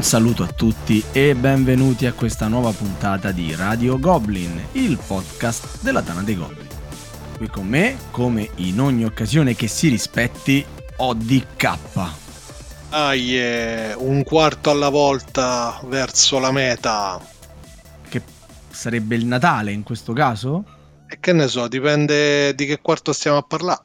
Un 0.00 0.06
saluto 0.06 0.44
a 0.44 0.46
tutti 0.46 1.04
e 1.12 1.34
benvenuti 1.34 2.06
a 2.06 2.14
questa 2.14 2.48
nuova 2.48 2.72
puntata 2.72 3.32
di 3.32 3.54
Radio 3.54 3.98
Goblin, 3.98 4.68
il 4.72 4.98
podcast 5.06 5.82
della 5.82 6.00
Tana 6.00 6.22
dei 6.22 6.36
Goblin. 6.36 6.66
Qui 7.36 7.46
con 7.48 7.66
me, 7.66 7.98
come 8.10 8.48
in 8.56 8.80
ogni 8.80 9.04
occasione 9.04 9.54
che 9.54 9.68
si 9.68 9.88
rispetti, 9.88 10.64
ODK. 10.96 11.78
Ah, 12.88 13.12
yeah. 13.12 13.94
un 13.98 14.22
quarto 14.24 14.70
alla 14.70 14.88
volta 14.88 15.78
verso 15.84 16.38
la 16.38 16.50
meta. 16.50 17.20
Che 18.08 18.22
sarebbe 18.70 19.16
il 19.16 19.26
Natale 19.26 19.70
in 19.70 19.82
questo 19.82 20.14
caso? 20.14 20.64
E 21.06 21.18
che 21.20 21.34
ne 21.34 21.46
so, 21.46 21.68
dipende 21.68 22.54
di 22.54 22.64
che 22.64 22.80
quarto 22.80 23.12
stiamo 23.12 23.36
a 23.36 23.42
parlare. 23.42 23.82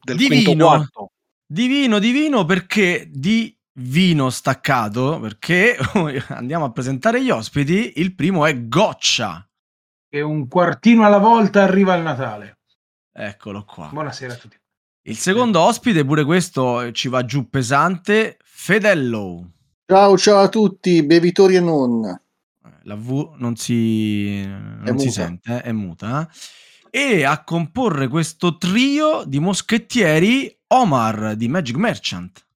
Del 0.00 0.16
divino, 0.16 0.42
quinto 0.44 0.64
quarto. 0.64 1.10
Divino, 1.44 1.98
divino 1.98 2.44
perché 2.44 3.08
di 3.10 3.52
vino 3.74 4.30
staccato, 4.30 5.20
perché 5.20 5.76
andiamo 6.28 6.64
a 6.64 6.72
presentare 6.72 7.22
gli 7.22 7.30
ospiti. 7.30 7.94
Il 7.96 8.14
primo 8.14 8.46
è 8.46 8.68
Goccia. 8.68 9.46
E 10.08 10.20
un 10.20 10.48
quartino 10.48 11.04
alla 11.04 11.18
volta 11.18 11.62
arriva 11.62 11.94
il 11.94 12.02
Natale. 12.02 12.58
Eccolo 13.12 13.64
qua. 13.64 13.88
Buonasera 13.92 14.32
a 14.32 14.36
tutti. 14.36 14.58
Il 15.02 15.16
secondo 15.16 15.60
ospite, 15.60 16.04
pure 16.04 16.24
questo 16.24 16.92
ci 16.92 17.08
va 17.08 17.24
giù 17.24 17.48
pesante, 17.48 18.36
Fedello. 18.42 19.52
Ciao, 19.86 20.16
ciao 20.18 20.40
a 20.40 20.48
tutti, 20.48 21.02
bevitori 21.04 21.56
e 21.56 21.60
non. 21.60 22.20
La 22.82 22.94
V 22.94 23.34
non 23.38 23.56
si, 23.56 24.44
non 24.44 24.98
si 24.98 25.10
sente, 25.10 25.56
eh? 25.56 25.62
è 25.62 25.72
muta. 25.72 26.28
E 26.90 27.24
a 27.24 27.42
comporre 27.44 28.08
questo 28.08 28.56
trio 28.56 29.24
di 29.24 29.38
moschettieri 29.38 30.54
Omar 30.68 31.34
di 31.34 31.48
Magic 31.48 31.76
Merchant. 31.76 32.46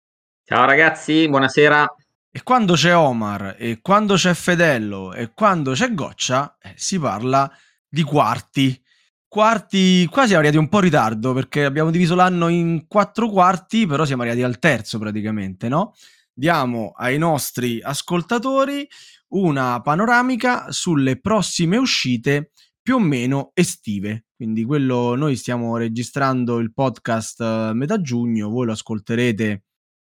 Ciao 0.46 0.66
ragazzi, 0.66 1.26
buonasera. 1.26 1.86
E 2.30 2.42
quando 2.42 2.74
c'è 2.74 2.94
Omar, 2.94 3.56
e 3.58 3.80
quando 3.80 4.12
c'è 4.12 4.34
Fedello, 4.34 5.14
e 5.14 5.32
quando 5.32 5.72
c'è 5.72 5.94
Goccia, 5.94 6.58
eh, 6.60 6.74
si 6.76 6.98
parla 6.98 7.50
di 7.88 8.02
quarti. 8.02 8.78
Quarti, 9.26 10.06
qua 10.06 10.26
siamo 10.26 10.40
arrivati 10.40 10.58
un 10.58 10.68
po' 10.68 10.76
in 10.76 10.82
ritardo 10.82 11.32
perché 11.32 11.64
abbiamo 11.64 11.90
diviso 11.90 12.14
l'anno 12.14 12.48
in 12.48 12.86
quattro 12.86 13.30
quarti, 13.30 13.86
però 13.86 14.04
siamo 14.04 14.20
arrivati 14.20 14.42
al 14.42 14.58
terzo 14.58 14.98
praticamente, 14.98 15.70
no? 15.70 15.94
Diamo 16.30 16.92
ai 16.94 17.16
nostri 17.16 17.80
ascoltatori 17.80 18.86
una 19.28 19.80
panoramica 19.80 20.70
sulle 20.70 21.18
prossime 21.18 21.78
uscite 21.78 22.50
più 22.82 22.96
o 22.96 23.00
meno 23.00 23.52
estive. 23.54 24.26
Quindi 24.36 24.64
quello 24.64 25.14
noi 25.14 25.36
stiamo 25.36 25.78
registrando 25.78 26.58
il 26.58 26.74
podcast 26.74 27.40
eh, 27.40 27.70
metà 27.72 27.98
giugno, 28.02 28.50
voi 28.50 28.66
lo 28.66 28.72
ascolterete 28.72 29.62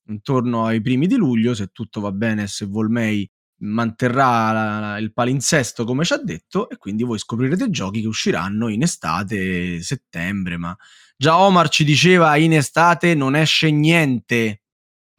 intorno 0.08 0.66
ai 0.66 0.82
primi 0.82 1.08
di 1.08 1.16
luglio, 1.16 1.54
se 1.54 1.68
tutto 1.72 2.00
va 2.00 2.12
bene, 2.12 2.48
se 2.48 2.66
Volmei 2.66 3.30
manterrà 3.60 4.52
la, 4.52 4.80
la, 4.80 4.98
il 5.00 5.14
palinsesto 5.14 5.84
come 5.84 6.04
ci 6.04 6.14
ha 6.14 6.18
detto 6.18 6.70
e 6.70 6.78
quindi 6.78 7.04
voi 7.04 7.18
scoprirete 7.18 7.70
giochi 7.70 8.02
che 8.02 8.08
usciranno 8.08 8.68
in 8.68 8.84
estate, 8.84 9.82
settembre, 9.82 10.58
ma 10.58 10.76
già 11.16 11.40
Omar 11.40 11.70
ci 11.70 11.84
diceva 11.84 12.36
in 12.38 12.54
estate 12.54 13.16
non 13.16 13.36
esce 13.36 13.72
niente. 13.72 14.62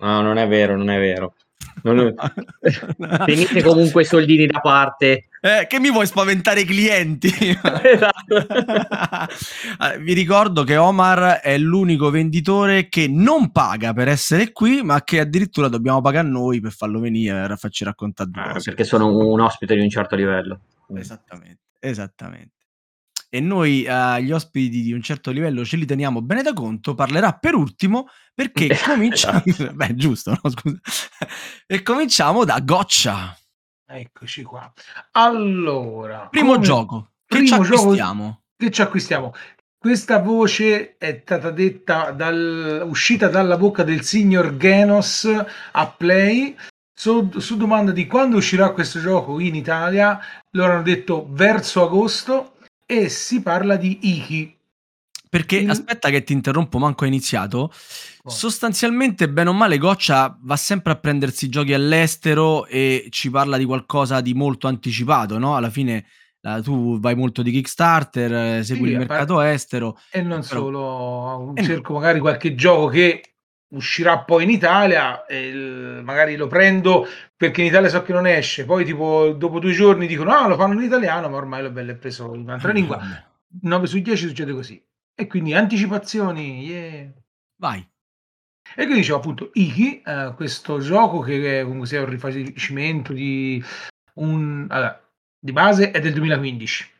No, 0.00 0.22
non 0.22 0.36
è 0.36 0.46
vero, 0.46 0.76
non 0.76 0.90
è 0.90 0.98
vero. 0.98 1.34
Non... 1.82 2.14
Tenete 3.24 3.62
comunque 3.62 4.02
i 4.02 4.04
soldini 4.04 4.46
da 4.46 4.60
parte. 4.60 5.28
Eh, 5.40 5.66
che 5.68 5.78
mi 5.78 5.90
vuoi 5.90 6.06
spaventare 6.06 6.60
i 6.60 6.64
clienti? 6.64 7.28
esatto. 7.82 8.46
Vi 10.00 10.12
ricordo 10.12 10.64
che 10.64 10.76
Omar 10.76 11.40
è 11.40 11.56
l'unico 11.58 12.10
venditore 12.10 12.88
che 12.88 13.06
non 13.08 13.52
paga 13.52 13.92
per 13.92 14.08
essere 14.08 14.52
qui, 14.52 14.82
ma 14.82 15.02
che 15.02 15.20
addirittura 15.20 15.68
dobbiamo 15.68 16.00
pagare 16.00 16.26
noi 16.28 16.60
per 16.60 16.72
farlo 16.72 16.98
venire 16.98 17.46
per 17.46 17.58
farci 17.58 17.84
raccontare 17.84 18.30
ah, 18.34 18.60
Perché 18.62 18.84
sono 18.84 19.06
un 19.06 19.40
ospite 19.40 19.74
di 19.74 19.80
un 19.80 19.88
certo 19.88 20.16
livello. 20.16 20.60
Esattamente, 20.88 21.60
esattamente 21.78 22.57
e 23.30 23.40
noi 23.40 23.86
uh, 23.86 24.18
gli 24.20 24.32
ospiti 24.32 24.82
di 24.82 24.92
un 24.92 25.02
certo 25.02 25.30
livello 25.30 25.64
ce 25.64 25.76
li 25.76 25.84
teniamo 25.84 26.22
bene 26.22 26.42
da 26.42 26.52
conto, 26.52 26.94
parlerà 26.94 27.32
per 27.32 27.54
ultimo 27.54 28.08
perché 28.34 28.68
cominciamo... 28.84 29.42
Beh, 29.74 29.94
giusto, 29.94 30.30
no? 30.30 30.50
Scusa. 30.50 30.78
e 31.66 31.82
cominciamo 31.82 32.44
da 32.44 32.60
Goccia. 32.60 33.36
Eccoci 33.86 34.42
qua. 34.42 34.70
Allora... 35.12 36.28
Primo 36.30 36.52
come... 36.52 36.64
gioco. 36.64 37.10
Che 37.26 37.46
ci 37.46 37.54
acquistiamo? 37.54 38.42
che 38.56 38.70
ci 38.70 38.82
acquistiamo? 38.82 39.34
Questa 39.76 40.18
voce 40.18 40.96
è 40.98 41.20
stata 41.22 41.50
detta 41.50 42.10
dal, 42.10 42.82
uscita 42.86 43.28
dalla 43.28 43.56
bocca 43.56 43.84
del 43.84 44.02
signor 44.02 44.56
Genos 44.56 45.30
a 45.72 45.86
Play 45.86 46.56
su, 46.92 47.30
su, 47.38 47.56
domanda 47.56 47.92
di 47.92 48.06
quando 48.08 48.38
uscirà 48.38 48.70
questo 48.72 48.98
gioco 48.98 49.38
in 49.38 49.54
Italia. 49.54 50.18
Loro 50.50 50.72
hanno 50.72 50.82
detto 50.82 51.28
verso 51.30 51.84
agosto 51.84 52.54
e 52.90 53.10
si 53.10 53.42
parla 53.42 53.76
di 53.76 53.98
Iki. 54.00 54.56
Perché 55.28 55.58
Il... 55.58 55.68
aspetta 55.68 56.08
che 56.08 56.22
ti 56.22 56.32
interrompo, 56.32 56.78
manco 56.78 57.04
hai 57.04 57.10
iniziato. 57.10 57.70
Oh. 58.22 58.30
Sostanzialmente, 58.30 59.28
bene 59.28 59.50
o 59.50 59.52
male, 59.52 59.76
Goccia 59.76 60.38
va 60.40 60.56
sempre 60.56 60.92
a 60.92 60.96
prendersi 60.96 61.50
giochi 61.50 61.74
all'estero 61.74 62.64
e 62.64 63.08
ci 63.10 63.28
parla 63.28 63.58
di 63.58 63.66
qualcosa 63.66 64.22
di 64.22 64.32
molto 64.32 64.68
anticipato, 64.68 65.38
no? 65.38 65.54
Alla 65.54 65.70
fine 65.70 66.06
Uh, 66.40 66.62
tu 66.62 67.00
vai 67.00 67.16
molto 67.16 67.42
di 67.42 67.50
Kickstarter, 67.50 68.32
eh, 68.32 68.62
segui 68.62 68.86
sì, 68.86 68.92
il 68.92 68.98
mercato 68.98 69.34
parte... 69.34 69.50
estero. 69.50 69.98
E 70.08 70.22
non 70.22 70.40
però... 70.40 70.60
solo, 70.60 71.52
cerco 71.56 71.94
magari 71.94 72.20
qualche 72.20 72.54
gioco 72.54 72.86
che 72.86 73.37
uscirà 73.70 74.20
poi 74.20 74.44
in 74.44 74.50
Italia, 74.50 75.24
il, 75.28 76.00
magari 76.02 76.36
lo 76.36 76.46
prendo 76.46 77.06
perché 77.36 77.60
in 77.60 77.68
Italia 77.68 77.88
so 77.88 78.02
che 78.02 78.12
non 78.12 78.26
esce, 78.26 78.64
poi 78.64 78.84
tipo 78.84 79.32
dopo 79.32 79.58
due 79.58 79.72
giorni 79.72 80.06
dicono 80.06 80.32
ah 80.32 80.46
lo 80.46 80.56
fanno 80.56 80.74
in 80.74 80.86
italiano, 80.86 81.28
ma 81.28 81.36
ormai 81.36 81.62
l'ho 81.62 81.70
bello 81.70 81.96
preso 81.96 82.34
in 82.34 82.40
un'altra 82.40 82.72
lingua. 82.72 83.00
9 83.62 83.86
su 83.86 83.98
10 83.98 84.28
succede 84.28 84.52
così. 84.52 84.82
E 85.14 85.26
quindi 85.26 85.54
anticipazioni, 85.54 86.64
yeah. 86.64 87.10
Vai. 87.56 87.86
E 88.74 88.82
quindi 88.82 88.96
dicevo 88.96 89.18
appunto 89.18 89.50
Iki, 89.52 90.02
eh, 90.02 90.32
questo 90.36 90.78
gioco 90.78 91.20
che 91.20 91.60
è 91.60 91.62
comunque 91.62 91.86
sia 91.86 92.00
un 92.00 92.08
rifacimento 92.08 93.12
di 93.12 93.62
un... 94.14 94.66
Allora, 94.68 95.02
di 95.40 95.52
base 95.52 95.90
è 95.90 96.00
del 96.00 96.12
2015. 96.12 96.92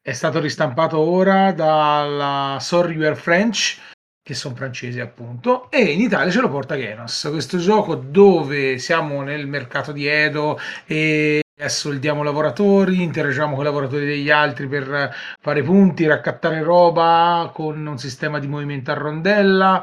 È 0.00 0.12
stato 0.12 0.40
ristampato 0.40 0.98
ora 0.98 1.52
dalla 1.52 2.58
Sorry 2.60 2.96
We 2.96 3.06
Are 3.06 3.16
French, 3.16 3.78
che 4.22 4.34
sono 4.34 4.54
francesi 4.54 5.00
appunto, 5.00 5.70
e 5.70 5.82
in 5.82 6.00
Italia 6.00 6.30
ce 6.30 6.40
lo 6.40 6.50
porta 6.50 6.76
Genos, 6.76 7.28
questo 7.30 7.58
gioco 7.58 7.94
dove 7.94 8.78
siamo 8.78 9.22
nel 9.22 9.46
mercato 9.46 9.92
di 9.92 10.06
Edo 10.06 10.58
e 10.86 11.42
assoldiamo 11.58 12.22
lavoratori, 12.22 13.02
interagiamo 13.02 13.54
con 13.54 13.62
i 13.62 13.66
lavoratori 13.66 14.06
degli 14.06 14.30
altri 14.30 14.66
per 14.66 15.14
fare 15.40 15.62
punti, 15.62 16.06
raccattare 16.06 16.62
roba 16.62 17.50
con 17.52 17.84
un 17.86 17.98
sistema 17.98 18.38
di 18.38 18.46
movimento 18.46 18.90
a 18.90 18.94
rondella 18.94 19.82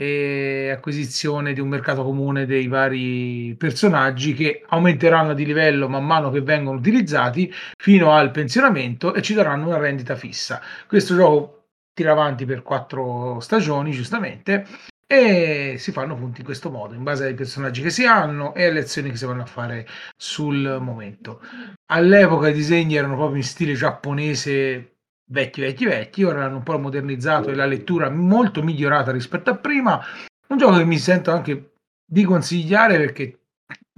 e 0.00 0.70
acquisizione 0.70 1.52
di 1.52 1.60
un 1.60 1.68
mercato 1.68 2.04
comune 2.04 2.46
dei 2.46 2.68
vari 2.68 3.56
personaggi 3.58 4.32
che 4.32 4.64
aumenteranno 4.68 5.34
di 5.34 5.44
livello 5.44 5.88
man 5.88 6.06
mano 6.06 6.30
che 6.30 6.40
vengono 6.40 6.78
utilizzati 6.78 7.52
fino 7.76 8.12
al 8.12 8.30
pensionamento 8.30 9.12
e 9.12 9.22
ci 9.22 9.34
daranno 9.34 9.66
una 9.66 9.78
rendita 9.78 10.14
fissa. 10.14 10.60
Questo 10.86 11.16
gioco 11.16 11.57
tira 11.98 12.12
avanti 12.12 12.44
per 12.44 12.62
quattro 12.62 13.40
stagioni, 13.40 13.90
giustamente, 13.90 14.64
e 15.04 15.74
si 15.78 15.90
fanno 15.90 16.14
punti 16.14 16.40
in 16.40 16.46
questo 16.46 16.70
modo, 16.70 16.94
in 16.94 17.02
base 17.02 17.24
ai 17.24 17.34
personaggi 17.34 17.82
che 17.82 17.90
si 17.90 18.06
hanno 18.06 18.54
e 18.54 18.66
alle 18.66 18.80
azioni 18.80 19.10
che 19.10 19.16
si 19.16 19.26
vanno 19.26 19.42
a 19.42 19.46
fare 19.46 19.84
sul 20.16 20.78
momento. 20.80 21.40
All'epoca 21.86 22.48
i 22.48 22.52
disegni 22.52 22.94
erano 22.94 23.16
proprio 23.16 23.38
in 23.38 23.42
stile 23.42 23.74
giapponese 23.74 24.98
vecchi, 25.30 25.60
vecchi, 25.60 25.86
vecchi, 25.86 26.22
ora 26.22 26.44
hanno 26.44 26.58
un 26.58 26.62
po' 26.62 26.78
modernizzato 26.78 27.50
e 27.50 27.56
la 27.56 27.66
lettura 27.66 28.10
molto 28.10 28.62
migliorata 28.62 29.10
rispetto 29.10 29.50
a 29.50 29.56
prima. 29.56 30.00
Un 30.46 30.56
gioco 30.56 30.76
che 30.76 30.84
mi 30.84 30.98
sento 30.98 31.32
anche 31.32 31.72
di 32.04 32.22
consigliare 32.22 32.96
perché 32.96 33.40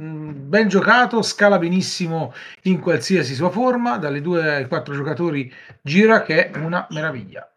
mm, 0.00 0.48
ben 0.48 0.68
giocato, 0.68 1.20
scala 1.20 1.58
benissimo 1.58 2.32
in 2.62 2.80
qualsiasi 2.80 3.34
sua 3.34 3.50
forma, 3.50 3.98
dalle 3.98 4.22
due 4.22 4.54
ai 4.54 4.68
quattro 4.68 4.94
giocatori 4.94 5.52
gira 5.82 6.22
che 6.22 6.50
è 6.50 6.56
una 6.56 6.86
meraviglia. 6.90 7.49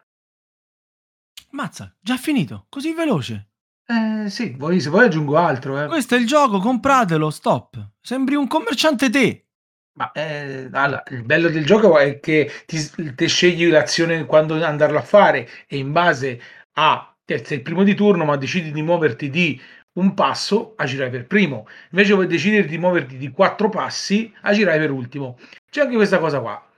Mazza, 1.54 1.94
già 2.00 2.16
finito, 2.16 2.66
così 2.68 2.92
veloce. 2.92 3.50
Eh 3.86 4.28
sì, 4.28 4.56
vuoi, 4.58 4.80
se 4.80 4.90
vuoi 4.90 5.04
aggiungo 5.04 5.36
altro. 5.36 5.80
Eh. 5.80 5.86
Questo 5.86 6.16
è 6.16 6.18
il 6.18 6.26
gioco, 6.26 6.58
compratelo, 6.58 7.30
stop. 7.30 7.92
Sembri 8.00 8.34
un 8.34 8.48
commerciante 8.48 9.08
te. 9.08 9.46
Ma 9.92 10.10
eh, 10.10 10.68
allora, 10.72 11.04
il 11.10 11.22
bello 11.22 11.48
del 11.48 11.64
gioco 11.64 11.96
è 11.96 12.18
che 12.18 12.50
ti, 12.66 13.14
ti 13.14 13.26
scegli 13.28 13.68
l'azione 13.68 14.24
quando 14.24 14.62
andarlo 14.64 14.98
a 14.98 15.02
fare 15.02 15.48
e 15.68 15.76
in 15.76 15.92
base 15.92 16.40
a 16.72 17.16
sei 17.24 17.58
il 17.58 17.62
primo 17.62 17.84
di 17.84 17.94
turno, 17.94 18.24
ma 18.24 18.36
decidi 18.36 18.72
di 18.72 18.82
muoverti 18.82 19.30
di 19.30 19.60
un 19.92 20.12
passo, 20.14 20.74
agirai 20.76 21.08
per 21.08 21.28
primo. 21.28 21.68
Invece 21.90 22.14
vuoi 22.14 22.26
decidere 22.26 22.66
di 22.66 22.78
muoverti 22.78 23.16
di 23.16 23.30
quattro 23.30 23.68
passi, 23.68 24.34
agirai 24.40 24.80
per 24.80 24.90
ultimo. 24.90 25.38
C'è 25.70 25.82
anche 25.82 25.94
questa 25.94 26.18
cosa 26.18 26.40
qua. 26.40 26.68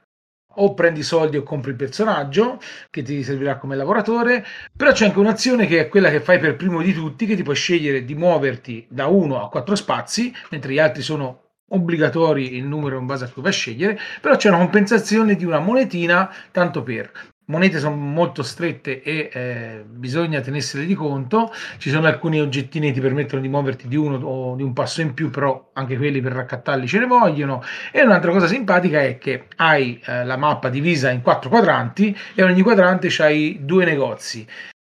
O 0.56 0.74
prendi 0.74 1.02
soldi 1.02 1.36
o 1.36 1.42
compri 1.42 1.70
il 1.70 1.76
personaggio 1.76 2.60
che 2.90 3.02
ti 3.02 3.22
servirà 3.22 3.56
come 3.58 3.76
lavoratore, 3.76 4.44
però 4.76 4.92
c'è 4.92 5.06
anche 5.06 5.18
un'azione 5.18 5.66
che 5.66 5.80
è 5.80 5.88
quella 5.88 6.10
che 6.10 6.20
fai 6.20 6.38
per 6.38 6.56
primo 6.56 6.82
di 6.82 6.92
tutti, 6.92 7.26
che 7.26 7.36
ti 7.36 7.42
puoi 7.42 7.56
scegliere 7.56 8.04
di 8.04 8.14
muoverti 8.14 8.86
da 8.88 9.06
uno 9.06 9.42
a 9.42 9.48
quattro 9.48 9.74
spazi, 9.74 10.32
mentre 10.50 10.72
gli 10.72 10.78
altri 10.78 11.02
sono 11.02 11.42
obbligatori 11.68 12.56
il 12.56 12.64
numero 12.64 12.98
in 12.98 13.06
base 13.06 13.24
a 13.24 13.28
cui 13.28 13.42
vai 13.42 13.50
a 13.50 13.54
scegliere, 13.54 13.98
però 14.20 14.36
c'è 14.36 14.48
una 14.48 14.58
compensazione 14.58 15.34
di 15.34 15.44
una 15.44 15.58
monetina 15.58 16.32
tanto 16.52 16.82
per 16.82 17.10
monete 17.46 17.78
sono 17.78 17.96
molto 17.96 18.42
strette 18.42 19.02
e 19.02 19.30
eh, 19.32 19.84
bisogna 19.86 20.40
tenersele 20.40 20.86
di 20.86 20.94
conto. 20.94 21.52
Ci 21.78 21.90
sono 21.90 22.06
alcuni 22.06 22.40
oggettini 22.40 22.88
che 22.88 22.94
ti 22.94 23.00
permettono 23.00 23.42
di 23.42 23.48
muoverti 23.48 23.88
di 23.88 23.96
uno 23.96 24.16
o 24.16 24.56
di 24.56 24.62
un 24.62 24.72
passo 24.72 25.00
in 25.00 25.14
più, 25.14 25.30
però 25.30 25.70
anche 25.74 25.96
quelli 25.96 26.20
per 26.20 26.32
raccattarli 26.32 26.86
ce 26.86 26.98
ne 26.98 27.06
vogliono. 27.06 27.62
E 27.92 28.02
un'altra 28.02 28.30
cosa 28.30 28.46
simpatica 28.46 29.02
è 29.02 29.18
che 29.18 29.46
hai 29.56 30.00
eh, 30.04 30.24
la 30.24 30.36
mappa 30.36 30.68
divisa 30.68 31.10
in 31.10 31.22
quattro 31.22 31.50
quadranti 31.50 32.16
e 32.34 32.42
ogni 32.42 32.62
quadrante 32.62 33.08
c'hai 33.10 33.58
due 33.62 33.84
negozi 33.84 34.46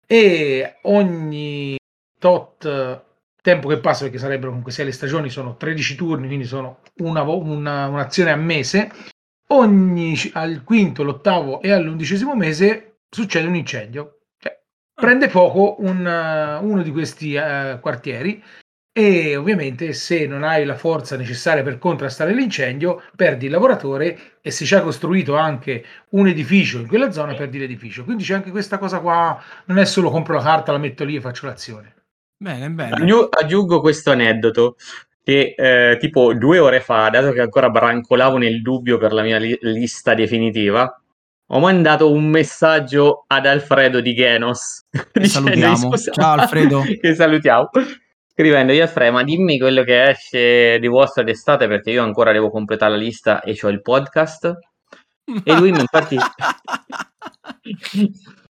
e 0.07 0.79
ogni 0.83 1.77
tot 2.19 3.09
tempo 3.43 3.69
che 3.69 3.79
passa 3.79 4.05
perché 4.05 4.19
sarebbero 4.19 4.49
comunque 4.49 4.73
sia 4.73 4.85
le 4.85 4.93
stagioni 4.93 5.31
sono 5.31 5.57
13 5.57 5.95
turni 5.95 6.27
quindi 6.27 6.45
sono 6.45 6.81
una, 6.99 7.23
una, 7.23 7.87
un'azione 7.87 8.31
a 8.31 8.37
mese 8.37 8.91
ogni 9.53 10.17
al 10.33 10.63
quinto, 10.65 11.03
l'ottavo 11.03 11.61
e 11.61 11.71
all'undicesimo 11.73 12.35
mese 12.35 13.01
succede 13.09 13.47
un 13.47 13.57
incendio. 13.57 14.21
Cioè, 14.39 14.59
prende 14.95 15.29
fuoco 15.29 15.77
un, 15.81 16.59
uno 16.63 16.83
di 16.83 16.91
questi 16.91 17.35
uh, 17.35 17.79
quartieri 17.81 18.43
e 18.93 19.37
ovviamente 19.37 19.93
se 19.93 20.27
non 20.27 20.43
hai 20.43 20.65
la 20.65 20.75
forza 20.75 21.17
necessaria 21.17 21.63
per 21.63 21.79
contrastare 21.79 22.35
l'incendio 22.35 23.03
perdi 23.15 23.47
il 23.47 23.53
lavoratore 23.53 24.39
e 24.41 24.51
se 24.51 24.65
ci 24.65 24.75
hai 24.75 24.83
costruito 24.83 25.37
anche 25.37 25.85
un 26.11 26.27
edificio 26.27 26.79
in 26.79 26.89
quella 26.89 27.13
zona 27.13 27.35
perdi 27.35 27.59
l'edificio. 27.59 28.05
Quindi 28.05 28.25
c'è 28.25 28.35
anche 28.35 28.51
questa 28.51 28.79
cosa 28.79 29.01
qua 29.01 29.41
non 29.67 29.79
è 29.79 29.85
solo 29.85 30.11
compro 30.11 30.35
la 30.35 30.43
carta 30.43 30.73
la 30.73 30.79
metto 30.79 31.05
lì 31.05 31.17
e 31.17 31.21
faccio 31.21 31.47
l'azione. 31.47 31.95
Bene 32.37 32.71
bene. 32.71 32.97
Aggiungo 33.31 33.81
questo 33.81 34.11
aneddoto 34.11 34.77
che 35.23 35.55
eh, 35.57 35.97
tipo 35.99 36.35
due 36.35 36.59
ore 36.59 36.81
fa, 36.81 37.09
dato 37.11 37.33
che 37.33 37.41
ancora 37.41 37.69
brancolavo 37.71 38.37
nel 38.39 38.63
dubbio 38.63 38.99
per 38.99 39.13
la 39.13 39.23
mia 39.23 39.39
li- 39.39 39.59
lista 39.61 40.15
definitiva, 40.15 41.01
ho 41.53 41.59
mandato 41.59 42.13
un 42.13 42.27
messaggio 42.27 43.25
ad 43.27 43.47
Alfredo 43.47 44.01
di 44.01 44.15
Genos. 44.15 44.87
salutiamo. 45.23 45.97
Ciao 45.97 46.39
Alfredo. 46.39 46.83
che 47.01 47.15
salutiamo. 47.15 47.71
Scrivendogli 48.33 48.81
Alfredo, 48.81 49.13
ma 49.13 49.25
dimmi 49.25 49.59
quello 49.59 49.83
che 49.83 50.11
esce 50.11 50.79
di 50.79 50.87
vostra 50.87 51.23
d'estate 51.23 51.67
perché 51.67 51.91
io 51.91 52.03
ancora 52.03 52.33
devo 52.33 52.51
completare 52.51 52.93
la 52.93 52.99
lista 52.99 53.43
e 53.43 53.59
ho 53.61 53.69
il 53.69 53.83
podcast. 53.83 54.59
E 55.45 55.55
lui 55.55 55.69
infatti 55.69 56.17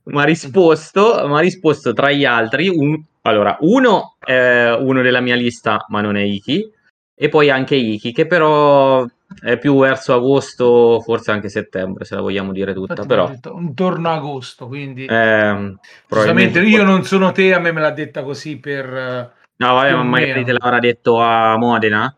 mi 0.06 0.19
ha 0.19 0.23
risposto, 0.23 1.38
risposto 1.39 1.94
tra 1.94 2.12
gli 2.12 2.25
altri 2.25 2.67
un, 2.69 3.01
allora, 3.25 3.57
uno 3.62 4.16
è 4.19 4.75
uno 4.80 5.01
della 5.01 5.22
mia 5.22 5.36
lista, 5.36 5.86
ma 5.89 6.01
non 6.01 6.16
è 6.16 6.22
Iki, 6.22 6.72
e 7.18 7.30
poi 7.30 7.50
anche 7.50 7.75
Iki, 7.75 8.12
che 8.12 8.27
però 8.27 9.06
è 9.42 9.57
più 9.57 9.80
verso 9.80 10.13
agosto, 10.13 11.01
forse 11.01 11.31
anche 11.31 11.50
settembre, 11.50 12.06
se 12.06 12.16
la 12.16 12.22
vogliamo 12.22 12.51
dire 12.51 12.74
tutta. 12.74 12.94
Infatti 12.94 13.07
però 13.07 13.31
intorno 13.57 14.10
a 14.10 14.13
agosto, 14.13 14.68
quindi 14.68 15.06
eh, 15.06 15.75
probabilmente 16.07 16.60
io 16.62 16.83
non 16.83 17.04
sono 17.04 17.31
te, 17.31 17.54
a 17.54 17.60
me 17.60 17.72
me 17.72 17.81
l'ha 17.81 17.92
detta 17.92 18.24
così 18.24 18.57
per 18.57 19.33
No, 19.57 19.74
vabbè, 19.74 19.94
ma 19.94 20.04
magari 20.04 20.44
te 20.44 20.51
l'avrà 20.51 20.80
detto 20.80 21.22
a 21.22 21.57
Modena. 21.57 22.13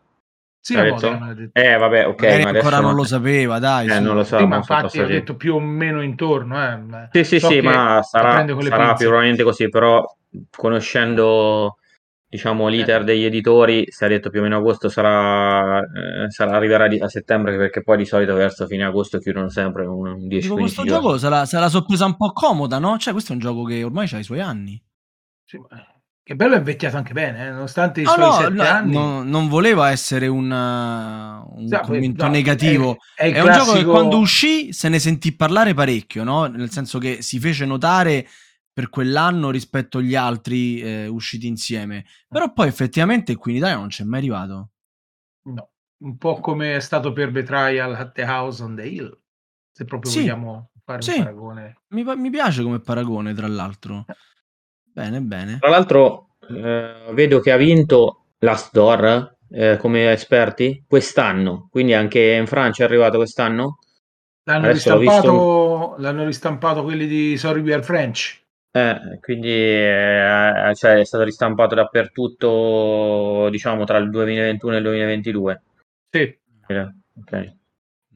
Sì, 0.60 0.76
Modena, 0.76 1.34
eh, 1.52 1.76
vabbè, 1.76 2.08
ok. 2.08 2.20
Magari 2.20 2.42
ma 2.42 2.48
ancora 2.50 2.80
non 2.80 2.94
lo 2.94 3.04
sapeva, 3.04 3.58
dai. 3.58 3.86
Eh, 3.86 3.92
sì. 3.92 4.02
non 4.02 4.16
lo 4.16 4.24
so. 4.24 4.38
Sì, 4.38 4.44
ma 4.44 4.56
infatti 4.56 5.00
ho 5.00 5.06
detto 5.06 5.36
più 5.36 5.54
o 5.54 5.60
meno 5.60 6.02
intorno. 6.02 6.62
Eh. 6.62 7.08
Sì, 7.12 7.24
sì, 7.24 7.40
so 7.40 7.48
sì, 7.48 7.60
ma 7.60 8.02
sarà, 8.02 8.44
sarà 8.44 8.94
più 8.94 9.06
probabilmente 9.06 9.44
così, 9.44 9.68
però 9.68 10.04
conoscendo 10.50 11.76
diciamo 12.30 12.68
l'iter 12.68 13.04
degli 13.04 13.24
editori 13.24 13.84
si 13.88 14.04
è 14.04 14.08
detto 14.08 14.28
più 14.28 14.40
o 14.40 14.42
meno 14.42 14.58
agosto 14.58 14.90
sarà, 14.90 15.80
eh, 15.80 16.30
sarà 16.30 16.56
arriverà 16.56 16.86
di, 16.86 16.98
a 17.00 17.08
settembre 17.08 17.56
perché 17.56 17.82
poi 17.82 17.96
di 17.96 18.04
solito 18.04 18.34
verso 18.34 18.66
fine 18.66 18.84
agosto 18.84 19.18
chiudono 19.18 19.48
sempre 19.48 19.86
un 19.86 20.26
10 20.28 20.42
Dico, 20.46 20.58
questo 20.58 20.84
giorni. 20.84 21.02
gioco 21.02 21.16
sarà, 21.16 21.46
sarà 21.46 21.70
sorpresa 21.70 22.04
un 22.04 22.16
po' 22.16 22.32
comoda 22.32 22.78
no? 22.78 22.98
cioè 22.98 23.12
questo 23.14 23.32
è 23.32 23.34
un 23.34 23.40
gioco 23.40 23.64
che 23.64 23.82
ormai 23.82 24.08
ha 24.12 24.18
i 24.18 24.24
suoi 24.24 24.40
anni 24.40 24.80
sì, 25.44 25.58
che 26.22 26.36
bello 26.36 26.54
è 26.56 26.58
invecchiato 26.58 26.98
anche 26.98 27.14
bene 27.14 27.46
eh? 27.46 27.50
nonostante 27.50 28.02
i 28.02 28.04
no, 28.04 28.10
suoi 28.10 28.52
no, 28.52 28.62
no, 28.62 28.62
anni 28.62 28.92
no, 28.92 29.22
non 29.22 29.48
voleva 29.48 29.90
essere 29.90 30.26
una, 30.26 31.42
un 31.56 31.66
Sì, 31.66 31.78
commento 31.80 32.26
no, 32.26 32.30
negativo 32.30 32.96
è, 33.14 33.30
è, 33.30 33.32
è 33.36 33.40
un 33.40 33.52
gioco 33.52 33.72
che 33.72 33.84
quando 33.84 34.18
uscì 34.18 34.74
se 34.74 34.90
ne 34.90 34.98
sentì 34.98 35.34
parlare 35.34 35.72
parecchio 35.72 36.24
no? 36.24 36.44
nel 36.44 36.70
senso 36.70 36.98
che 36.98 37.22
si 37.22 37.38
fece 37.40 37.64
notare 37.64 38.26
per 38.78 38.90
quell'anno 38.90 39.50
rispetto 39.50 39.98
agli 39.98 40.14
altri 40.14 40.80
eh, 40.80 41.08
usciti 41.08 41.48
insieme. 41.48 42.04
Però 42.28 42.52
poi 42.52 42.68
effettivamente 42.68 43.34
qui 43.34 43.50
in 43.50 43.56
Italia 43.56 43.74
non 43.74 43.88
c'è 43.88 44.04
mai 44.04 44.20
arrivato. 44.20 44.68
No, 45.48 45.70
un 46.04 46.16
po' 46.16 46.38
come 46.38 46.76
è 46.76 46.78
stato 46.78 47.12
per 47.12 47.32
Betrayal 47.32 47.92
at 47.94 48.12
the 48.12 48.22
House 48.22 48.62
on 48.62 48.76
the 48.76 48.86
Hill, 48.86 49.20
se 49.72 49.84
proprio 49.84 50.12
Sì, 50.12 50.20
vogliamo 50.20 50.70
fare 50.84 51.02
sì. 51.02 51.16
un 51.16 51.24
paragone. 51.24 51.80
Mi, 51.88 52.04
mi 52.04 52.30
piace 52.30 52.62
come 52.62 52.78
paragone, 52.78 53.34
tra 53.34 53.48
l'altro. 53.48 54.04
Bene, 54.80 55.22
bene. 55.22 55.58
Tra 55.58 55.70
l'altro 55.70 56.36
eh, 56.48 57.10
vedo 57.14 57.40
che 57.40 57.50
ha 57.50 57.56
vinto 57.56 58.26
la 58.38 58.54
Store 58.54 59.38
eh, 59.50 59.76
come 59.76 60.12
esperti 60.12 60.84
quest'anno, 60.86 61.66
quindi 61.68 61.94
anche 61.94 62.34
in 62.34 62.46
Francia 62.46 62.84
è 62.84 62.86
arrivato 62.86 63.16
quest'anno. 63.16 63.78
L'hanno 64.44 64.70
ristampato, 64.70 65.96
l'hanno 65.98 66.24
ristampato 66.24 66.84
quelli 66.84 67.08
di 67.08 67.36
Sorry 67.36 67.60
We 67.60 67.72
Are 67.72 67.82
French. 67.82 68.46
Eh, 68.70 69.18
quindi 69.20 69.48
eh, 69.48 70.72
cioè, 70.74 70.98
è 70.98 71.04
stato 71.04 71.24
ristampato 71.24 71.74
dappertutto, 71.74 73.48
diciamo, 73.50 73.84
tra 73.84 73.98
il 73.98 74.10
2021 74.10 74.74
e 74.74 74.76
il 74.76 74.82
2022. 74.82 75.62
Sì. 76.10 76.38
Ok. 77.20 77.56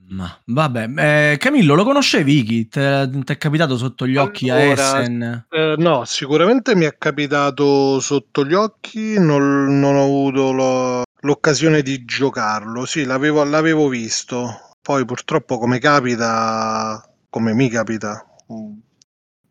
Ma 0.08 0.38
vabbè, 0.44 1.32
eh, 1.32 1.36
Camillo, 1.38 1.74
lo 1.74 1.84
conoscevi 1.84 2.38
Iki? 2.40 2.68
Ti 2.68 2.80
è 2.80 3.38
capitato 3.38 3.78
sotto 3.78 4.06
gli 4.06 4.16
occhi 4.16 4.50
a 4.50 4.56
Allora, 4.56 4.72
Essen? 4.72 5.46
Eh, 5.48 5.74
no, 5.78 6.04
sicuramente 6.04 6.76
mi 6.76 6.84
è 6.84 6.96
capitato 6.98 7.98
sotto 7.98 8.44
gli 8.44 8.52
occhi, 8.52 9.18
non, 9.18 9.78
non 9.80 9.94
ho 9.94 10.02
avuto 10.02 10.52
lo- 10.52 11.02
l'occasione 11.20 11.80
di 11.80 12.04
giocarlo. 12.04 12.84
Sì, 12.84 13.04
l'avevo, 13.04 13.42
l'avevo 13.44 13.88
visto. 13.88 14.74
Poi 14.82 15.04
purtroppo 15.06 15.58
come 15.58 15.78
capita, 15.78 17.02
come 17.30 17.54
mi 17.54 17.70
capita, 17.70 18.26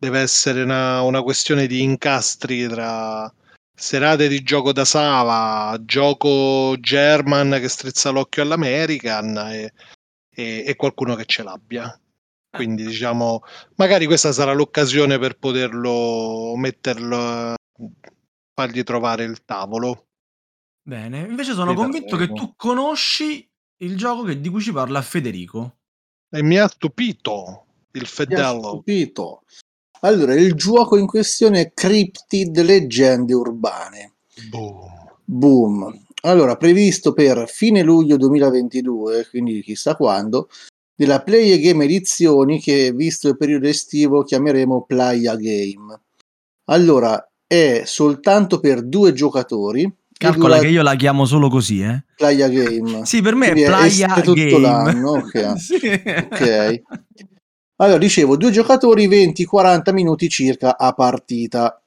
deve 0.02 0.18
essere 0.18 0.62
una, 0.62 1.00
una 1.02 1.22
questione 1.22 1.68
di 1.68 1.80
incastri 1.80 2.66
tra 2.66 3.32
serate 3.72 4.26
di 4.26 4.42
gioco 4.42 4.72
da 4.72 4.84
Sava, 4.84 5.78
gioco 5.84 6.74
German 6.80 7.56
che 7.60 7.68
strizza 7.68 8.10
l'occhio 8.10 8.42
all'American 8.42 9.36
e, 9.36 9.72
e- 10.28 10.64
e 10.66 10.74
qualcuno 10.74 11.14
che 11.14 11.24
ce 11.24 11.44
l'abbia. 11.44 11.96
Quindi 12.50 12.84
diciamo, 12.84 13.42
magari 13.76 14.06
questa 14.06 14.32
sarà 14.32 14.52
l'occasione 14.52 15.20
per 15.20 15.38
poterlo 15.38 16.54
metterlo, 16.56 17.54
fargli 18.52 18.82
trovare 18.82 19.22
il 19.22 19.44
tavolo. 19.44 20.08
Bene, 20.82 21.20
invece 21.20 21.52
sono 21.52 21.74
convinto 21.74 22.16
che 22.16 22.32
tu 22.32 22.54
conosci 22.56 23.48
il 23.82 23.96
gioco 23.96 24.24
che- 24.24 24.40
di 24.40 24.48
cui 24.48 24.60
ci 24.60 24.72
parla 24.72 25.00
Federico. 25.00 25.76
E 26.28 26.42
mi 26.42 26.58
ha 26.58 26.66
stupito 26.66 27.66
il 27.92 28.00
Mi 28.00 28.06
ha 28.06 28.10
fedello. 28.10 28.62
stupito. 28.62 29.44
Allora, 30.04 30.34
il 30.34 30.54
gioco 30.54 30.96
in 30.96 31.06
questione 31.06 31.60
è 31.60 31.72
Cryptid 31.72 32.60
Leggende 32.60 33.34
Urbane. 33.34 34.14
Boom. 34.48 34.80
Boom. 35.24 36.04
Allora, 36.22 36.56
previsto 36.56 37.12
per 37.12 37.48
fine 37.48 37.82
luglio 37.82 38.16
2022, 38.16 39.28
quindi 39.30 39.62
chissà 39.62 39.94
quando, 39.94 40.48
della 40.94 41.22
Play 41.22 41.58
Game 41.60 41.84
Edizioni 41.84 42.60
che, 42.60 42.92
visto 42.92 43.28
il 43.28 43.36
periodo 43.36 43.68
estivo, 43.68 44.22
chiameremo 44.22 44.84
Playa 44.86 45.36
Game. 45.36 46.00
Allora, 46.64 47.24
è 47.46 47.82
soltanto 47.84 48.58
per 48.58 48.82
due 48.82 49.12
giocatori. 49.12 49.90
Calcola 50.12 50.56
dura 50.56 50.66
che 50.66 50.72
io 50.72 50.82
la 50.82 50.94
chiamo 50.96 51.26
solo 51.26 51.48
così, 51.48 51.80
eh? 51.80 52.04
Playa 52.16 52.48
Game. 52.48 53.04
Sì, 53.04 53.20
per 53.20 53.34
me 53.34 53.50
Quindi 53.50 53.62
è 53.62 53.66
è 53.66 53.68
Playa 53.68 54.20
tutto 54.20 54.32
Game. 54.34 54.58
l'anno, 54.58 55.10
ok. 55.10 55.56
Sì. 55.58 55.74
Ok. 55.74 56.82
Allora, 57.82 57.98
dicevo, 57.98 58.36
due 58.36 58.52
giocatori, 58.52 59.08
20-40 59.08 59.92
minuti 59.92 60.28
circa 60.28 60.78
a 60.78 60.92
partita. 60.92 61.82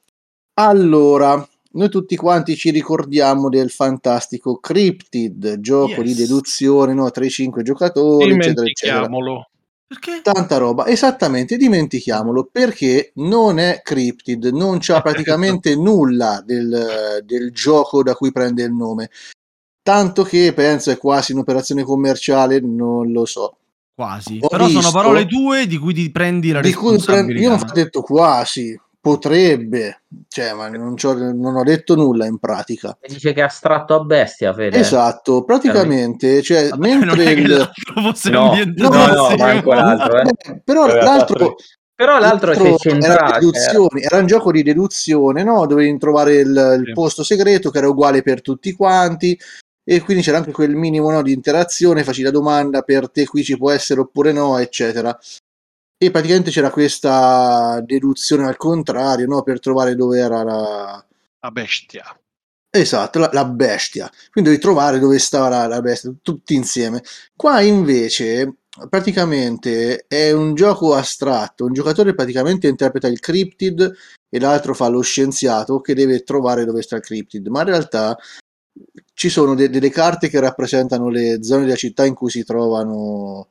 Allora, 0.58 1.48
noi 1.72 1.88
tutti 1.88 2.16
quanti 2.16 2.54
ci 2.54 2.70
ricordiamo 2.70 3.48
del 3.48 3.70
fantastico 3.70 4.58
Cryptid, 4.58 5.58
gioco 5.60 6.02
di 6.02 6.10
Yes. 6.10 6.18
deduzione, 6.18 6.92
no? 6.92 7.08
3-5 7.10 7.62
giocatori, 7.62 8.30
eccetera, 8.34 8.66
eccetera. 8.66 9.06
Dimentichiamolo. 9.06 9.48
Perché? 9.86 10.20
Tanta 10.22 10.58
roba, 10.58 10.86
esattamente, 10.86 11.56
dimentichiamolo 11.56 12.48
perché 12.52 13.12
non 13.14 13.58
è 13.58 13.80
Cryptid, 13.82 14.46
non 14.46 14.76
c'ha 14.80 15.00
praticamente 15.00 15.76
nulla 15.76 16.42
del, 16.44 17.22
del 17.24 17.52
gioco 17.52 18.02
da 18.02 18.14
cui 18.14 18.32
prende 18.32 18.64
il 18.64 18.72
nome. 18.72 19.08
Tanto 19.82 20.24
che 20.24 20.52
penso 20.52 20.90
è 20.90 20.98
quasi 20.98 21.32
un'operazione 21.32 21.84
commerciale, 21.84 22.60
non 22.60 23.10
lo 23.12 23.24
so. 23.24 23.56
Quasi. 23.96 24.38
Ho 24.42 24.48
Però 24.48 24.66
visto, 24.66 24.82
sono 24.82 24.92
parole 24.92 25.26
tue 25.26 25.66
di 25.66 25.78
cui 25.78 25.94
ti 25.94 26.10
prendi 26.10 26.52
la 26.52 26.60
di 26.60 26.68
responsabilità. 26.68 27.24
Cui 27.24 27.42
io 27.42 27.48
non 27.48 27.60
ho 27.66 27.72
detto 27.72 28.02
quasi, 28.02 28.78
potrebbe, 29.00 30.02
cioè, 30.28 30.52
ma 30.52 30.68
non, 30.68 30.94
non, 31.00 31.56
ho 31.56 31.62
detto 31.62 31.94
nulla 31.94 32.26
in 32.26 32.38
pratica. 32.38 32.98
E 33.00 33.08
dice 33.08 33.32
che 33.32 33.40
è 33.40 33.44
astratto 33.44 33.94
a 33.94 34.00
bestia, 34.00 34.52
Fede. 34.52 34.78
Esatto, 34.78 35.44
praticamente, 35.44 36.42
cioè, 36.42 36.68
Vabbè, 36.68 36.96
mentre 36.96 37.32
il... 37.32 37.70
no, 37.94 38.12
no, 38.32 38.88
no, 38.88 39.06
no, 39.06 39.36
manco 39.36 39.72
l'altro, 39.72 40.20
eh. 40.20 40.60
Però 40.62 40.86
l'altro... 40.86 41.54
Però 41.96 42.18
l'altro, 42.18 42.52
l'altro 42.52 42.90
era, 42.90 43.38
deduzione, 43.38 44.02
era 44.02 44.18
un 44.18 44.26
gioco 44.26 44.52
di 44.52 44.62
deduzione, 44.62 45.42
no? 45.42 45.64
Dovevi 45.64 45.96
trovare 45.96 46.34
il, 46.34 46.82
il 46.84 46.92
posto 46.92 47.24
segreto 47.24 47.70
che 47.70 47.78
era 47.78 47.88
uguale 47.88 48.20
per 48.20 48.42
tutti 48.42 48.72
quanti 48.72 49.38
e 49.88 50.00
quindi 50.00 50.24
c'era 50.24 50.38
anche 50.38 50.50
quel 50.50 50.74
minimo 50.74 51.12
no, 51.12 51.22
di 51.22 51.32
interazione, 51.32 52.02
faci 52.02 52.22
la 52.22 52.32
domanda 52.32 52.82
per 52.82 53.08
te 53.08 53.24
qui 53.24 53.44
ci 53.44 53.56
può 53.56 53.70
essere 53.70 54.00
oppure 54.00 54.32
no, 54.32 54.58
eccetera. 54.58 55.16
E 55.96 56.10
praticamente 56.10 56.50
c'era 56.50 56.70
questa 56.70 57.80
deduzione 57.82 58.46
al 58.46 58.56
contrario, 58.56 59.28
no, 59.28 59.44
per 59.44 59.60
trovare 59.60 59.94
dove 59.94 60.18
era 60.18 60.42
la... 60.42 61.06
la 61.38 61.50
bestia. 61.52 62.04
Esatto, 62.68 63.20
la, 63.20 63.30
la, 63.32 63.44
bestia. 63.44 64.10
Quindi 64.32 64.50
devi 64.50 64.60
trovare 64.60 64.98
dove 64.98 65.20
stava 65.20 65.48
la, 65.48 65.66
la 65.68 65.80
bestia, 65.80 66.12
tutti 66.20 66.54
insieme. 66.56 67.02
Qua 67.36 67.60
invece 67.60 68.56
praticamente 68.90 70.04
è 70.08 70.32
un 70.32 70.54
gioco 70.56 70.94
astratto, 70.94 71.64
un 71.64 71.72
giocatore 71.72 72.12
praticamente 72.14 72.66
interpreta 72.66 73.06
il 73.06 73.20
cryptid 73.20 73.94
e 74.28 74.40
l'altro 74.40 74.74
fa 74.74 74.88
lo 74.88 75.00
scienziato 75.00 75.80
che 75.80 75.94
deve 75.94 76.24
trovare 76.24 76.64
dove 76.64 76.82
sta 76.82 76.96
il 76.96 77.02
cryptid, 77.02 77.46
ma 77.46 77.60
in 77.60 77.66
realtà 77.66 78.18
ci 79.16 79.30
sono 79.30 79.54
de- 79.54 79.70
delle 79.70 79.88
carte 79.88 80.28
che 80.28 80.38
rappresentano 80.40 81.08
le 81.08 81.42
zone 81.42 81.64
della 81.64 81.74
città 81.74 82.04
in 82.04 82.12
cui 82.12 82.28
si 82.28 82.44
trovano 82.44 83.48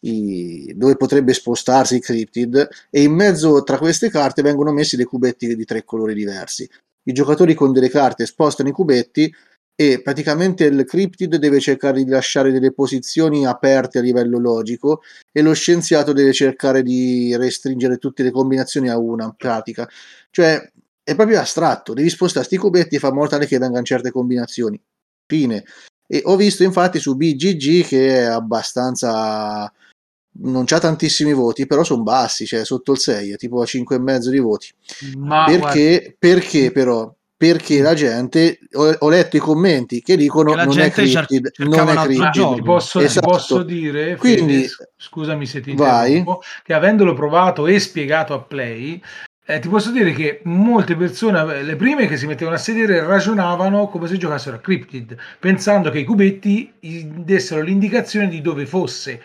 i... 0.00 0.70
dove 0.76 0.96
potrebbe 0.96 1.32
spostarsi 1.32 1.94
il 1.94 2.02
cryptid 2.02 2.68
e 2.90 3.02
in 3.02 3.14
mezzo 3.14 3.62
tra 3.62 3.78
queste 3.78 4.10
carte 4.10 4.42
vengono 4.42 4.70
messi 4.70 4.96
dei 4.96 5.06
cubetti 5.06 5.56
di 5.56 5.64
tre 5.64 5.82
colori 5.84 6.12
diversi. 6.12 6.68
I 7.04 7.12
giocatori 7.12 7.54
con 7.54 7.72
delle 7.72 7.88
carte 7.88 8.26
spostano 8.26 8.68
i 8.68 8.72
cubetti 8.72 9.32
e 9.74 10.02
praticamente 10.02 10.64
il 10.64 10.84
cryptid 10.84 11.36
deve 11.36 11.58
cercare 11.58 12.04
di 12.04 12.10
lasciare 12.10 12.52
delle 12.52 12.74
posizioni 12.74 13.46
aperte 13.46 14.00
a 14.00 14.02
livello 14.02 14.38
logico 14.38 15.00
e 15.32 15.40
lo 15.40 15.54
scienziato 15.54 16.12
deve 16.12 16.34
cercare 16.34 16.82
di 16.82 17.34
restringere 17.34 17.96
tutte 17.96 18.22
le 18.22 18.30
combinazioni 18.30 18.90
a 18.90 18.98
una 18.98 19.32
pratica. 19.34 19.88
Cioè 20.30 20.70
è 21.02 21.14
proprio 21.14 21.40
astratto, 21.40 21.94
devi 21.94 22.10
spostare 22.10 22.44
sti 22.44 22.58
cubetti 22.58 22.96
e 22.96 22.98
fa 22.98 23.10
modo 23.10 23.28
tale 23.28 23.46
che 23.46 23.56
vengano 23.56 23.84
certe 23.84 24.10
combinazioni. 24.10 24.78
Fine. 25.28 25.64
E 26.06 26.22
ho 26.24 26.36
visto 26.36 26.62
infatti 26.62 26.98
su 26.98 27.14
BGG 27.14 27.86
che 27.86 28.20
è 28.20 28.22
abbastanza 28.24 29.70
non 30.40 30.64
c'ha 30.64 30.78
tantissimi 30.78 31.32
voti, 31.32 31.66
però 31.66 31.82
sono 31.84 32.02
bassi, 32.02 32.46
cioè 32.46 32.64
sotto 32.64 32.92
il 32.92 32.98
6, 32.98 33.32
è 33.32 33.36
tipo 33.36 33.60
a 33.60 33.64
5,5 33.64 34.28
di 34.28 34.38
voti. 34.38 34.68
Ma 35.16 35.44
perché, 35.44 36.16
perché 36.18 36.70
però? 36.70 37.12
Perché 37.36 37.80
la 37.80 37.94
gente, 37.94 38.58
ho, 38.72 38.96
ho, 38.98 39.08
letto 39.08 39.36
i 39.36 39.40
commenti 39.40 40.02
che 40.02 40.16
dicono 40.16 40.54
che 40.54 40.64
non 40.64 40.78
è 40.80 40.90
cryptid, 40.90 41.52
non 41.58 41.88
è 41.88 41.94
cryptid. 41.94 42.54
Ti 42.54 42.62
posso, 42.62 42.98
esatto. 42.98 43.26
ti 43.26 43.32
posso 43.32 43.62
dire, 43.62 44.16
Quindi, 44.16 44.66
Fede, 44.66 44.90
scusami 44.96 45.46
se 45.46 45.60
ti 45.60 45.70
interrompo, 45.70 46.40
che 46.64 46.72
avendolo 46.72 47.14
provato 47.14 47.66
e 47.68 47.78
spiegato 47.78 48.34
a 48.34 48.40
Play, 48.40 49.00
eh, 49.50 49.60
ti 49.60 49.68
posso 49.68 49.90
dire 49.90 50.12
che 50.12 50.40
molte 50.44 50.94
persone, 50.94 51.62
le 51.62 51.74
prime 51.74 52.06
che 52.06 52.18
si 52.18 52.26
mettevano 52.26 52.56
a 52.56 52.58
sedere, 52.58 53.02
ragionavano 53.02 53.88
come 53.88 54.06
se 54.06 54.18
giocassero 54.18 54.56
a 54.56 54.58
Cryptid, 54.58 55.16
pensando 55.38 55.88
che 55.88 56.00
i 56.00 56.04
cubetti 56.04 56.70
dessero 56.78 57.62
l'indicazione 57.62 58.28
di 58.28 58.42
dove 58.42 58.66
fosse. 58.66 59.22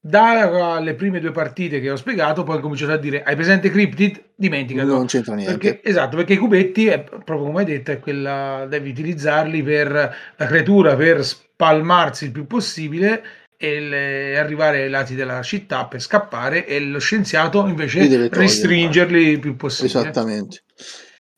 Dalle 0.00 0.94
prime 0.94 1.18
due 1.18 1.32
partite 1.32 1.80
che 1.80 1.90
ho 1.90 1.96
spiegato, 1.96 2.44
poi 2.44 2.58
ho 2.58 2.60
cominciato 2.60 2.92
a 2.92 2.98
dire: 2.98 3.24
Hai 3.24 3.34
presente 3.34 3.68
Cryptid? 3.68 4.22
Dimenticalo. 4.36 4.94
Non 4.94 5.06
c'entra 5.06 5.34
niente. 5.34 5.58
Perché, 5.58 5.80
esatto, 5.82 6.18
perché 6.18 6.34
i 6.34 6.38
cubetti, 6.38 6.86
è, 6.86 7.02
proprio 7.02 7.42
come 7.42 7.60
hai 7.60 7.64
detto, 7.64 7.90
è 7.90 7.98
quella, 7.98 8.66
devi 8.68 8.90
utilizzarli 8.90 9.60
per 9.64 9.90
la 9.90 10.46
creatura 10.46 10.94
per 10.94 11.24
spalmarsi 11.24 12.26
il 12.26 12.30
più 12.30 12.46
possibile 12.46 13.24
e 13.64 14.36
arrivare 14.36 14.82
ai 14.82 14.90
lati 14.90 15.14
della 15.14 15.42
città 15.42 15.86
per 15.86 16.00
scappare 16.00 16.66
e 16.66 16.80
lo 16.80 16.98
scienziato 16.98 17.66
invece 17.66 18.28
restringerli 18.28 19.28
il 19.28 19.40
più 19.40 19.56
possibile. 19.56 20.00
Esattamente. 20.00 20.62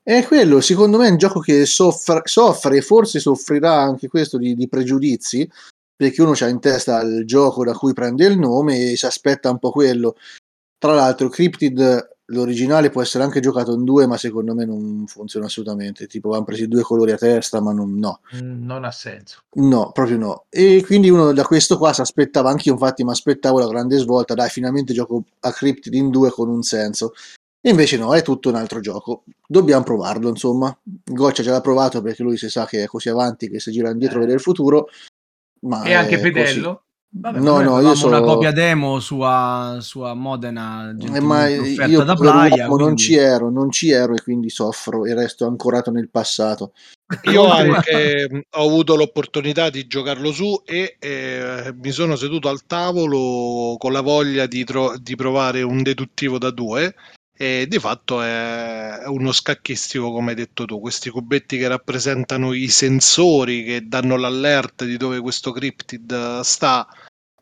E 0.02 0.24
quello 0.24 0.60
secondo 0.60 0.98
me 0.98 1.08
è 1.08 1.10
un 1.10 1.16
gioco 1.16 1.40
che 1.40 1.66
soffre, 1.66 2.22
soffre 2.24 2.76
e 2.76 2.82
forse 2.82 3.18
soffrirà 3.18 3.80
anche 3.80 4.08
questo 4.08 4.38
di, 4.38 4.54
di 4.54 4.68
pregiudizi 4.68 5.48
perché 5.96 6.22
uno 6.22 6.34
ha 6.38 6.48
in 6.48 6.60
testa 6.60 7.00
il 7.00 7.24
gioco 7.26 7.64
da 7.64 7.72
cui 7.72 7.94
prende 7.94 8.26
il 8.26 8.38
nome 8.38 8.92
e 8.92 8.96
si 8.96 9.06
aspetta 9.06 9.50
un 9.50 9.58
po' 9.58 9.70
quello. 9.70 10.16
Tra 10.78 10.94
l'altro, 10.94 11.28
Cryptid 11.28 12.15
l'originale 12.26 12.90
può 12.90 13.02
essere 13.02 13.24
anche 13.24 13.40
giocato 13.40 13.72
in 13.72 13.84
due, 13.84 14.06
ma 14.06 14.16
secondo 14.16 14.54
me 14.54 14.64
non 14.64 15.04
funziona 15.06 15.46
assolutamente. 15.46 16.06
Tipo, 16.06 16.32
hanno 16.32 16.44
preso 16.44 16.66
due 16.66 16.82
colori 16.82 17.12
a 17.12 17.16
testa, 17.16 17.60
ma 17.60 17.72
non, 17.72 17.98
no. 17.98 18.20
Mm, 18.34 18.64
non 18.64 18.84
ha 18.84 18.90
senso. 18.90 19.40
No, 19.54 19.92
proprio 19.92 20.18
no. 20.18 20.44
E 20.48 20.82
quindi 20.84 21.10
uno 21.10 21.32
da 21.32 21.44
questo 21.44 21.78
qua 21.78 21.92
si 21.92 22.00
aspettava, 22.00 22.50
anche 22.50 22.68
io 22.68 22.74
infatti 22.74 23.04
mi 23.04 23.10
aspettavo 23.10 23.58
la 23.58 23.68
grande 23.68 23.98
svolta, 23.98 24.34
dai, 24.34 24.48
finalmente 24.48 24.92
gioco 24.92 25.24
a 25.40 25.52
Cryptid 25.52 25.94
in 25.94 26.10
due 26.10 26.30
con 26.30 26.48
un 26.48 26.62
senso. 26.62 27.12
E 27.60 27.70
invece 27.70 27.96
no, 27.96 28.14
è 28.14 28.22
tutto 28.22 28.48
un 28.48 28.54
altro 28.54 28.80
gioco. 28.80 29.24
Dobbiamo 29.46 29.82
provarlo, 29.82 30.28
insomma. 30.28 30.76
Goccia 30.82 31.42
già 31.42 31.50
l'ha 31.50 31.60
provato 31.60 32.00
perché 32.00 32.22
lui 32.22 32.36
si 32.36 32.48
sa 32.48 32.64
che 32.64 32.84
è 32.84 32.86
così 32.86 33.08
avanti 33.08 33.48
che 33.48 33.58
si 33.58 33.72
gira 33.72 33.90
indietro 33.90 34.18
eh. 34.18 34.20
vede 34.20 34.34
il 34.34 34.40
futuro. 34.40 34.88
Ma 35.62 35.82
e 35.82 35.92
anche 35.94 36.18
Fedello. 36.18 36.74
Così. 36.74 36.85
Vabbè, 37.18 37.40
no, 37.40 37.62
no, 37.62 37.80
io 37.80 37.94
sono 37.94 38.18
una 38.18 38.26
copia 38.26 38.52
demo 38.52 39.00
sua, 39.00 39.78
sua 39.80 40.12
Modena 40.12 40.94
eh, 41.00 41.20
ma 41.20 41.48
io 41.48 42.02
da 42.02 42.14
Playa, 42.14 42.66
quindi... 42.66 42.84
non 42.84 42.96
ci 42.96 43.14
ero, 43.14 43.48
non 43.48 43.70
ci 43.70 43.90
ero 43.90 44.14
e 44.14 44.22
quindi 44.22 44.50
soffro 44.50 45.06
e 45.06 45.14
resto 45.14 45.46
ancorato 45.46 45.90
nel 45.90 46.10
passato. 46.10 46.72
Io 47.22 47.46
anche 47.46 48.28
ho 48.50 48.66
avuto 48.66 48.96
l'opportunità 48.96 49.70
di 49.70 49.86
giocarlo 49.86 50.30
su 50.30 50.60
e 50.66 50.96
eh, 50.98 51.74
mi 51.80 51.90
sono 51.90 52.16
seduto 52.16 52.50
al 52.50 52.66
tavolo 52.66 53.76
con 53.78 53.92
la 53.92 54.02
voglia 54.02 54.46
di, 54.46 54.64
tro- 54.64 54.98
di 54.98 55.16
provare 55.16 55.62
un 55.62 55.82
deduttivo 55.82 56.36
da 56.36 56.50
due 56.50 56.94
e 57.38 57.66
di 57.68 57.78
fatto 57.78 58.22
è 58.22 59.02
uno 59.06 59.30
scacchistico 59.30 60.10
come 60.10 60.30
hai 60.30 60.36
detto 60.36 60.64
tu 60.64 60.80
questi 60.80 61.10
cubetti 61.10 61.58
che 61.58 61.68
rappresentano 61.68 62.54
i 62.54 62.68
sensori 62.68 63.62
che 63.62 63.86
danno 63.86 64.16
l'alert 64.16 64.84
di 64.84 64.96
dove 64.96 65.20
questo 65.20 65.52
cryptid 65.52 66.40
sta 66.40 66.88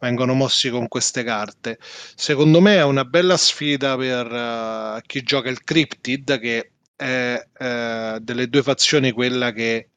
vengono 0.04 0.34
mossi 0.34 0.70
con 0.70 0.86
queste 0.88 1.24
carte. 1.24 1.78
Secondo 2.14 2.60
me 2.60 2.76
è 2.76 2.84
una 2.84 3.04
bella 3.04 3.36
sfida 3.36 3.96
per 3.96 4.30
uh, 4.30 5.00
chi 5.06 5.22
gioca 5.22 5.48
il 5.48 5.64
cryptid 5.64 6.38
che 6.38 6.72
è 6.94 7.34
uh, 7.36 8.18
delle 8.20 8.48
due 8.48 8.62
fazioni 8.62 9.12
quella 9.12 9.52
che 9.52 9.88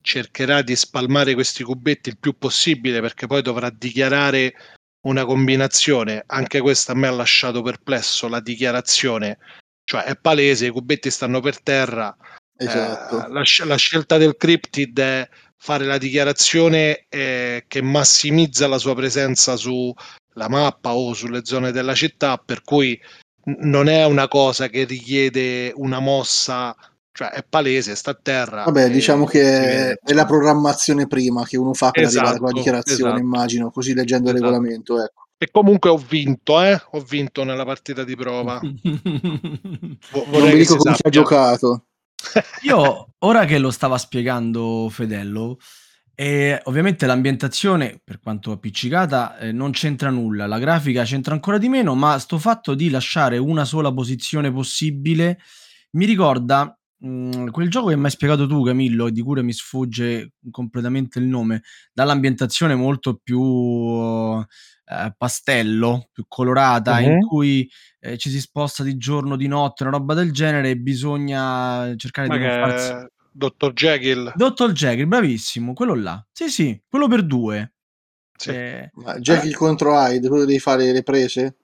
cercherà 0.00 0.62
di 0.62 0.76
spalmare 0.76 1.34
questi 1.34 1.64
cubetti 1.64 2.10
il 2.10 2.18
più 2.18 2.38
possibile 2.38 3.00
perché 3.00 3.26
poi 3.26 3.42
dovrà 3.42 3.70
dichiarare 3.70 4.54
una 5.06 5.24
combinazione, 5.24 6.22
anche 6.26 6.60
questa 6.60 6.92
a 6.92 6.94
me 6.94 7.08
ha 7.08 7.12
lasciato 7.12 7.62
perplesso 7.62 8.28
la 8.28 8.40
dichiarazione, 8.40 9.38
cioè 9.84 10.02
è 10.02 10.16
palese, 10.16 10.66
i 10.66 10.70
cubetti 10.70 11.10
stanno 11.10 11.40
per 11.40 11.60
terra, 11.60 12.16
esatto. 12.56 13.24
eh, 13.24 13.28
la, 13.30 13.42
la, 13.64 13.76
scelta 13.76 14.16
del 14.16 14.36
cryptid 14.36 14.98
è 14.98 15.28
fare 15.56 15.84
la 15.84 15.98
dichiarazione 15.98 17.06
eh, 17.08 17.64
che 17.66 17.82
massimizza 17.82 18.68
la 18.68 18.78
sua 18.78 18.94
presenza 18.94 19.56
sulla 19.56 20.48
mappa 20.48 20.94
o 20.94 21.12
sulle 21.12 21.44
zone 21.44 21.72
della 21.72 21.94
città, 21.94 22.36
per 22.36 22.62
cui 22.62 23.00
non 23.60 23.88
è 23.88 24.04
una 24.04 24.28
cosa 24.28 24.68
che 24.68 24.84
richiede 24.84 25.72
una 25.76 26.00
mossa 26.00 26.74
cioè 27.16 27.30
è 27.30 27.42
palese, 27.48 27.94
sta 27.94 28.10
a 28.10 28.18
terra. 28.20 28.64
Vabbè, 28.64 28.90
diciamo 28.90 29.24
che 29.24 29.40
vede, 29.40 30.00
è 30.04 30.12
la 30.12 30.26
programmazione 30.26 31.06
prima 31.06 31.46
che 31.46 31.56
uno 31.56 31.72
fa 31.72 31.90
per 31.90 32.02
esatto, 32.02 32.18
arrivare 32.18 32.38
con 32.38 32.48
la 32.48 32.52
dichiarazione, 32.52 33.10
esatto. 33.12 33.22
immagino, 33.24 33.70
così 33.70 33.94
leggendo 33.94 34.28
esatto. 34.28 34.44
il 34.44 34.44
regolamento. 34.44 35.02
Ecco. 35.02 35.26
E 35.38 35.50
comunque 35.50 35.88
ho 35.88 35.96
vinto, 35.96 36.60
eh? 36.60 36.78
Ho 36.90 37.00
vinto 37.00 37.42
nella 37.42 37.64
partita 37.64 38.04
di 38.04 38.14
prova. 38.16 38.60
non 38.60 39.98
mi 40.42 40.56
dico 40.56 40.76
come 40.76 40.94
si 40.94 41.02
è 41.02 41.08
giocato. 41.08 41.86
Io, 42.62 43.14
ora 43.18 43.44
che 43.44 43.58
lo 43.58 43.70
stava 43.70 43.98
spiegando 43.98 44.88
Fedello, 44.90 45.58
e 46.14 46.60
ovviamente 46.64 47.04
l'ambientazione, 47.06 48.00
per 48.02 48.20
quanto 48.20 48.52
appiccicata, 48.52 49.38
eh, 49.38 49.52
non 49.52 49.70
c'entra 49.72 50.08
nulla, 50.08 50.46
la 50.46 50.58
grafica 50.58 51.04
c'entra 51.04 51.34
ancora 51.34 51.58
di 51.58 51.68
meno, 51.68 51.94
ma 51.94 52.18
sto 52.18 52.38
fatto 52.38 52.74
di 52.74 52.88
lasciare 52.88 53.36
una 53.36 53.64
sola 53.64 53.92
posizione 53.92 54.50
possibile 54.50 55.38
mi 55.92 56.04
ricorda 56.04 56.78
Mhmm, 57.00 57.50
quel 57.50 57.68
gioco 57.68 57.88
che 57.88 57.96
m'hai 57.96 58.10
spiegato 58.10 58.46
tu 58.46 58.62
Camillo, 58.64 59.06
e 59.08 59.12
di 59.12 59.20
cui 59.20 59.42
mi 59.42 59.52
sfugge 59.52 60.32
completamente 60.50 61.18
il 61.18 61.26
nome, 61.26 61.62
dall'ambientazione 61.92 62.74
molto 62.74 63.20
più, 63.22 63.38
ehm, 63.42 65.14
pastello, 65.16 66.08
più 66.12 66.24
colorata, 66.26 66.98
in 67.00 67.18
cui, 67.20 67.68
ehm, 68.00 68.16
ci 68.16 68.30
si 68.30 68.40
sposta 68.40 68.82
di 68.82 68.96
giorno, 68.96 69.36
di 69.36 69.46
notte, 69.46 69.82
una 69.82 69.92
roba 69.92 70.14
del 70.14 70.32
genere 70.32 70.70
e 70.70 70.76
bisogna 70.78 71.94
cercare 71.96 72.28
Ma 72.28 72.36
di 72.38 72.42
non 72.44 72.50
farsi 72.50 72.92
Dottor 73.30 73.72
Jekyll? 73.74 74.32
Dottor 74.34 74.72
Jekyll, 74.72 75.06
bravissimo, 75.06 75.74
quello 75.74 75.94
là. 75.94 76.26
Sì, 76.32 76.48
sì, 76.48 76.82
quello 76.88 77.08
per 77.08 77.26
2. 77.26 77.74
Sì. 78.38 78.50
Eh, 78.50 78.90
Ma 78.94 79.18
Jekyll 79.18 79.40
allora... 79.42 79.58
contro 79.58 79.92
Hyde, 79.94 80.28
quello 80.28 80.44
devi 80.46 80.58
fare 80.58 80.92
le 80.92 81.02
prese? 81.02 81.56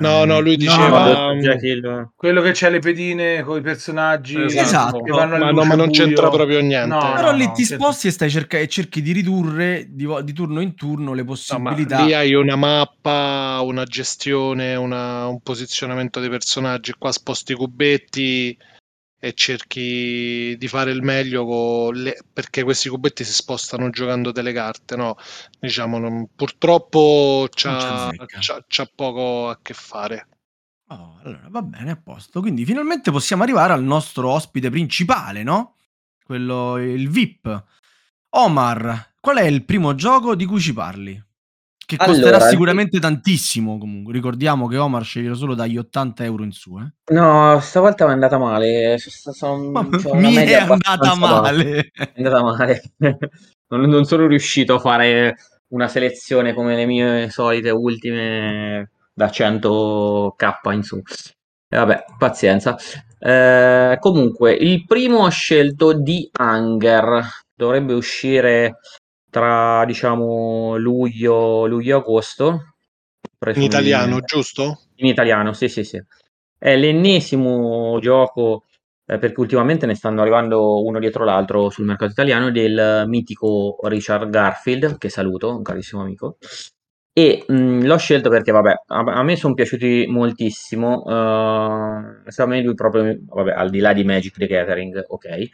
No, 0.00 0.24
no, 0.24 0.40
lui 0.40 0.56
diceva 0.56 1.32
no, 1.32 2.12
quello 2.16 2.40
che 2.40 2.52
c'ha 2.54 2.68
le 2.70 2.78
pedine 2.78 3.42
con 3.42 3.58
i 3.58 3.60
personaggi 3.60 4.42
esatto, 4.42 5.02
che 5.02 5.10
vanno 5.10 5.36
ma, 5.36 5.50
no, 5.50 5.64
ma 5.64 5.74
non 5.74 5.90
c'entra 5.90 6.30
proprio 6.30 6.60
niente. 6.60 6.86
No, 6.86 7.12
Però 7.14 7.32
lì 7.32 7.50
ti 7.52 7.64
sposti 7.64 8.08
e 8.08 8.10
stai 8.10 8.30
cerca- 8.30 8.58
e 8.58 8.66
cerchi 8.66 9.02
di 9.02 9.12
ridurre 9.12 9.86
di, 9.88 10.08
di, 10.22 10.32
turno 10.32 10.60
in 10.60 10.74
turno 10.74 11.12
le 11.12 11.24
possibilità. 11.24 12.04
lì 12.04 12.14
hai 12.14 12.34
una 12.34 12.56
mappa, 12.56 13.60
una 13.62 13.84
gestione, 13.84 14.74
una, 14.74 15.26
un 15.26 15.40
posizionamento 15.40 16.18
dei 16.20 16.30
personaggi. 16.30 16.94
Qua 16.96 17.12
sposti 17.12 17.52
i 17.52 17.56
cubetti 17.56 18.56
e 19.22 19.34
cerchi 19.34 20.56
di 20.56 20.66
fare 20.66 20.90
il 20.90 21.02
meglio 21.02 21.90
le... 21.90 22.24
perché 22.32 22.62
questi 22.62 22.88
cubetti 22.88 23.22
si 23.22 23.34
spostano 23.34 23.90
giocando 23.90 24.32
delle 24.32 24.52
carte, 24.52 24.96
no? 24.96 25.16
Diciamo, 25.58 25.98
non... 25.98 26.28
purtroppo 26.34 27.46
c'ha, 27.50 28.10
c'ha, 28.16 28.64
c'ha, 28.66 28.90
poco 28.92 29.50
a 29.50 29.58
che 29.60 29.74
fare. 29.74 30.26
Oh, 30.88 31.20
allora 31.22 31.46
va 31.50 31.62
bene, 31.62 31.90
a 31.90 32.00
posto. 32.02 32.40
Quindi 32.40 32.64
finalmente 32.64 33.10
possiamo 33.10 33.42
arrivare 33.42 33.74
al 33.74 33.84
nostro 33.84 34.30
ospite 34.30 34.70
principale, 34.70 35.42
no? 35.42 35.76
Quello, 36.24 36.78
il 36.78 37.10
VIP. 37.10 37.64
Omar, 38.30 39.16
qual 39.20 39.36
è 39.36 39.44
il 39.44 39.64
primo 39.64 39.94
gioco 39.94 40.34
di 40.34 40.46
cui 40.46 40.60
ci 40.60 40.72
parli? 40.72 41.22
Che 41.90 41.96
costerà 41.96 42.36
allora, 42.36 42.48
sicuramente 42.50 43.00
tantissimo 43.00 43.76
comunque. 43.76 44.12
Ricordiamo 44.12 44.68
che 44.68 44.76
Omar 44.76 45.02
sceglie 45.02 45.34
solo 45.34 45.56
dagli 45.56 45.76
80 45.76 46.22
euro 46.22 46.44
in 46.44 46.52
su. 46.52 46.78
Eh? 46.78 47.12
No, 47.12 47.58
stavolta 47.58 48.04
mi 48.04 48.10
è 48.10 48.14
andata 48.14 48.38
male. 48.38 48.96
Sono, 48.98 49.56
Mi 50.14 50.34
è 50.36 50.54
andata 50.54 51.16
male. 51.16 51.90
È 51.92 52.12
andata 52.14 52.42
male. 52.44 52.82
non, 53.66 53.80
non 53.88 54.04
sono 54.04 54.28
riuscito 54.28 54.74
a 54.74 54.78
fare 54.78 55.34
una 55.70 55.88
selezione 55.88 56.54
come 56.54 56.76
le 56.76 56.86
mie 56.86 57.28
solite 57.28 57.70
ultime 57.70 58.92
da 59.12 59.26
100k 59.26 60.72
in 60.72 60.82
su. 60.84 60.96
E 60.96 61.76
vabbè, 61.76 62.04
pazienza. 62.18 62.76
Eh, 63.18 63.96
comunque, 63.98 64.52
il 64.52 64.84
primo 64.84 65.24
ho 65.24 65.28
scelto 65.28 65.92
di 65.92 66.30
Hunger. 66.38 67.28
Dovrebbe 67.52 67.94
uscire 67.94 68.78
tra 69.30 69.84
diciamo 69.86 70.76
luglio, 70.76 71.66
luglio 71.66 71.98
agosto. 71.98 72.74
In 73.54 73.62
italiano, 73.62 74.20
giusto? 74.20 74.80
In 74.96 75.06
italiano, 75.06 75.52
sì, 75.52 75.68
sì, 75.68 75.84
sì. 75.84 76.02
È 76.58 76.76
l'ennesimo 76.76 77.98
gioco 78.00 78.64
eh, 79.06 79.18
perché 79.18 79.40
ultimamente 79.40 79.86
ne 79.86 79.94
stanno 79.94 80.20
arrivando 80.20 80.84
uno 80.84 80.98
dietro 80.98 81.24
l'altro 81.24 81.70
sul 81.70 81.86
mercato 81.86 82.12
italiano 82.12 82.50
del 82.50 83.04
mitico 83.06 83.78
Richard 83.84 84.28
Garfield, 84.28 84.98
che 84.98 85.08
saluto, 85.08 85.56
un 85.56 85.62
carissimo 85.62 86.02
amico. 86.02 86.36
E 87.12 87.44
mh, 87.46 87.86
l'ho 87.86 87.96
scelto 87.96 88.28
perché, 88.30 88.52
vabbè, 88.52 88.72
a, 88.86 88.98
a 88.98 89.22
me 89.22 89.36
sono 89.36 89.54
piaciuti 89.54 90.06
moltissimo. 90.08 91.02
Uh, 91.02 92.30
secondo 92.30 92.56
me 92.56 92.62
lui 92.62 92.74
proprio, 92.74 93.18
vabbè, 93.24 93.52
al 93.52 93.70
di 93.70 93.80
là 93.80 93.92
di 93.92 94.04
Magic 94.04 94.36
the 94.36 94.46
Gathering, 94.46 95.04
ok. 95.08 95.48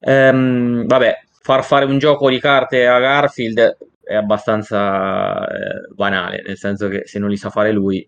Um, 0.00 0.86
vabbè, 0.86 1.14
far 1.48 1.64
fare 1.64 1.86
un 1.86 1.96
gioco 1.96 2.28
di 2.28 2.38
carte 2.38 2.86
a 2.86 2.98
Garfield 2.98 3.78
è 4.02 4.14
abbastanza 4.14 5.46
eh, 5.46 5.88
banale, 5.94 6.42
nel 6.46 6.58
senso 6.58 6.88
che 6.88 7.06
se 7.06 7.18
non 7.18 7.30
li 7.30 7.38
sa 7.38 7.48
fare 7.48 7.72
lui, 7.72 8.06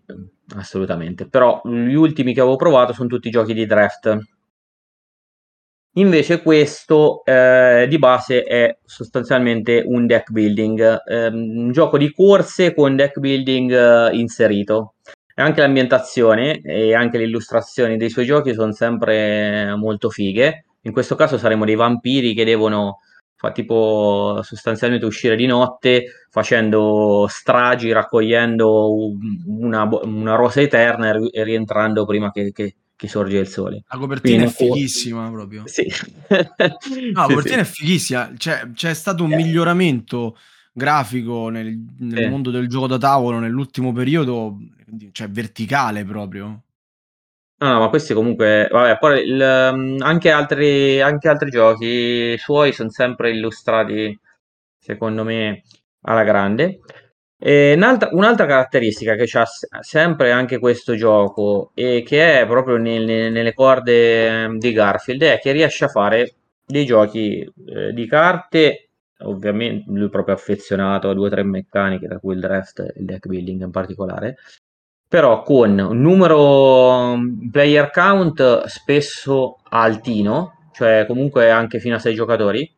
assolutamente. 0.57 1.27
Però 1.27 1.59
gli 1.63 1.95
ultimi 1.95 2.35
che 2.35 2.41
avevo 2.41 2.55
provato 2.55 2.93
sono 2.93 3.07
tutti 3.07 3.31
giochi 3.31 3.55
di 3.55 3.65
draft. 3.65 4.15
Invece 5.95 6.43
questo 6.43 7.25
eh, 7.25 7.87
di 7.89 7.97
base 7.97 8.43
è 8.43 8.77
sostanzialmente 8.85 9.81
un 9.87 10.05
deck 10.05 10.29
building, 10.29 11.01
ehm, 11.03 11.33
un 11.33 11.71
gioco 11.71 11.97
di 11.97 12.13
corse 12.13 12.75
con 12.75 12.95
deck 12.95 13.17
building 13.17 13.71
eh, 13.71 14.15
inserito. 14.17 14.93
E 15.33 15.41
anche 15.41 15.61
l'ambientazione 15.61 16.61
e 16.61 16.93
anche 16.93 17.17
le 17.17 17.23
illustrazioni 17.23 17.97
dei 17.97 18.11
suoi 18.11 18.25
giochi 18.25 18.53
sono 18.53 18.71
sempre 18.71 19.73
molto 19.75 20.11
fighe. 20.11 20.65
In 20.81 20.91
questo 20.91 21.15
caso 21.15 21.39
saremo 21.39 21.65
dei 21.65 21.73
vampiri 21.75 22.35
che 22.35 22.45
devono 22.45 22.99
fa 23.41 23.51
tipo 23.51 24.39
sostanzialmente 24.43 25.07
uscire 25.07 25.35
di 25.35 25.47
notte 25.47 26.25
facendo 26.29 27.25
stragi, 27.27 27.91
raccogliendo 27.91 28.95
una, 29.47 29.89
una 30.03 30.35
rosa 30.35 30.61
eterna 30.61 31.11
e 31.31 31.43
rientrando 31.43 32.05
prima 32.05 32.29
che, 32.29 32.51
che, 32.51 32.75
che 32.95 33.07
sorge 33.07 33.39
il 33.39 33.47
sole. 33.47 33.83
La 33.87 33.97
copertina 33.97 34.43
Quindi, 34.43 34.51
è 34.51 34.55
fighissima 34.55 35.25
po- 35.25 35.31
proprio. 35.31 35.63
Sì. 35.65 35.87
no, 36.29 37.21
la 37.21 37.25
copertina 37.25 37.63
sì, 37.63 37.71
è 37.71 37.73
fighissima, 37.73 38.31
cioè, 38.37 38.69
c'è 38.75 38.93
stato 38.93 39.23
un 39.23 39.33
eh. 39.33 39.37
miglioramento 39.37 40.37
grafico 40.71 41.49
nel, 41.49 41.83
nel 41.97 42.25
eh. 42.25 42.29
mondo 42.29 42.51
del 42.51 42.67
gioco 42.67 42.85
da 42.85 42.99
tavolo 42.99 43.39
nell'ultimo 43.39 43.91
periodo, 43.91 44.59
cioè 45.13 45.31
verticale 45.31 46.05
proprio. 46.05 46.61
No, 47.61 47.67
no, 47.73 47.79
ma 47.79 47.89
questi 47.89 48.13
comunque, 48.15 48.67
vabbè, 48.71 48.97
poi 48.97 49.21
il, 49.23 49.71
mm, 49.75 50.01
anche, 50.01 50.31
altri, 50.31 50.99
anche 50.99 51.29
altri 51.29 51.51
giochi 51.51 52.35
suoi 52.39 52.71
sono 52.73 52.89
sempre 52.89 53.29
illustrati, 53.31 54.19
secondo 54.79 55.23
me, 55.23 55.61
alla 56.01 56.23
grande. 56.23 56.79
E 57.37 57.73
un'altra, 57.75 58.09
un'altra 58.13 58.45
caratteristica 58.47 59.13
che 59.15 59.27
ha 59.37 59.45
sempre 59.81 60.31
anche 60.31 60.57
questo 60.59 60.95
gioco 60.95 61.71
e 61.75 62.03
che 62.05 62.41
è 62.41 62.47
proprio 62.47 62.77
nel, 62.77 63.31
nelle 63.31 63.53
corde 63.53 64.47
mm, 64.47 64.57
di 64.57 64.71
Garfield 64.71 65.21
è 65.23 65.39
che 65.39 65.51
riesce 65.51 65.85
a 65.85 65.87
fare 65.87 66.33
dei 66.65 66.85
giochi 66.85 67.41
eh, 67.67 67.93
di 67.93 68.07
carte, 68.07 68.89
ovviamente 69.23 69.83
lui 69.91 70.07
è 70.07 70.09
proprio 70.09 70.33
affezionato 70.35 71.09
a 71.09 71.13
due 71.13 71.27
o 71.27 71.29
tre 71.29 71.43
meccaniche, 71.43 72.07
da 72.07 72.17
cui 72.19 72.33
il 72.33 72.39
draft 72.39 72.79
e 72.79 72.93
il 72.97 73.05
deck 73.05 73.27
building 73.27 73.61
in 73.63 73.71
particolare, 73.71 74.37
però 75.11 75.43
con 75.43 75.77
un 75.77 75.99
numero 75.99 77.17
mm, 77.17 77.49
player 77.49 77.91
count 77.91 78.63
spesso 78.63 79.57
altino, 79.67 80.69
cioè 80.71 81.03
comunque 81.05 81.51
anche 81.51 81.81
fino 81.81 81.95
a 81.95 81.99
6 81.99 82.15
giocatori, 82.15 82.73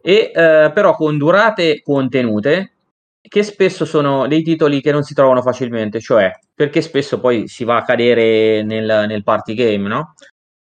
e 0.00 0.32
eh, 0.34 0.70
però 0.72 0.96
con 0.96 1.18
durate 1.18 1.82
contenute 1.82 2.72
che 3.20 3.42
spesso 3.42 3.84
sono 3.84 4.26
dei 4.26 4.42
titoli 4.42 4.80
che 4.80 4.90
non 4.90 5.02
si 5.02 5.12
trovano 5.12 5.42
facilmente, 5.42 6.00
cioè 6.00 6.32
perché 6.54 6.80
spesso 6.80 7.20
poi 7.20 7.46
si 7.46 7.64
va 7.64 7.76
a 7.76 7.84
cadere 7.84 8.62
nel, 8.62 9.04
nel 9.06 9.22
party 9.22 9.52
game, 9.52 9.86
no? 9.86 10.14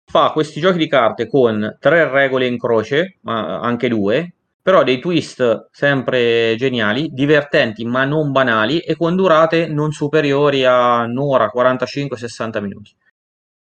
Fa 0.10 0.32
questi 0.32 0.62
giochi 0.62 0.78
di 0.78 0.88
carte 0.88 1.28
con 1.28 1.76
tre 1.82 2.10
regole 2.10 2.48
in 2.48 2.58
croce, 2.58 3.18
ma 3.24 3.60
anche 3.60 3.90
due, 3.90 4.36
però 4.62 4.84
dei 4.84 5.00
twist 5.00 5.70
sempre 5.72 6.56
geniali, 6.58 7.10
divertenti 7.12 7.84
ma 7.86 8.06
non 8.06 8.32
banali 8.32 8.80
e 8.80 8.96
con 8.96 9.16
durate 9.16 9.68
non 9.68 9.92
superiori 9.92 10.64
a 10.66 11.02
un'ora, 11.04 11.52
45-60 11.54 12.62
minuti. 12.62 12.96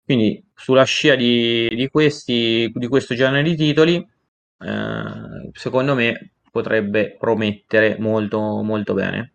Quindi 0.05 0.45
sulla 0.55 0.85
scia 0.85 1.15
di, 1.15 1.69
di, 1.69 1.89
questi, 1.89 2.71
di 2.75 2.89
questo 2.89 3.15
genere 3.15 3.43
di 3.43 3.55
titoli, 3.55 3.97
eh, 3.97 5.51
secondo 5.53 5.95
me 5.95 6.33
potrebbe 6.51 7.17
promettere 7.17 7.97
molto, 7.99 8.41
molto 8.41 8.93
bene. 8.95 9.33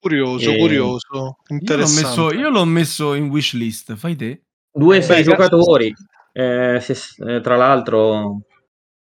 Curioso, 0.00 0.50
e... 0.50 0.58
curioso, 0.58 1.36
interessante. 1.48 2.00
Io 2.00 2.16
l'ho, 2.16 2.24
messo, 2.24 2.38
io 2.38 2.50
l'ho 2.50 2.64
messo 2.64 3.14
in 3.14 3.28
wishlist, 3.28 3.94
fai 3.94 4.16
te. 4.16 4.42
Due, 4.72 5.00
sei 5.02 5.22
giocatori, 5.22 5.94
eh, 6.32 6.78
se, 6.80 6.96
eh, 7.24 7.40
tra 7.40 7.54
l'altro 7.54 8.40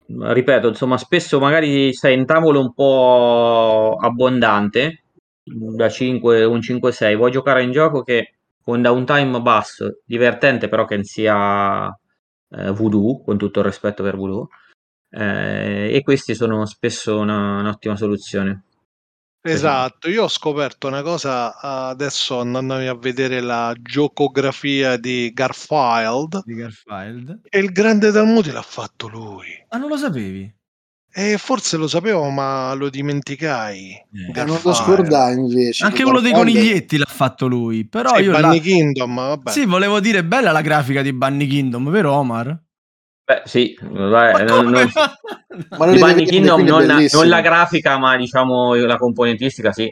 ripeto, 0.08 0.68
insomma, 0.68 0.98
spesso 0.98 1.40
magari 1.40 1.94
sei 1.94 2.16
in 2.16 2.26
tavolo 2.26 2.60
un 2.60 2.74
po' 2.74 3.98
abbondante, 4.00 5.04
da 5.44 5.90
5, 5.90 6.44
un 6.44 6.60
5-6, 6.60 7.16
vuoi 7.16 7.32
giocare 7.32 7.64
in 7.64 7.72
gioco 7.72 8.02
che 8.02 8.36
con 8.64 8.82
downtime 8.82 9.42
basso, 9.42 10.00
divertente 10.06 10.68
però 10.68 10.86
che 10.86 11.04
sia 11.04 11.88
eh, 12.50 12.72
voodoo, 12.72 13.22
con 13.24 13.38
tutto 13.38 13.60
il 13.60 13.66
rispetto 13.66 14.02
per 14.04 14.16
voodoo, 14.16 14.48
eh, 15.10 15.90
e 15.94 16.02
questi 16.02 16.36
sono 16.36 16.66
spesso 16.66 17.20
una, 17.20 17.60
un'ottima 17.60 17.96
soluzione. 17.96 18.64
Esatto, 19.54 20.10
io 20.10 20.24
ho 20.24 20.28
scoperto 20.28 20.88
una 20.88 21.02
cosa 21.04 21.60
adesso 21.60 22.40
andandomi 22.40 22.88
a 22.88 22.96
vedere 22.96 23.42
la 23.42 23.76
giocografia 23.80 24.98
di 24.98 25.32
Garfield. 25.34 26.42
Di 26.46 26.56
Garfield. 26.56 27.42
E 27.50 27.60
il 27.60 27.72
grande 27.72 28.12
Talmuti 28.12 28.52
l'ha 28.52 28.64
fatto 28.64 29.08
lui. 29.08 29.48
Ah, 29.70 29.78
non 29.78 29.90
lo 29.90 29.98
sapevi? 29.98 30.52
E 31.18 31.38
forse 31.38 31.78
lo 31.78 31.88
sapevo, 31.88 32.30
ma 32.30 32.74
lo 32.74 32.90
dimenticai. 32.90 33.92
Eh, 33.92 34.44
non 34.44 34.60
lo 34.62 34.74
scordai 34.74 35.36
invece. 35.36 35.86
Anche 35.86 36.04
quello 36.04 36.20
dei 36.20 36.34
coniglietti 36.34 36.98
l'ha 36.98 37.06
fatto 37.08 37.48
lui. 37.48 37.88
Però 37.88 38.16
sì, 38.16 38.24
io 38.24 38.32
Bunny 38.32 38.58
la... 38.58 38.62
Kingdom, 38.62 39.16
vabbè. 39.16 39.52
Sì, 39.52 39.66
volevo 39.66 40.02
dire 40.02 40.26
bella 40.26 40.52
la 40.52 40.62
grafica 40.62 41.02
di 41.02 41.14
Bunny 41.14 41.48
Kingdom, 41.48 41.90
vero 41.90 42.12
Omar? 42.12 42.64
Beh, 43.26 43.42
sì, 43.46 43.76
dai, 43.82 44.46
non, 44.46 44.68
non... 44.68 44.88
ma 45.78 45.86
Bunny 45.88 46.26
Kingdom 46.26 46.62
non, 46.62 46.86
non, 46.86 47.28
la 47.28 47.42
grafica, 47.42 47.98
ma 47.98 48.16
diciamo 48.18 48.76
la 48.76 48.98
componentistica, 48.98 49.72
sì. 49.72 49.92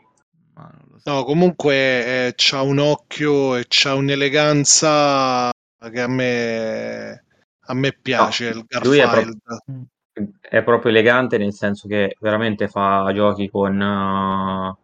No, 1.05 1.23
comunque 1.23 2.27
eh, 2.27 2.33
c'ha 2.35 2.61
un 2.61 2.77
occhio 2.77 3.55
e 3.55 3.65
c'ha 3.67 3.95
un'eleganza 3.95 5.49
che 5.91 5.99
a 5.99 6.07
me, 6.07 7.23
a 7.65 7.73
me 7.73 7.97
piace. 7.99 8.53
No. 8.53 8.63
Lui 8.83 8.99
è, 8.99 9.09
pro- 9.09 9.87
è 10.39 10.63
proprio 10.63 10.91
elegante 10.91 11.37
nel 11.37 11.53
senso 11.53 11.87
che 11.87 12.15
veramente 12.19 12.67
fa 12.67 13.11
giochi 13.13 13.49
con, 13.49 13.81
uh, 13.81 14.77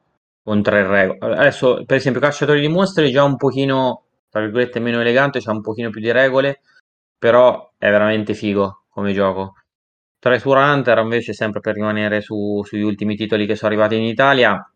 con 0.43 0.61
tre 0.63 0.87
regole. 0.87 1.37
Adesso, 1.37 1.83
per 1.85 1.97
esempio, 1.97 2.19
Cacciatori 2.19 2.61
di 2.61 2.67
Mostri 2.67 3.07
è 3.07 3.11
già 3.11 3.23
un 3.23 3.37
pochino, 3.37 4.03
tra 4.29 4.41
virgolette, 4.41 4.79
meno 4.79 4.99
elegante, 4.99 5.39
c'ha 5.39 5.51
un 5.51 5.61
pochino 5.61 5.89
più 5.89 6.01
di 6.01 6.11
regole, 6.11 6.61
però 7.19 7.73
è 7.77 7.89
veramente 7.89 8.33
figo 8.33 8.85
come 8.89 9.13
gioco. 9.13 9.53
Treasure 10.17 10.59
Hunter 10.59 10.97
invece, 10.97 11.33
sempre 11.33 11.59
per 11.59 11.75
rimanere 11.75 12.21
su, 12.21 12.61
sugli 12.65 12.81
ultimi 12.81 13.15
titoli 13.15 13.45
che 13.45 13.55
sono 13.55 13.71
arrivati 13.71 13.95
in 13.95 14.03
Italia, 14.03 14.69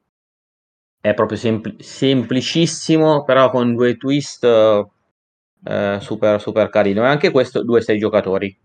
è 1.01 1.13
proprio 1.13 1.37
sempl- 1.37 1.81
semplicissimo, 1.81 3.23
però 3.23 3.49
con 3.49 3.73
due 3.75 3.97
twist 3.97 4.43
eh, 4.45 5.97
super, 5.99 6.39
super 6.39 6.69
carino. 6.69 7.03
E 7.03 7.07
anche 7.07 7.31
questo, 7.31 7.63
due 7.63 7.81
sei 7.81 7.97
giocatori. 7.97 8.57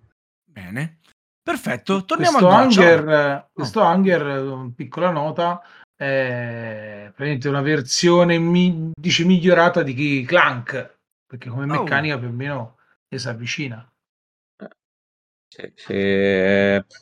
Bene. 0.45 0.99
Perfetto, 1.43 2.05
torniamo 2.05 2.39
questo 2.39 2.55
al 2.55 2.63
Hunger, 2.63 3.49
questo 3.55 3.81
oh. 3.81 3.91
Hunger, 3.91 4.71
piccola 4.77 5.11
nota, 5.11 5.63
è 5.97 7.11
una 7.45 7.63
versione 7.63 8.39
mi, 8.39 8.91
dice 8.95 9.25
migliorata 9.25 9.83
di 9.83 10.25
Clank, 10.27 10.99
perché 11.27 11.49
come 11.49 11.65
oh. 11.65 11.67
meccanica 11.67 12.17
oh. 12.17 12.19
più 12.19 12.29
o 12.29 12.33
meno 12.33 12.78
si 13.17 13.29
avvicina. 13.29 13.89
Sì, 15.51 15.73
sì. 15.75 15.93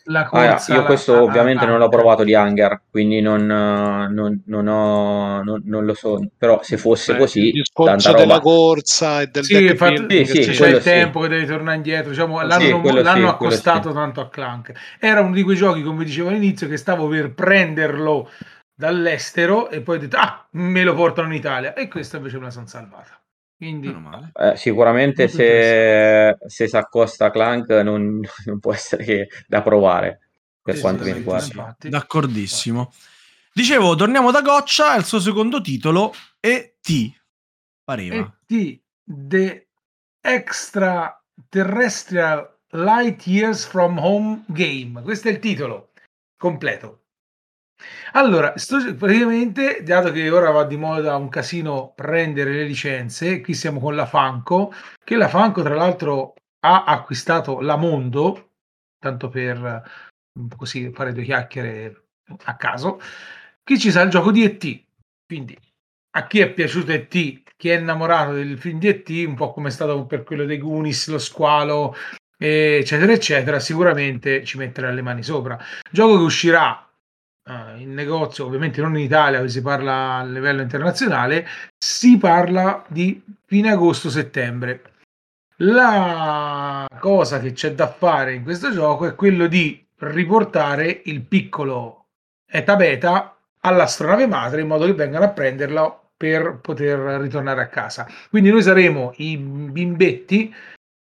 La 0.05 0.25
corsa, 0.25 0.73
ah, 0.73 0.77
io 0.77 0.85
questo 0.85 1.15
la, 1.15 1.23
ovviamente 1.25 1.65
la, 1.65 1.73
non 1.73 1.81
l'ho 1.81 1.89
provato 1.89 2.23
di 2.23 2.33
Hunger, 2.33 2.83
quindi 2.89 3.21
non, 3.21 3.45
non, 3.45 4.43
non, 4.47 4.69
ho, 4.69 5.43
non, 5.43 5.63
non 5.65 5.85
lo 5.85 5.95
so, 5.95 6.25
però 6.39 6.63
se 6.63 6.77
fosse 6.79 7.15
Beh, 7.15 7.19
così... 7.19 7.47
Il 7.47 7.53
discorso 7.53 8.13
della 8.13 8.39
corsa 8.39 9.21
e 9.21 9.27
del 9.27 9.45
sì, 9.45 9.67
infatti, 9.67 10.25
sì, 10.25 10.45
sì, 10.45 10.53
c'è 10.53 10.69
il 10.69 10.83
tempo 10.83 11.21
che 11.21 11.29
devi 11.29 11.45
tornare 11.45 11.77
indietro, 11.77 12.11
diciamo, 12.11 12.41
l'hanno, 12.41 12.83
sì, 12.87 13.03
l'hanno 13.03 13.29
accostato 13.29 13.93
tanto 13.93 14.21
a 14.21 14.29
Clank. 14.31 14.73
Era 15.01 15.23
uno 15.23 15.35
di 15.35 15.43
quei 15.43 15.57
giochi, 15.57 15.83
come 15.83 16.05
dicevo 16.05 16.29
all'inizio, 16.29 16.69
che 16.69 16.77
stavo 16.77 17.09
per 17.09 17.35
prenderlo 17.35 18.31
dall'estero 18.75 19.69
e 19.71 19.81
poi 19.81 19.97
ho 19.97 20.01
detto, 20.01 20.19
ah, 20.19 20.47
me 20.53 20.85
lo 20.85 20.95
portano 20.95 21.27
in 21.29 21.35
Italia. 21.35 21.75
E 21.75 21.89
questa 21.89 22.19
invece 22.19 22.39
me 22.39 22.45
la 22.45 22.51
sono 22.51 22.67
salvata. 22.67 23.21
Quindi, 23.57 23.91
eh, 24.35 24.55
sicuramente 24.57 25.29
se, 25.29 26.37
se 26.47 26.69
si 26.69 26.77
accosta 26.77 27.31
Clank 27.31 27.71
non, 27.71 28.21
non, 28.45 28.61
può 28.61 28.75
essere 28.75 29.05
che 29.05 29.29
da 29.47 29.63
provare 29.63 30.29
per 30.61 30.75
sì, 30.75 30.83
quanto 30.83 31.05
sì, 31.05 31.11
mi 31.11 31.17
riguarda. 31.17 31.75
D'accordissimo. 31.79 32.93
Dicevo, 33.53 33.95
torniamo 33.95 34.31
da 34.31 34.43
Goccia, 34.43 34.95
il 34.97 35.05
suo 35.05 35.21
secondo 35.21 35.63
titolo 35.63 36.13
E.T. 36.41 37.13
Pareva. 37.83 38.17
E.T. 38.17 38.81
The 39.05 39.69
Extraterrestrial 40.21 42.59
Light 42.71 43.27
Years 43.27 43.65
from 43.65 43.99
Home 43.99 44.45
Game. 44.49 45.01
Questo 45.01 45.29
è 45.29 45.31
il 45.31 45.39
titolo 45.39 45.93
completo. 46.37 47.06
Allora, 48.13 48.57
sto 48.57 48.79
praticamente, 48.95 49.83
dato 49.83 50.11
che 50.11 50.31
ora 50.31 50.51
va 50.51 50.65
di 50.65 50.77
moda 50.77 51.17
un 51.17 51.29
casino 51.29 51.93
prendere 51.95 52.53
le 52.53 52.65
licenze, 52.65 53.41
qui 53.41 53.55
siamo 53.55 53.81
con 53.81 53.95
la 53.95 54.07
Fanco, 54.07 54.73
che 55.05 55.17
la 55.17 55.29
Fanco 55.29 55.63
tra 55.63 55.75
l'altro 55.75 56.35
ha 56.61 56.85
acquistato 56.85 57.61
la 57.61 57.77
Mondo, 57.77 58.53
tanto 58.99 59.29
per 59.29 59.83
mm, 60.39 60.49
così 60.57 60.91
fare 60.93 61.13
due 61.13 61.25
chiacchiere 61.25 62.07
a 62.45 62.57
caso, 62.57 63.01
qui 63.63 63.79
ci 63.79 63.91
sa 63.91 64.03
il 64.03 64.11
gioco 64.11 64.31
di 64.31 64.45
E.T. 64.45 64.85
Quindi 65.27 65.57
a 66.17 66.27
chi 66.27 66.41
è 66.41 66.53
piaciuto 66.53 66.93
E.T., 66.93 67.43
chi 67.57 67.69
è 67.69 67.79
innamorato 67.79 68.33
del 68.33 68.59
film 68.59 68.79
di 68.79 68.89
E.T., 68.89 69.09
un 69.27 69.35
po' 69.35 69.53
come 69.53 69.69
è 69.69 69.71
stato 69.71 70.07
per 70.07 70.25
quello 70.25 70.45
dei 70.45 70.59
Goonies, 70.59 71.09
lo 71.09 71.19
squalo, 71.19 71.95
eccetera, 72.39 73.13
eccetera, 73.13 73.61
sicuramente 73.61 74.45
ci 74.45 74.57
metterà 74.57 74.91
le 74.91 75.03
mani 75.03 75.23
sopra. 75.23 75.59
Gioco 75.91 76.17
che 76.17 76.23
uscirà 76.23 76.86
uh, 77.47 77.81
in 77.81 77.95
negozio, 77.95 78.45
ovviamente 78.47 78.81
non 78.81 78.97
in 78.97 79.05
Italia, 79.05 79.47
si 79.49 79.63
parla 79.63 80.17
a 80.17 80.25
livello 80.25 80.63
internazionale, 80.63 81.47
si 81.77 82.19
parla 82.19 82.85
di 82.89 83.23
fine 83.45 83.71
agosto-settembre. 83.71 84.83
La 85.61 86.87
cosa 86.99 87.41
che 87.41 87.53
c'è 87.53 87.73
da 87.73 87.89
fare 87.89 88.35
in 88.35 88.43
questo 88.43 88.73
gioco 88.73 89.07
è 89.07 89.15
quello 89.15 89.47
di 89.47 89.83
riportare 89.99 91.01
il 91.05 91.23
piccolo 91.23 92.05
Eta 92.47 92.77
Beta 92.77 93.37
all'astronave 93.61 94.27
madre 94.27 94.61
in 94.61 94.67
modo 94.67 94.85
che 94.85 94.93
vengano 94.93 95.25
a 95.25 95.31
prenderlo 95.31 96.11
per 96.17 96.59
poter 96.61 96.99
ritornare 97.21 97.63
a 97.63 97.69
casa. 97.69 98.07
Quindi 98.31 98.51
noi 98.51 98.63
saremo 98.63 99.13
i 99.17 99.37
bimbetti 99.37 100.55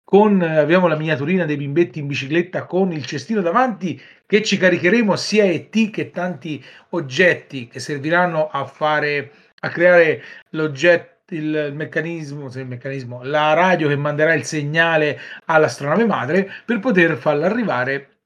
con 0.08 0.40
abbiamo 0.40 0.86
la 0.86 0.96
miniaturina 0.96 1.44
dei 1.44 1.58
bimbetti 1.58 1.98
in 1.98 2.06
bicicletta 2.06 2.64
con 2.64 2.92
il 2.92 3.04
cestino 3.04 3.42
davanti 3.42 4.00
che 4.24 4.42
ci 4.42 4.56
caricheremo 4.56 5.14
sia 5.16 5.44
ET 5.44 5.90
che 5.90 6.10
tanti 6.10 6.64
oggetti 6.90 7.68
che 7.68 7.78
serviranno 7.78 8.48
a 8.48 8.64
fare 8.64 9.32
a 9.60 9.68
creare 9.68 10.22
l'oggetto 10.52 11.34
il 11.34 11.72
meccanismo, 11.74 12.46
il 12.46 12.66
meccanismo, 12.66 13.22
la 13.22 13.52
radio 13.52 13.86
che 13.88 13.96
manderà 13.96 14.32
il 14.32 14.44
segnale 14.44 15.20
all'astronave 15.44 16.06
madre 16.06 16.50
per 16.64 16.78
poter 16.78 17.18
farla 17.18 17.44
arrivare 17.44 18.20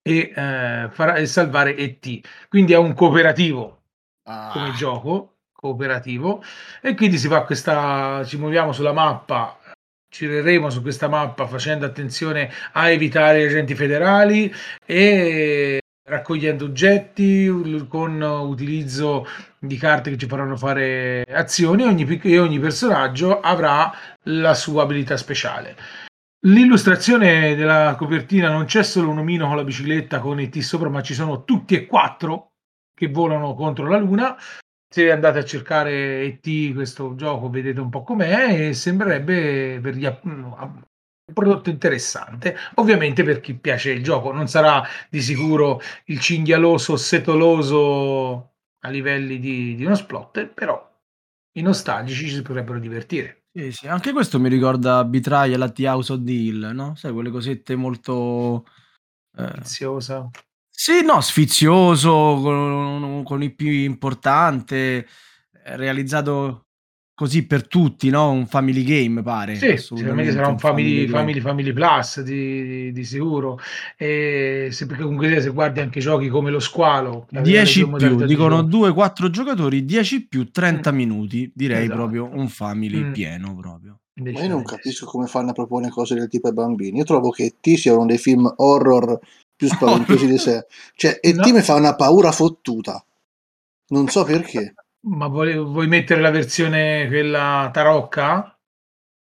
e, 0.00 0.32
eh, 0.34 0.88
far, 0.90 1.18
e 1.18 1.26
salvare 1.26 1.76
ET. 1.76 2.46
Quindi 2.48 2.72
è 2.72 2.78
un 2.78 2.94
cooperativo 2.94 3.82
ah. 4.22 4.48
come 4.50 4.72
gioco 4.72 5.34
cooperativo 5.52 6.42
e 6.80 6.94
quindi 6.94 7.18
si 7.18 7.28
fa 7.28 7.42
questa 7.42 8.24
ci 8.24 8.38
muoviamo 8.38 8.72
sulla 8.72 8.92
mappa 8.92 9.58
gireremo 10.10 10.70
su 10.70 10.82
questa 10.82 11.08
mappa 11.08 11.46
facendo 11.46 11.84
attenzione 11.86 12.50
a 12.72 12.90
evitare 12.90 13.42
gli 13.42 13.46
agenti 13.46 13.74
federali 13.74 14.52
e 14.84 15.80
raccogliendo 16.08 16.64
oggetti 16.64 17.84
con 17.88 18.20
utilizzo 18.20 19.26
di 19.58 19.76
carte 19.76 20.10
che 20.10 20.16
ci 20.16 20.26
faranno 20.26 20.56
fare 20.56 21.22
azioni 21.24 21.82
ogni, 21.82 22.20
e 22.22 22.38
ogni 22.38 22.58
personaggio 22.58 23.40
avrà 23.40 23.92
la 24.24 24.54
sua 24.54 24.84
abilità 24.84 25.16
speciale. 25.16 25.76
L'illustrazione 26.46 27.54
della 27.56 27.94
copertina 27.98 28.48
non 28.48 28.64
c'è 28.64 28.82
solo 28.82 29.10
un 29.10 29.18
omino 29.18 29.46
con 29.48 29.56
la 29.56 29.64
bicicletta 29.64 30.20
con 30.20 30.40
i 30.40 30.48
T 30.48 30.60
sopra, 30.60 30.88
ma 30.88 31.02
ci 31.02 31.12
sono 31.12 31.44
tutti 31.44 31.74
e 31.74 31.86
quattro 31.86 32.52
che 32.94 33.08
volano 33.08 33.54
contro 33.54 33.86
la 33.88 33.98
luna 33.98 34.36
se 34.88 35.10
andate 35.12 35.38
a 35.38 35.44
cercare 35.44 36.22
ET 36.22 36.74
questo 36.74 37.14
gioco 37.14 37.50
vedete 37.50 37.80
un 37.80 37.90
po' 37.90 38.02
com'è 38.02 38.68
e 38.68 38.72
sembrerebbe 38.72 39.78
per 39.82 39.94
gli, 39.94 40.06
un 40.22 41.32
prodotto 41.34 41.68
interessante 41.68 42.56
ovviamente 42.76 43.22
per 43.22 43.40
chi 43.40 43.54
piace 43.54 43.90
il 43.90 44.02
gioco 44.02 44.32
non 44.32 44.48
sarà 44.48 44.82
di 45.10 45.20
sicuro 45.20 45.80
il 46.06 46.18
cinghialoso 46.18 46.96
setoloso 46.96 48.54
a 48.80 48.88
livelli 48.88 49.38
di, 49.38 49.74
di 49.74 49.84
uno 49.84 49.94
splotter 49.94 50.52
però 50.54 50.86
i 51.58 51.62
nostalgici 51.62 52.28
ci 52.28 52.36
si 52.36 52.42
potrebbero 52.42 52.78
divertire 52.78 53.44
sì, 53.52 53.70
sì. 53.72 53.88
anche 53.88 54.12
questo 54.12 54.40
mi 54.40 54.48
ricorda 54.48 55.04
Betrayal 55.04 55.60
at 55.60 55.72
the 55.74 55.86
House 55.86 56.12
of 56.12 56.20
Deal 56.20 56.74
no? 56.74 56.94
sai 56.94 57.12
quelle 57.12 57.30
cosette 57.30 57.76
molto 57.76 58.64
eh... 59.36 59.64
sì, 60.80 61.04
no, 61.04 61.20
sfizioso, 61.20 62.38
con, 62.40 63.22
con 63.24 63.42
il 63.42 63.52
più 63.52 63.68
importante, 63.68 65.04
realizzato 65.64 66.66
così 67.16 67.46
per 67.46 67.66
tutti, 67.66 68.10
no? 68.10 68.30
Un 68.30 68.46
family 68.46 68.84
game, 68.84 69.24
pare. 69.24 69.56
Sì, 69.56 69.76
sicuramente 69.76 70.30
sarà 70.30 70.46
un 70.46 70.58
family, 70.60 71.08
family, 71.08 71.40
family, 71.40 71.72
plus 71.72 72.20
di, 72.20 72.92
di 72.92 73.04
sicuro. 73.04 73.58
E 73.96 74.68
se, 74.70 74.86
perché 74.86 75.02
comunque 75.02 75.40
se 75.40 75.48
guardi 75.48 75.80
anche 75.80 75.98
giochi 75.98 76.28
come 76.28 76.52
lo 76.52 76.60
squalo, 76.60 77.26
10 77.28 77.88
più, 77.96 78.24
dicono 78.24 78.62
2-4 78.62 79.30
giocatori, 79.30 79.84
10 79.84 80.28
più, 80.28 80.48
30 80.48 80.92
mm. 80.92 80.94
minuti, 80.94 81.50
direi 81.52 81.86
esatto. 81.86 81.96
proprio 81.96 82.30
un 82.32 82.48
family 82.48 83.02
mm. 83.02 83.12
pieno 83.12 83.56
proprio. 83.56 83.98
Ma 84.14 84.30
io 84.30 84.48
non 84.48 84.62
capisco 84.62 85.06
come 85.06 85.26
fanno 85.26 85.50
a 85.50 85.54
proporre 85.54 85.88
cose 85.88 86.14
del 86.14 86.28
tipo 86.28 86.46
ai 86.46 86.54
bambini. 86.54 86.98
Io 86.98 87.04
trovo 87.04 87.30
che 87.30 87.56
T 87.60 87.74
sia 87.74 87.94
uno 87.94 88.06
dei 88.06 88.18
film 88.18 88.52
horror 88.58 89.18
più 89.58 89.66
spaventosi 89.66 90.26
di 90.28 90.38
sé. 90.38 90.66
Cioè, 90.94 91.18
e 91.20 91.32
no. 91.32 91.50
mi 91.50 91.60
fa 91.62 91.74
una 91.74 91.96
paura 91.96 92.30
fottuta. 92.30 93.04
Non 93.88 94.06
so 94.06 94.22
perché. 94.22 94.74
Ma 95.00 95.26
vuoi, 95.26 95.56
vuoi 95.58 95.88
mettere 95.88 96.20
la 96.20 96.30
versione 96.30 97.08
quella 97.08 97.68
tarocca? 97.72 98.56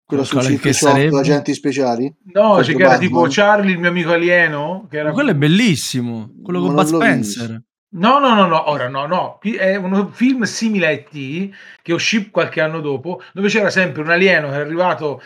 Quella 0.06 0.24
su 0.24 0.38
che 0.58 0.72
sarebbe... 0.72 1.18
agenti 1.18 1.52
speciali? 1.52 2.12
No, 2.32 2.56
c'è 2.62 2.74
che 2.74 2.82
era 2.82 2.98
tipo 2.98 3.26
Charlie, 3.28 3.72
il 3.72 3.78
mio 3.78 3.90
amico 3.90 4.12
alieno. 4.12 4.86
Che 4.88 4.98
era... 4.98 5.12
quello 5.12 5.32
è 5.32 5.34
bellissimo, 5.34 6.32
quello 6.42 6.60
con 6.60 6.74
Bud 6.74 6.86
Spencer. 6.86 7.48
Visto. 7.48 7.64
No, 7.94 8.18
no, 8.18 8.34
no, 8.34 8.46
no, 8.46 8.70
ora 8.70 8.88
no, 8.88 9.06
no. 9.06 9.38
È 9.40 9.76
un 9.76 10.10
film 10.12 10.44
simile 10.44 10.86
a 10.86 10.90
E.T. 10.90 11.54
che 11.82 11.92
uscì 11.92 12.30
qualche 12.30 12.60
anno 12.62 12.80
dopo, 12.80 13.22
dove 13.34 13.48
c'era 13.48 13.68
sempre 13.68 14.00
un 14.00 14.10
alieno 14.10 14.48
che 14.48 14.54
è 14.54 14.60
arrivato 14.60 15.20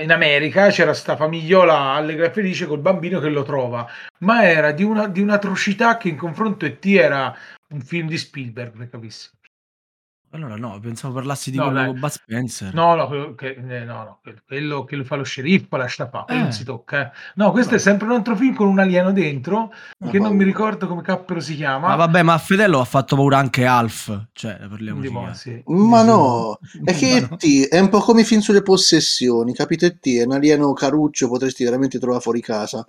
in 0.00 0.10
America, 0.10 0.70
c'era 0.70 0.94
sta 0.94 1.14
famigliola 1.16 1.74
allegra 1.92 2.24
e 2.26 2.30
felice 2.30 2.66
col 2.66 2.80
bambino 2.80 3.20
che 3.20 3.28
lo 3.28 3.42
trova, 3.42 3.86
ma 4.20 4.48
era 4.48 4.72
di, 4.72 4.82
una, 4.82 5.08
di 5.08 5.20
un'atrocità 5.20 5.98
che 5.98 6.08
in 6.08 6.16
confronto 6.16 6.64
E.T. 6.64 6.84
era 6.86 7.36
un 7.68 7.80
film 7.82 8.08
di 8.08 8.16
Spielberg, 8.16 8.74
per 8.74 8.88
capissi. 8.88 9.28
Allora 10.30 10.56
no, 10.56 10.78
pensavo 10.80 11.14
parlassi 11.14 11.50
di 11.50 11.56
no, 11.56 11.64
quello 11.64 11.78
dai. 11.78 11.88
con 11.88 12.00
Bud 12.00 12.10
Spencer. 12.10 12.74
No, 12.74 12.94
no, 12.94 13.06
quello 13.06 13.34
che, 13.34 13.54
eh, 13.54 13.84
no, 13.84 13.94
no, 13.94 14.20
quello 14.46 14.84
che 14.84 14.96
lo 14.96 15.04
fa 15.04 15.16
lo 15.16 15.22
sceriffo, 15.22 15.76
lascia 15.76 16.08
fa, 16.08 16.24
quello 16.24 16.40
eh. 16.40 16.42
non 16.44 16.52
si 16.52 16.64
tocca. 16.64 17.06
Eh. 17.06 17.16
No, 17.36 17.52
questo 17.52 17.72
no. 17.72 17.76
è 17.76 17.80
sempre 17.80 18.06
un 18.06 18.14
altro 18.14 18.36
film 18.36 18.54
con 18.54 18.66
un 18.66 18.78
alieno 18.78 19.12
dentro, 19.12 19.72
ma 19.98 20.10
che 20.10 20.18
non 20.18 20.36
mi 20.36 20.44
ricordo 20.44 20.86
come 20.88 21.02
cappero 21.02 21.40
si 21.40 21.54
chiama. 21.54 21.88
Ma 21.88 21.96
vabbè, 21.96 22.22
ma 22.22 22.34
a 22.34 22.38
Fedello 22.38 22.80
ha 22.80 22.84
fatto 22.84 23.16
paura 23.16 23.38
anche 23.38 23.64
Alf, 23.64 24.26
cioè, 24.32 24.58
parliamo 24.68 25.00
di 25.00 25.10
sì. 25.34 25.62
Ma 25.66 26.02
no, 26.02 26.58
è 26.84 26.94
che 26.94 27.26
no. 27.28 27.36
T 27.36 27.68
è 27.68 27.78
un 27.78 27.88
po' 27.88 28.00
come 28.00 28.20
i 28.20 28.24
film 28.24 28.40
sulle 28.40 28.62
possessioni, 28.62 29.54
capite 29.54 29.98
T, 29.98 30.18
è 30.18 30.24
un 30.24 30.32
alieno 30.32 30.72
caruccio, 30.72 31.28
potresti 31.28 31.64
veramente 31.64 31.98
trovare 31.98 32.20
fuori 32.20 32.40
casa 32.40 32.86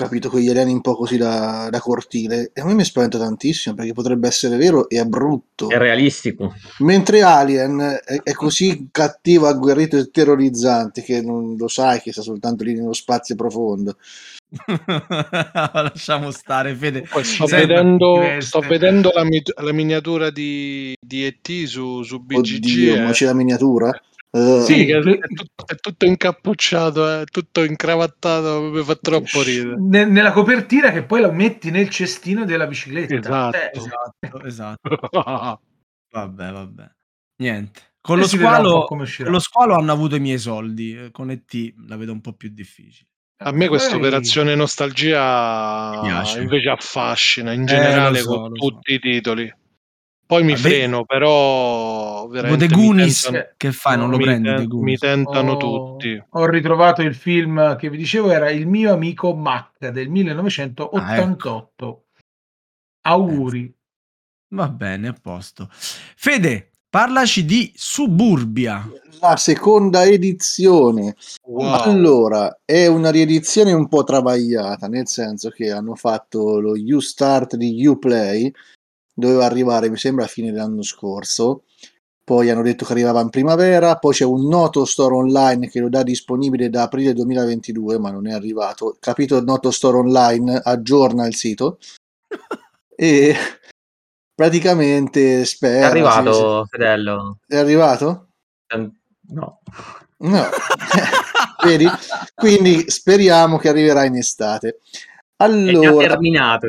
capito 0.00 0.30
quegli 0.30 0.48
alieni 0.48 0.72
un 0.72 0.80
po' 0.80 0.96
così 0.96 1.16
da, 1.16 1.68
da, 1.70 1.80
cortile. 1.80 2.50
E 2.54 2.60
a 2.60 2.64
me 2.64 2.74
mi 2.74 2.84
spaventa 2.84 3.18
tantissimo 3.18 3.74
perché 3.74 3.92
potrebbe 3.92 4.28
essere 4.28 4.56
vero 4.56 4.88
e 4.88 5.00
è 5.00 5.04
brutto. 5.04 5.68
È 5.68 5.76
realistico. 5.76 6.54
Mentre 6.78 7.22
Alien 7.22 8.00
è, 8.04 8.22
è 8.22 8.32
così 8.32 8.88
cattivo 8.90 9.46
agguerrito 9.46 9.96
e 9.96 10.10
terrorizzante 10.10 11.02
che 11.02 11.20
non 11.20 11.56
lo 11.56 11.68
sai 11.68 12.00
che 12.00 12.12
sta 12.12 12.22
soltanto 12.22 12.64
lì 12.64 12.74
nello 12.74 12.94
spazio 12.94 13.34
profondo. 13.34 13.96
Lasciamo 15.72 16.30
stare 16.30 16.74
Fede. 16.74 17.06
Sto, 17.22 17.46
vedendo, 17.46 18.22
sto 18.38 18.60
vedendo, 18.60 19.12
la, 19.14 19.24
la 19.62 19.72
miniatura 19.72 20.30
di, 20.30 20.94
di 21.00 21.24
ET 21.24 21.64
su, 21.66 22.02
su 22.02 22.20
BGG 22.20 22.36
Oddio, 22.38 22.94
eh. 22.94 23.00
ma 23.00 23.10
c'è 23.12 23.26
la 23.26 23.34
miniatura? 23.34 23.92
Uh, 24.32 24.60
sì, 24.62 24.88
è 24.88 25.00
tutto, 25.00 25.66
è 25.66 25.74
tutto, 25.74 26.04
incappucciato, 26.04 27.20
è 27.20 27.24
tutto 27.24 27.64
incravattato, 27.64 28.62
mi 28.62 28.82
fa 28.84 28.94
troppo 28.94 29.42
ridere. 29.42 29.74
Ne, 29.76 30.04
nella 30.04 30.30
copertina 30.30 30.92
che 30.92 31.02
poi 31.02 31.20
la 31.20 31.32
metti 31.32 31.72
nel 31.72 31.90
cestino 31.90 32.44
della 32.44 32.68
bicicletta. 32.68 33.16
Esatto, 33.16 33.56
eh. 33.56 33.70
esatto, 33.74 34.42
esatto. 34.46 35.08
vabbè, 36.12 36.52
vabbè. 36.52 36.90
Niente. 37.38 37.80
Con 38.00 38.18
lo, 38.18 38.26
squalo, 38.26 38.84
con 38.84 39.04
lo 39.24 39.38
squalo 39.40 39.74
hanno 39.74 39.92
avuto 39.92 40.14
i 40.14 40.20
miei 40.20 40.38
soldi, 40.38 40.96
eh, 40.96 41.10
con 41.10 41.30
ET 41.30 41.74
la 41.86 41.96
vedo 41.96 42.12
un 42.12 42.20
po' 42.20 42.32
più 42.32 42.48
difficile. 42.50 43.08
A 43.42 43.52
me 43.52 43.68
questa 43.68 43.96
operazione 43.96 44.54
nostalgia 44.54 46.00
invece 46.38 46.68
affascina 46.68 47.52
in 47.52 47.64
generale 47.64 48.18
eh, 48.18 48.22
so, 48.22 48.38
con 48.38 48.52
tutti 48.52 48.92
so. 48.92 48.94
i 48.94 48.98
titoli. 49.00 49.54
Poi 50.30 50.44
mi 50.44 50.52
Vabbè. 50.52 50.62
freno, 50.62 51.04
però 51.04 52.28
veramente 52.28 52.68
The 52.68 52.72
Goonies, 52.74 53.22
tentano, 53.22 53.48
che 53.56 53.72
fai? 53.72 53.96
Non 53.96 54.10
lo 54.10 54.16
mi 54.16 54.22
prendi? 54.22 54.48
Ten, 54.48 54.68
mi 54.78 54.96
tentano 54.96 55.52
ho, 55.54 55.56
tutti. 55.56 56.24
Ho 56.28 56.46
ritrovato 56.46 57.02
il 57.02 57.16
film 57.16 57.74
che 57.74 57.90
vi 57.90 57.96
dicevo, 57.96 58.30
era 58.30 58.48
Il 58.48 58.68
mio 58.68 58.92
amico 58.92 59.34
Mac 59.34 59.88
del 59.88 60.08
1988. 60.08 60.96
Ah, 60.96 61.16
ecco. 61.16 62.04
Auguri. 63.00 63.74
Va 64.54 64.68
bene, 64.68 65.08
a 65.08 65.16
posto. 65.20 65.68
Fede, 65.72 66.70
parlaci 66.88 67.44
di 67.44 67.72
Suburbia. 67.74 68.88
La 69.20 69.36
seconda 69.36 70.04
edizione. 70.04 71.16
Wow. 71.42 71.72
Allora, 71.72 72.60
è 72.64 72.86
una 72.86 73.10
riedizione 73.10 73.72
un 73.72 73.88
po' 73.88 74.04
travagliata, 74.04 74.86
nel 74.86 75.08
senso 75.08 75.50
che 75.50 75.72
hanno 75.72 75.96
fatto 75.96 76.60
lo 76.60 76.76
You 76.76 77.00
Start 77.00 77.56
di 77.56 77.84
Uplay, 77.84 78.52
doveva 79.20 79.44
arrivare, 79.44 79.88
mi 79.88 79.96
sembra, 79.96 80.24
a 80.24 80.28
fine 80.28 80.50
dell'anno 80.50 80.82
scorso. 80.82 81.62
Poi 82.24 82.48
hanno 82.48 82.62
detto 82.62 82.84
che 82.84 82.92
arrivava 82.92 83.20
in 83.20 83.30
primavera, 83.30 83.96
poi 83.96 84.14
c'è 84.14 84.24
un 84.24 84.46
noto 84.46 84.84
store 84.84 85.14
online 85.14 85.68
che 85.68 85.80
lo 85.80 85.88
dà 85.88 86.02
disponibile 86.02 86.70
da 86.70 86.82
aprile 86.82 87.12
2022, 87.12 87.98
ma 87.98 88.10
non 88.10 88.28
è 88.28 88.32
arrivato. 88.32 88.96
Capito 89.00 89.36
il 89.36 89.44
noto 89.44 89.70
store 89.70 89.98
online 89.98 90.60
aggiorna 90.62 91.26
il 91.26 91.34
sito. 91.34 91.78
e 92.94 93.34
praticamente 94.32 95.44
spera. 95.44 95.86
È 95.86 95.90
arrivato, 95.90 96.66
Fedello. 96.66 97.38
È 97.46 97.56
arrivato? 97.56 98.28
No. 99.28 99.60
No. 100.18 100.48
Vedi? 101.64 101.86
Quindi 102.34 102.88
speriamo 102.90 103.58
che 103.58 103.68
arriverà 103.68 104.04
in 104.04 104.16
estate. 104.16 104.80
Allora, 105.36 106.04
è 106.04 106.08
terminato. 106.08 106.68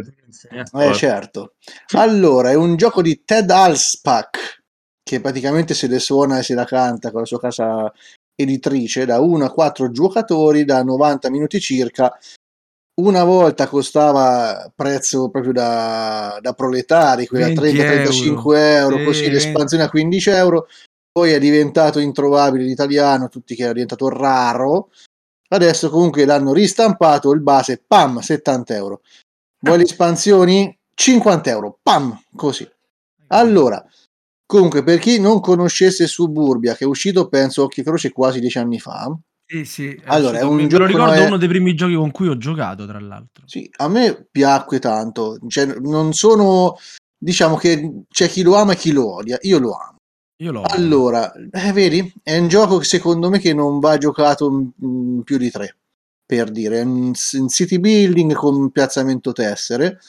Eh, 0.74 0.94
certo. 0.94 1.54
Allora, 1.96 2.52
è 2.52 2.56
un 2.56 2.76
gioco 2.76 3.02
di 3.02 3.24
Ted 3.24 3.50
Alspack 3.50 4.64
che 5.04 5.20
praticamente 5.20 5.74
se 5.74 5.88
le 5.88 6.00
suona 6.00 6.40
e 6.40 6.44
se 6.44 6.54
la 6.54 6.66
canta 6.66 7.12
con 7.12 7.22
la 7.22 7.26
sua 7.26 7.40
casa 7.40 7.92
editrice 8.36 9.06
da 9.06 9.20
1 9.20 9.46
a 9.46 9.52
4 9.52 9.92
giocatori 9.92 10.64
da 10.64 10.84
90 10.84 11.30
minuti 11.30 11.60
circa. 11.60 12.18
Una 13.02 13.24
volta 13.24 13.68
costava 13.68 14.72
prezzo 14.76 15.30
proprio 15.30 15.54
da, 15.54 16.38
da 16.42 16.54
proletari, 16.54 17.26
quella 17.26 17.48
30-35 17.48 18.56
euro, 18.56 18.98
sì, 18.98 19.04
così 19.04 19.30
l'espansione 19.30 19.84
a 19.84 19.90
15 19.90 20.30
euro. 20.30 20.68
Poi 21.12 21.32
è 21.32 21.40
diventato 21.40 22.00
introvabile 22.00 22.64
l'italiano, 22.64 23.28
tutti 23.28 23.56
che 23.56 23.64
era 23.64 23.74
diventato 23.74 24.08
raro 24.08 24.90
Adesso 25.54 25.90
comunque 25.90 26.24
l'hanno 26.24 26.54
ristampato, 26.54 27.32
il 27.34 27.42
base, 27.42 27.84
pam, 27.86 28.20
70 28.20 28.74
euro. 28.76 29.02
Vuoi 29.62 29.78
le 29.78 29.84
espansioni? 29.84 30.78
50 30.94 31.50
euro, 31.50 31.80
pam, 31.82 32.20
così. 32.36 32.68
Allora, 33.28 33.84
comunque, 34.46 34.84
per 34.84 35.00
chi 35.00 35.20
non 35.20 35.40
conoscesse 35.40 36.08
Suburbia, 36.08 36.76
che 36.76 36.84
è 36.84 36.88
uscito, 36.88 37.28
penso, 37.28 37.64
Occhi 37.64 37.84
Feroce 37.84 38.12
quasi 38.12 38.40
dieci 38.40 38.58
anni 38.58 38.80
fa. 38.80 39.16
Sì, 39.46 39.66
sì. 39.66 40.02
Allora, 40.06 40.40
è 40.40 40.44
un 40.44 40.68
gioco. 40.68 40.84
Lo 40.84 40.88
ricordo 40.88 41.14
è... 41.14 41.26
uno 41.26 41.38
dei 41.38 41.48
primi 41.48 41.76
giochi 41.76 41.96
con 41.96 42.12
cui 42.12 42.28
ho 42.28 42.38
giocato, 42.38 42.86
tra 42.86 43.00
l'altro. 43.00 43.44
Sì, 43.46 43.70
a 43.78 43.88
me 43.88 44.28
piacque 44.30 44.80
tanto. 44.80 45.38
Cioè, 45.48 45.66
non 45.80 46.14
sono. 46.14 46.78
Diciamo 47.18 47.56
che 47.56 48.04
c'è 48.10 48.28
chi 48.28 48.42
lo 48.42 48.56
ama 48.56 48.74
e 48.74 48.78
chi 48.78 48.92
lo 48.92 49.14
odia. 49.14 49.38
Io 49.42 49.60
lo 49.60 49.74
amo. 49.74 49.98
Io 50.42 50.52
lo 50.52 50.64
allora, 50.64 51.32
eh, 51.34 51.72
vedi, 51.72 52.12
è 52.24 52.36
un 52.36 52.48
gioco 52.48 52.80
che 52.80 52.86
secondo 52.86 53.30
me 53.30 53.38
che 53.38 53.54
non 53.54 53.80
va 53.80 54.00
giocato 54.00 54.72
in, 54.80 55.22
più 55.24 55.38
di 55.38 55.52
tre, 55.52 55.78
per 56.32 56.50
dire, 56.50 56.80
un, 56.80 57.14
city 57.14 57.78
building 57.78 58.32
con 58.32 58.72
piazzamento 58.72 59.34
tessere 59.34 60.00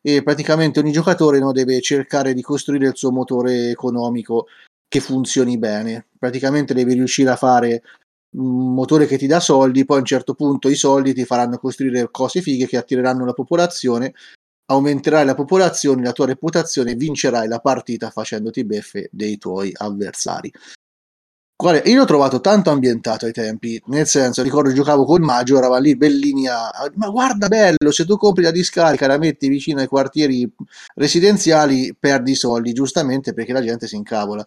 e 0.00 0.22
praticamente 0.22 0.78
ogni 0.78 0.92
giocatore 0.92 1.40
no, 1.40 1.50
deve 1.50 1.80
cercare 1.80 2.32
di 2.32 2.42
costruire 2.42 2.86
il 2.86 2.96
suo 2.96 3.10
motore 3.10 3.70
economico 3.70 4.46
che 4.86 5.00
funzioni 5.00 5.58
bene. 5.58 6.06
Praticamente 6.16 6.74
devi 6.74 6.94
riuscire 6.94 7.30
a 7.30 7.36
fare 7.36 7.82
un 8.36 8.72
motore 8.72 9.06
che 9.06 9.18
ti 9.18 9.26
dà 9.26 9.40
soldi, 9.40 9.84
poi 9.84 9.96
a 9.96 10.00
un 10.00 10.06
certo 10.06 10.34
punto 10.34 10.68
i 10.68 10.76
soldi 10.76 11.12
ti 11.12 11.24
faranno 11.24 11.58
costruire 11.58 12.08
cose 12.08 12.40
fighe 12.40 12.68
che 12.68 12.76
attireranno 12.76 13.24
la 13.24 13.32
popolazione 13.32 14.14
aumenterai 14.66 15.26
la 15.26 15.34
popolazione, 15.34 16.04
la 16.04 16.12
tua 16.12 16.26
reputazione 16.26 16.94
vincerai 16.94 17.48
la 17.48 17.58
partita 17.58 18.10
facendoti 18.10 18.64
beffe 18.64 19.08
dei 19.10 19.38
tuoi 19.38 19.72
avversari. 19.74 20.52
Quale? 21.56 21.82
Io 21.86 21.98
l'ho 21.98 22.04
trovato 22.04 22.40
tanto 22.40 22.70
ambientato 22.70 23.26
ai 23.26 23.32
tempi, 23.32 23.80
nel 23.86 24.06
senso, 24.06 24.42
ricordo 24.42 24.72
giocavo 24.72 25.04
con 25.04 25.22
Maggio, 25.22 25.56
eravamo 25.56 25.80
lì 25.80 25.96
bellini 25.96 26.48
a... 26.48 26.68
ma 26.96 27.08
guarda 27.08 27.46
bello, 27.46 27.92
se 27.92 28.04
tu 28.04 28.16
compri 28.16 28.42
la 28.42 28.50
discarica 28.50 29.06
la 29.06 29.18
metti 29.18 29.48
vicino 29.48 29.80
ai 29.80 29.86
quartieri 29.86 30.52
residenziali 30.96 31.94
perdi 31.98 32.34
soldi, 32.34 32.72
giustamente 32.72 33.32
perché 33.32 33.52
la 33.52 33.62
gente 33.62 33.86
si 33.86 33.94
incavola. 33.94 34.44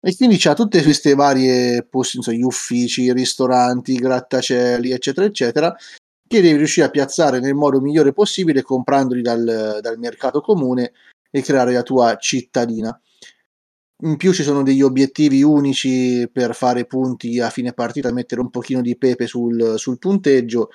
E 0.00 0.14
quindi 0.16 0.36
c'ha 0.38 0.54
tutte 0.54 0.80
queste 0.80 1.14
varie 1.14 1.82
posti, 1.82 2.18
insomma, 2.18 2.36
gli 2.36 2.42
uffici, 2.42 3.12
ristoranti, 3.12 3.96
grattacieli, 3.96 4.92
eccetera, 4.92 5.26
eccetera, 5.26 5.76
che 6.28 6.40
devi 6.40 6.56
riuscire 6.56 6.86
a 6.86 6.90
piazzare 6.90 7.40
nel 7.40 7.54
modo 7.54 7.80
migliore 7.80 8.12
possibile 8.12 8.62
comprandoli 8.62 9.22
dal, 9.22 9.80
dal 9.82 9.98
mercato 9.98 10.40
comune 10.40 10.92
e 11.30 11.42
creare 11.42 11.72
la 11.72 11.82
tua 11.82 12.16
cittadina. 12.16 12.96
In 14.04 14.16
più 14.16 14.32
ci 14.32 14.44
sono 14.44 14.62
degli 14.62 14.82
obiettivi 14.82 15.42
unici 15.42 16.28
per 16.32 16.54
fare 16.54 16.84
punti 16.84 17.40
a 17.40 17.50
fine 17.50 17.72
partita, 17.72 18.12
mettere 18.12 18.40
un 18.40 18.48
pochino 18.48 18.80
di 18.80 18.96
pepe 18.96 19.26
sul, 19.26 19.74
sul 19.76 19.98
punteggio. 19.98 20.70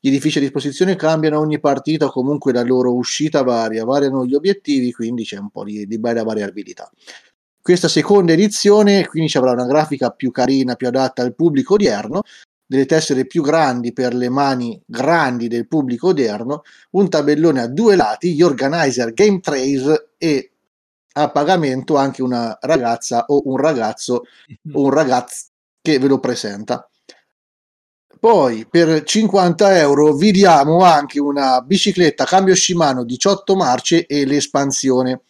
Gli 0.00 0.08
edifici 0.08 0.38
a 0.38 0.40
disposizione 0.40 0.96
cambiano 0.96 1.38
ogni 1.38 1.60
partita 1.60 2.08
comunque 2.08 2.52
la 2.52 2.62
loro 2.62 2.92
uscita 2.92 3.42
varia, 3.42 3.84
variano 3.84 4.26
gli 4.26 4.34
obiettivi, 4.34 4.92
quindi 4.92 5.22
c'è 5.22 5.38
un 5.38 5.50
po' 5.50 5.62
di, 5.62 5.86
di 5.86 5.98
bella 6.00 6.24
variabilità. 6.24 6.90
Questa 7.62 7.86
seconda 7.86 8.32
edizione 8.32 9.06
quindi 9.06 9.28
ci 9.28 9.38
avrà 9.38 9.52
una 9.52 9.66
grafica 9.66 10.10
più 10.10 10.32
carina, 10.32 10.74
più 10.74 10.88
adatta 10.88 11.22
al 11.22 11.34
pubblico 11.36 11.74
odierno, 11.74 12.22
delle 12.66 12.86
tessere 12.86 13.24
più 13.24 13.40
grandi 13.40 13.92
per 13.92 14.14
le 14.14 14.28
mani 14.28 14.82
grandi 14.84 15.46
del 15.46 15.68
pubblico 15.68 16.08
odierno, 16.08 16.62
un 16.90 17.08
tabellone 17.08 17.60
a 17.60 17.68
due 17.68 17.94
lati, 17.94 18.34
gli 18.34 18.42
organizer 18.42 19.12
Game 19.12 19.38
Trace 19.38 20.08
e 20.18 20.53
a 21.16 21.30
pagamento 21.30 21.96
anche 21.96 22.22
una 22.22 22.56
ragazza 22.60 23.24
o 23.28 23.42
un 23.44 23.56
ragazzo 23.56 24.22
o 24.72 24.80
un 24.82 24.90
ragazzo 24.90 25.46
che 25.80 25.98
ve 25.98 26.08
lo 26.08 26.18
presenta. 26.18 26.88
Poi 28.18 28.66
per 28.66 29.02
50 29.02 29.78
euro 29.78 30.14
vi 30.14 30.30
diamo 30.30 30.82
anche 30.82 31.20
una 31.20 31.60
bicicletta 31.60 32.24
cambio 32.24 32.54
Shimano 32.54 33.04
18 33.04 33.54
marce 33.54 34.06
e 34.06 34.24
l'espansione 34.24 35.22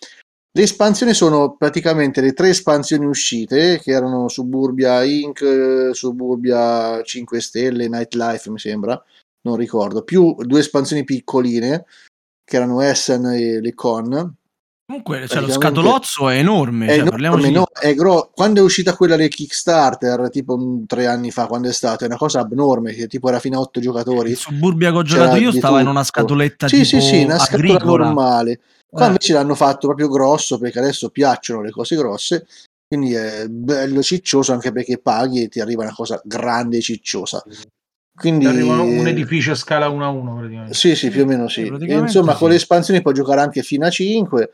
le 0.57 0.63
espansioni 0.63 1.15
sono 1.15 1.57
praticamente 1.57 2.21
le 2.21 2.33
tre 2.33 2.51
espansioni 2.51 3.07
uscite, 3.07 3.81
che 3.81 3.91
erano 3.91 4.29
Suburbia 4.29 5.03
Inc., 5.03 5.91
Suburbia 5.91 7.03
5 7.03 7.41
Stelle, 7.41 7.89
Nightlife 7.89 8.51
mi 8.51 8.61
sembra, 8.61 9.03
non 9.41 9.57
ricordo, 9.57 10.05
più 10.05 10.33
due 10.37 10.61
espansioni 10.61 11.03
piccoline, 11.03 11.87
che 12.45 12.55
erano 12.55 12.83
Essen 12.83 13.27
e 13.27 13.61
le 13.61 13.75
Con, 13.75 14.33
Comunque, 14.87 15.27
cioè, 15.27 15.41
lo 15.41 15.51
scatolozzo 15.51 16.29
è 16.29 16.37
enorme. 16.37 16.87
È, 16.87 16.99
cioè, 16.99 17.15
enorme 17.15 17.51
no, 17.51 17.67
è 17.73 17.95
gro- 17.95 18.31
quando 18.35 18.61
è 18.61 18.63
uscita 18.63 18.95
quella 18.95 19.17
del 19.17 19.31
Kickstarter, 19.31 20.29
tipo 20.29 20.59
mm, 20.59 20.85
tre 20.85 21.07
anni 21.07 21.31
fa, 21.31 21.47
quando 21.47 21.69
è 21.69 21.73
stata, 21.73 22.05
è 22.05 22.07
una 22.07 22.19
cosa 22.19 22.41
abnorme, 22.41 22.93
che 22.93 23.07
tipo 23.07 23.29
era 23.29 23.39
fino 23.39 23.57
a 23.57 23.61
otto 23.63 23.81
giocatori. 23.81 24.33
Il 24.33 24.37
Suburbia 24.37 24.91
che 24.91 24.97
ho 24.99 25.03
giocato 25.03 25.37
io 25.37 25.53
stava 25.53 25.69
tutto. 25.69 25.81
in 25.81 25.89
una 25.89 26.05
scatoletta 26.05 26.69
sì, 26.69 26.83
tipo 26.83 26.87
sì, 26.87 27.01
sì, 27.01 27.23
una 27.23 27.37
agricola. 27.37 27.79
scatola 27.79 28.05
normale. 28.05 28.61
Qua 28.87 29.05
eh. 29.05 29.07
invece 29.07 29.33
l'hanno 29.33 29.55
fatto 29.55 29.87
proprio 29.87 30.09
grosso, 30.09 30.59
perché 30.59 30.79
adesso 30.81 31.09
piacciono 31.09 31.63
le 31.63 31.71
cose 31.71 31.97
grosse, 31.97 32.47
quindi 32.87 33.15
è 33.15 33.47
bello 33.49 34.03
ciccioso 34.03 34.53
anche 34.53 34.71
perché 34.71 34.99
paghi 34.99 35.45
e 35.45 35.49
ti 35.49 35.61
arriva 35.61 35.83
una 35.83 35.95
cosa 35.95 36.21
grande 36.23 36.77
e 36.77 36.83
cicciosa. 36.83 37.43
Quindi 38.17 38.47
arriva 38.47 38.81
un 38.81 39.09
edificio 39.09 39.53
a 39.53 39.55
scala 39.57 39.89
1 39.89 40.05
a 40.05 40.09
1 40.09 40.37
praticamente. 40.37 40.75
Sì, 40.75 40.95
sì, 40.95 41.09
più 41.09 41.23
o 41.23 41.27
meno 41.27 41.49
sì. 41.49 41.63
E, 41.63 41.95
insomma, 41.97 42.33
sì. 42.33 42.39
con 42.39 42.51
le 42.51 42.55
espansioni 42.57 43.03
puoi 43.03 43.15
giocare 43.15 43.41
anche 43.41 43.63
fino 43.63 43.87
a 43.87 43.91
5 43.91 44.51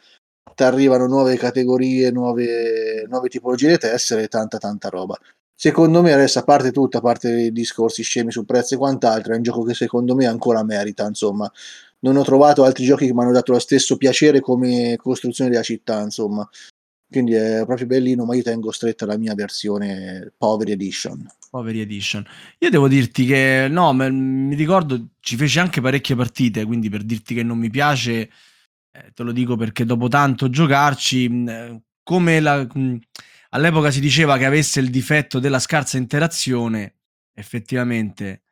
ti 0.61 0.67
arrivano 0.67 1.07
nuove 1.07 1.37
categorie, 1.39 2.11
nuove, 2.11 3.07
nuove 3.09 3.29
tipologie 3.31 3.71
di 3.71 3.79
tessere 3.79 4.25
e 4.25 4.29
tanta 4.29 4.59
tanta 4.59 4.91
roba. 4.91 5.19
Secondo 5.55 6.03
me 6.03 6.13
adesso 6.13 6.39
a 6.39 6.43
parte 6.43 6.71
tutto, 6.71 6.99
a 6.99 7.01
parte 7.01 7.31
i 7.31 7.53
discorsi 7.53 8.03
scemi 8.03 8.31
su 8.31 8.45
prezzi 8.45 8.75
e 8.75 8.77
quant'altro, 8.77 9.33
è 9.33 9.37
un 9.37 9.43
gioco 9.43 9.63
che 9.63 9.73
secondo 9.73 10.15
me 10.15 10.27
ancora 10.27 10.63
merita, 10.63 11.07
insomma. 11.07 11.51
Non 12.01 12.17
ho 12.17 12.23
trovato 12.23 12.65
altri 12.65 12.85
giochi 12.85 13.07
che 13.07 13.15
mi 13.15 13.21
hanno 13.21 13.33
dato 13.33 13.53
lo 13.53 13.59
stesso 13.59 13.97
piacere 13.97 14.41
come 14.41 14.97
costruzione 14.97 15.49
della 15.49 15.63
città, 15.63 16.03
insomma. 16.03 16.47
Quindi 17.09 17.33
è 17.33 17.63
proprio 17.65 17.87
bellino, 17.87 18.27
ma 18.27 18.35
io 18.35 18.43
tengo 18.43 18.71
stretta 18.71 19.07
la 19.07 19.17
mia 19.17 19.35
versione 19.35 20.33
Poveri 20.37 20.73
Edition. 20.73 21.27
Poveri 21.51 21.81
Edition. 21.81 22.25
Io 22.59 22.71
devo 22.71 22.87
dirti 22.87 23.25
che 23.25 23.67
no, 23.71 23.93
mi 23.95 24.55
ricordo 24.55 25.09
ci 25.21 25.37
fece 25.37 25.59
anche 25.59 25.81
parecchie 25.81 26.17
partite, 26.17 26.65
quindi 26.67 26.91
per 26.91 27.03
dirti 27.03 27.35
che 27.35 27.43
non 27.43 27.59
mi 27.59 27.71
piace 27.71 28.31
eh, 28.93 29.13
te 29.15 29.23
lo 29.23 29.33
dico 29.33 29.57
perché 29.57 29.85
dopo 29.85 30.09
tanto 30.09 30.51
giocarci, 30.51 31.29
mh, 31.29 31.49
eh, 31.49 31.83
come 32.03 32.41
la, 32.41 32.67
mh, 32.67 32.97
all'epoca 33.51 33.91
si 33.91 34.01
diceva 34.01 34.37
che 34.37 34.47
avesse 34.47 34.81
il 34.81 34.91
difetto 34.91 35.39
della 35.39 35.61
scarsa 35.61 35.97
interazione, 35.97 36.97
effettivamente 37.35 38.43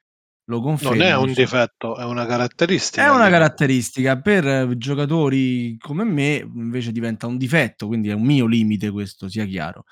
lo 0.45 0.61
confermo. 0.61 0.97
Non 0.97 1.05
è 1.05 1.17
un 1.17 1.33
difetto, 1.33 1.97
è 1.97 2.05
una 2.05 2.25
caratteristica. 2.25 3.05
È 3.05 3.11
una 3.11 3.29
caratteristica. 3.29 4.21
Per 4.21 4.47
eh, 4.47 4.79
giocatori 4.79 5.77
come 5.79 6.05
me 6.05 6.37
invece 6.37 6.93
diventa 6.93 7.27
un 7.27 7.37
difetto, 7.37 7.87
quindi 7.87 8.09
è 8.09 8.15
un 8.15 8.23
mio 8.23 8.47
limite 8.47 8.91
questo, 8.91 9.29
sia 9.29 9.45
chiaro. 9.45 9.85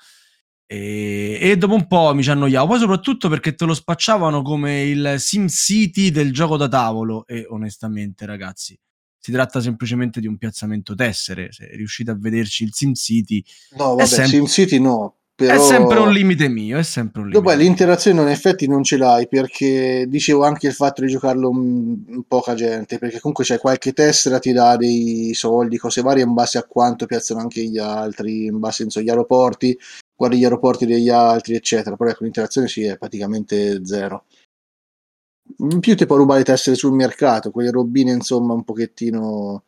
E, 0.65 1.37
e, 1.39 1.57
dopo 1.57 1.75
un 1.75 1.87
po' 1.87 2.13
mi 2.13 2.23
ci 2.23 2.29
annoiavo, 2.29 2.67
poi 2.67 2.79
soprattutto 2.79 3.29
perché 3.29 3.53
te 3.53 3.65
lo 3.65 3.73
spacciavano 3.73 4.41
come 4.41 4.83
il 4.83 5.15
Sim 5.17 5.47
City 5.47 6.09
del 6.09 6.33
gioco 6.33 6.57
da 6.57 6.67
tavolo 6.67 7.25
e 7.25 7.45
onestamente 7.49 8.25
ragazzi 8.25 8.77
si 9.19 9.31
tratta 9.31 9.59
semplicemente 9.61 10.19
di 10.19 10.27
un 10.27 10.37
piazzamento 10.37 10.95
tessere. 10.95 11.51
Se 11.51 11.67
riuscite 11.73 12.11
a 12.11 12.17
vederci 12.17 12.63
il 12.63 12.73
SimCity, 12.73 13.43
no, 13.77 13.95
vabbè, 13.95 14.05
sem- 14.05 14.25
SimCity 14.25 14.79
no. 14.79 15.15
Però... 15.37 15.53
È 15.53 15.59
sempre 15.59 15.99
un 15.99 16.11
limite 16.11 16.47
mio, 16.47 16.79
è 16.79 16.83
sempre 16.83 17.21
un 17.21 17.27
limite. 17.27 17.45
Poi 17.45 17.57
l'interazione 17.57 18.23
in 18.23 18.27
effetti 18.29 18.67
non 18.67 18.81
ce 18.81 18.97
l'hai 18.97 19.27
perché 19.27 20.05
dicevo 20.07 20.43
anche 20.43 20.65
il 20.65 20.73
fatto 20.73 21.01
di 21.01 21.09
giocarlo 21.09 21.51
in, 21.51 22.23
poca 22.27 22.55
gente, 22.55 22.97
perché 22.97 23.19
comunque 23.19 23.43
c'è 23.43 23.59
qualche 23.59 23.93
tessera 23.93 24.39
ti 24.39 24.51
dà 24.51 24.75
dei 24.77 25.35
soldi, 25.35 25.77
cose 25.77 26.01
varie 26.01 26.23
in 26.23 26.33
base 26.33 26.57
a 26.57 26.63
quanto 26.63 27.05
piazzano 27.05 27.39
anche 27.39 27.63
gli 27.63 27.77
altri, 27.77 28.45
in 28.45 28.57
base 28.57 28.87
agli 28.91 29.09
aeroporti, 29.09 29.77
guardi 30.15 30.39
gli 30.39 30.43
aeroporti 30.43 30.87
degli 30.87 31.09
altri, 31.09 31.53
eccetera. 31.53 31.95
Però 31.95 32.09
ecco 32.09 32.23
l'interazione 32.23 32.67
sì 32.67 32.81
è 32.85 32.97
praticamente 32.97 33.85
zero 33.85 34.23
in 35.57 35.79
più 35.79 35.95
ti 35.95 36.05
può 36.05 36.15
rubare 36.15 36.43
tessere 36.43 36.75
sul 36.75 36.93
mercato, 36.93 37.51
quelle 37.51 37.71
robine 37.71 38.11
insomma 38.11 38.53
un 38.53 38.63
pochettino 38.63 39.63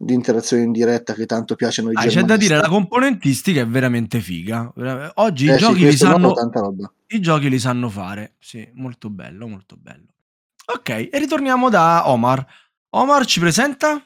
di 0.00 0.14
interazione 0.14 0.62
in 0.62 0.70
diretta 0.70 1.12
che 1.12 1.26
tanto 1.26 1.56
piacciono 1.56 1.90
i 1.90 1.94
ah, 1.96 2.06
C'è 2.06 2.22
da 2.22 2.36
dire, 2.36 2.56
la 2.56 2.68
componentistica 2.68 3.62
è 3.62 3.66
veramente 3.66 4.20
figa. 4.20 4.72
Oggi 5.14 5.48
eh 5.48 5.54
i, 5.54 5.58
giochi 5.58 5.80
sì, 5.80 5.84
li 5.86 5.96
sanno, 5.96 6.34
i 7.08 7.20
giochi 7.20 7.48
li 7.48 7.58
sanno 7.58 7.88
fare. 7.88 8.34
Sì, 8.38 8.68
molto 8.74 9.10
bello, 9.10 9.48
molto 9.48 9.76
bello. 9.76 10.14
Ok, 10.72 10.90
e 10.90 11.10
ritorniamo 11.12 11.68
da 11.68 12.08
Omar. 12.10 12.46
Omar 12.90 13.26
ci 13.26 13.40
presenta? 13.40 14.02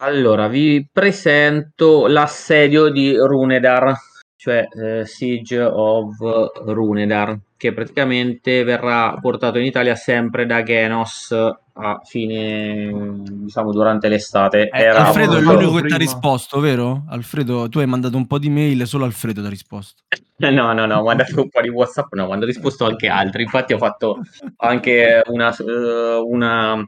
Allora, 0.00 0.48
vi 0.48 0.88
presento 0.90 2.06
l'assedio 2.06 2.88
di 2.88 3.14
Runedar 3.14 3.94
cioè 4.42 4.66
eh, 4.72 5.06
Siege 5.06 5.60
of 5.62 6.16
Runedar, 6.64 7.38
che 7.56 7.72
praticamente 7.72 8.64
verrà 8.64 9.16
portato 9.20 9.58
in 9.58 9.66
Italia 9.66 9.94
sempre 9.94 10.46
da 10.46 10.64
Genos 10.64 11.30
a 11.30 12.00
fine, 12.02 13.22
diciamo, 13.22 13.70
durante 13.70 14.08
l'estate. 14.08 14.68
Eh, 14.68 14.86
Alfredo 14.88 15.36
è 15.36 15.40
l'unico 15.40 15.74
che 15.74 15.86
ti 15.86 15.94
ha 15.94 15.96
risposto, 15.96 16.58
vero? 16.58 17.04
Alfredo, 17.10 17.68
tu 17.68 17.78
hai 17.78 17.86
mandato 17.86 18.16
un 18.16 18.26
po' 18.26 18.40
di 18.40 18.50
mail, 18.50 18.84
solo 18.84 19.04
Alfredo 19.04 19.42
ti 19.42 19.46
ha 19.46 19.50
risposto. 19.50 20.02
No, 20.42 20.72
no, 20.72 20.86
no, 20.86 20.98
ho 20.98 21.04
mandato 21.04 21.40
un 21.40 21.48
po' 21.48 21.60
di 21.60 21.68
WhatsApp, 21.68 22.14
no, 22.14 22.26
quando 22.26 22.46
ho 22.46 22.48
risposto 22.48 22.84
anche 22.84 23.06
altri. 23.06 23.44
Infatti 23.44 23.74
ho 23.74 23.78
fatto 23.78 24.22
anche 24.56 25.22
una, 25.26 25.54
eh, 25.56 26.16
una 26.16 26.84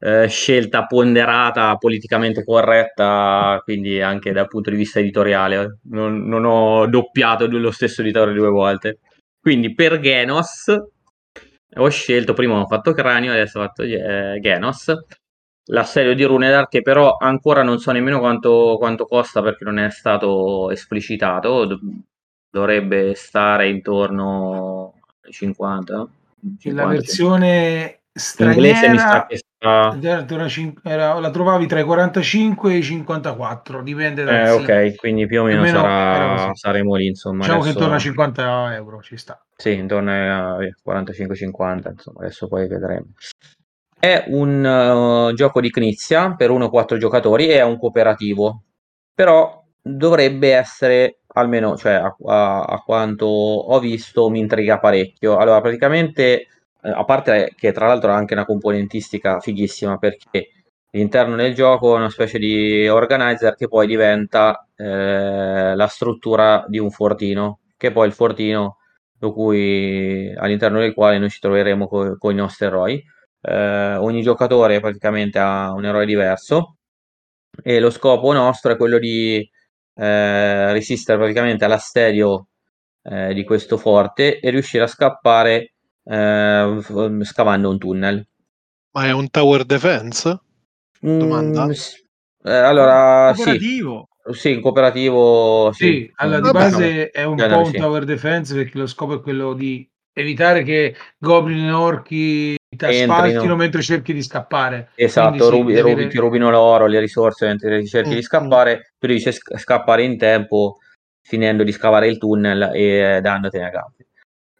eh, 0.00 0.28
scelta 0.28 0.86
ponderata, 0.86 1.76
politicamente 1.76 2.44
corretta, 2.44 3.60
quindi 3.64 4.00
anche 4.00 4.32
dal 4.32 4.48
punto 4.48 4.70
di 4.70 4.76
vista 4.76 5.00
editoriale. 5.00 5.78
Non, 5.90 6.26
non 6.26 6.44
ho 6.44 6.86
doppiato 6.86 7.46
lo 7.48 7.70
stesso 7.70 8.02
editore 8.02 8.32
due 8.32 8.50
volte. 8.50 8.98
Quindi 9.40 9.74
per 9.74 9.98
Genos 10.00 10.66
ho 11.76 11.88
scelto, 11.88 12.32
prima 12.32 12.60
ho 12.60 12.66
fatto 12.66 12.92
Cranio, 12.92 13.32
adesso 13.32 13.58
ho 13.58 13.62
fatto 13.62 13.82
eh, 13.82 14.38
Genos. 14.40 14.92
L'assedio 15.70 16.14
di 16.14 16.24
Runedar 16.24 16.66
che 16.68 16.80
però 16.80 17.16
ancora 17.18 17.62
non 17.62 17.78
so 17.78 17.92
nemmeno 17.92 18.20
quanto, 18.20 18.76
quanto 18.78 19.04
costa 19.04 19.42
perché 19.42 19.64
non 19.64 19.78
è 19.78 19.90
stato 19.90 20.70
esplicitato, 20.70 21.78
dovrebbe 22.50 23.14
stare 23.14 23.68
intorno 23.68 24.94
ai 25.22 25.32
50. 25.32 26.08
50 26.58 26.82
la 26.82 26.88
versione 26.88 28.00
straniera 28.12 28.90
mi 28.90 28.98
sa 28.98 29.26
che 29.26 29.40
era, 30.84 31.18
la 31.18 31.30
trovavi 31.30 31.66
tra 31.66 31.80
i 31.80 31.84
45 31.84 32.72
e 32.72 32.76
i 32.76 32.82
54 32.82 33.82
dipende 33.82 34.22
da 34.22 34.46
eh, 34.46 34.50
ok 34.50 34.94
quindi 34.94 35.26
più 35.26 35.40
o 35.40 35.44
meno, 35.44 35.62
più 35.62 35.70
o 35.70 35.72
meno 35.72 35.88
sarà, 35.88 36.54
saremo 36.54 36.94
lì 36.94 37.06
insomma 37.06 37.38
diciamo 37.38 37.60
adesso... 37.60 37.72
che 37.72 37.78
intorno 37.78 37.96
a 37.96 38.00
50 38.00 38.74
euro 38.74 39.02
ci 39.02 39.16
sta. 39.16 39.44
Sì 39.56 39.74
intorno 39.74 40.12
a 40.12 40.58
45-50 40.58 41.90
insomma 41.90 42.20
adesso 42.20 42.46
poi 42.46 42.68
vedremo. 42.68 43.06
È 43.98 44.26
un 44.28 44.64
uh, 44.64 45.34
gioco 45.34 45.60
di 45.60 45.70
Knizia 45.70 46.36
per 46.36 46.50
1-4 46.50 46.96
giocatori 46.96 47.48
e 47.48 47.56
è 47.56 47.64
un 47.64 47.78
cooperativo 47.78 48.62
però 49.12 49.64
dovrebbe 49.82 50.54
essere 50.54 51.18
almeno 51.34 51.76
cioè 51.76 51.94
a, 51.94 52.16
a, 52.26 52.62
a 52.62 52.82
quanto 52.84 53.26
ho 53.26 53.80
visto 53.80 54.30
mi 54.30 54.38
intriga 54.38 54.78
parecchio. 54.78 55.36
Allora 55.36 55.60
praticamente 55.60 56.46
eh, 56.82 56.90
a 56.90 57.04
parte 57.04 57.52
che 57.56 57.72
tra 57.72 57.86
l'altro 57.86 58.12
ha 58.12 58.16
anche 58.16 58.34
una 58.34 58.44
componentistica 58.44 59.40
fighissima 59.40 59.98
perché 59.98 60.50
all'interno 60.92 61.36
del 61.36 61.54
gioco 61.54 61.94
è 61.94 61.98
una 61.98 62.10
specie 62.10 62.38
di 62.38 62.88
organizer 62.88 63.54
che 63.54 63.68
poi 63.68 63.86
diventa 63.86 64.66
eh, 64.76 65.74
la 65.74 65.86
struttura 65.86 66.64
di 66.68 66.78
un 66.78 66.90
fortino, 66.90 67.60
che 67.76 67.88
è 67.88 67.92
poi 67.92 68.06
il 68.06 68.12
fortino 68.12 68.78
cui, 69.32 70.32
all'interno 70.36 70.78
del 70.80 70.94
quale 70.94 71.18
noi 71.18 71.30
ci 71.30 71.40
troveremo 71.40 71.88
con 71.88 72.16
co 72.18 72.30
i 72.30 72.34
nostri 72.34 72.66
eroi. 72.66 73.02
Eh, 73.40 73.96
ogni 73.96 74.22
giocatore 74.22 74.80
praticamente 74.80 75.38
ha 75.38 75.72
un 75.72 75.84
eroe 75.84 76.06
diverso 76.06 76.76
e 77.62 77.80
lo 77.80 77.90
scopo 77.90 78.32
nostro 78.32 78.72
è 78.72 78.76
quello 78.76 78.98
di 78.98 79.48
eh, 79.94 80.72
resistere 80.72 81.18
praticamente 81.18 81.64
all'assedio 81.64 82.48
eh, 83.02 83.34
di 83.34 83.44
questo 83.44 83.76
forte 83.76 84.40
e 84.40 84.50
riuscire 84.50 84.84
a 84.84 84.86
scappare 84.88 85.74
eh, 86.08 86.80
scavando 87.22 87.70
un 87.70 87.78
tunnel. 87.78 88.26
Ma 88.92 89.06
è 89.06 89.12
un 89.12 89.28
tower 89.30 89.64
defense? 89.64 90.40
Domanda. 91.00 91.66
Mm, 91.66 91.70
eh, 92.44 92.52
allora, 92.52 93.32
cooperativo. 93.34 94.08
Sì, 94.30 94.54
sì, 94.54 94.60
cooperativo. 94.60 95.70
Sì, 95.72 95.84
sì 95.84 96.12
allora 96.16 96.40
di 96.40 96.50
base 96.50 97.10
è 97.10 97.24
un 97.24 97.36
po' 97.36 97.58
un 97.58 97.66
sì. 97.66 97.76
tower 97.76 98.04
defense 98.04 98.54
perché 98.54 98.78
lo 98.78 98.86
scopo 98.86 99.14
è 99.14 99.20
quello 99.20 99.52
di 99.52 99.88
evitare 100.12 100.64
che 100.64 100.96
goblin 101.18 101.66
e 101.66 101.72
orchi 101.72 102.56
ti 102.76 102.84
asfaltino 102.84 103.56
mentre 103.56 103.82
cerchi 103.82 104.12
di 104.12 104.22
scappare. 104.22 104.90
Esatto, 104.94 105.50
rubi, 105.50 105.74
sì, 105.74 105.80
rubi, 105.80 106.08
ti 106.08 106.18
rubino 106.18 106.50
l'oro, 106.50 106.86
le 106.86 107.00
risorse 107.00 107.46
mentre 107.46 107.86
cerchi 107.86 108.10
mm, 108.10 108.14
di 108.14 108.22
scappare, 108.22 108.76
mm. 108.76 108.80
tu 108.98 109.06
devi 109.06 109.20
scappare 109.20 110.02
in 110.02 110.18
tempo 110.18 110.78
finendo 111.22 111.62
di 111.62 111.72
scavare 111.72 112.08
il 112.08 112.18
tunnel 112.18 112.70
e 112.74 113.20
dandoti 113.22 113.58
a 113.58 113.68
gambe. 113.68 114.06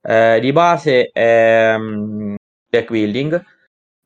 Eh, 0.02 0.38
di 0.40 0.52
base 0.52 1.10
è 1.12 1.74
um, 1.76 2.34
deck 2.68 2.90
building, 2.90 3.44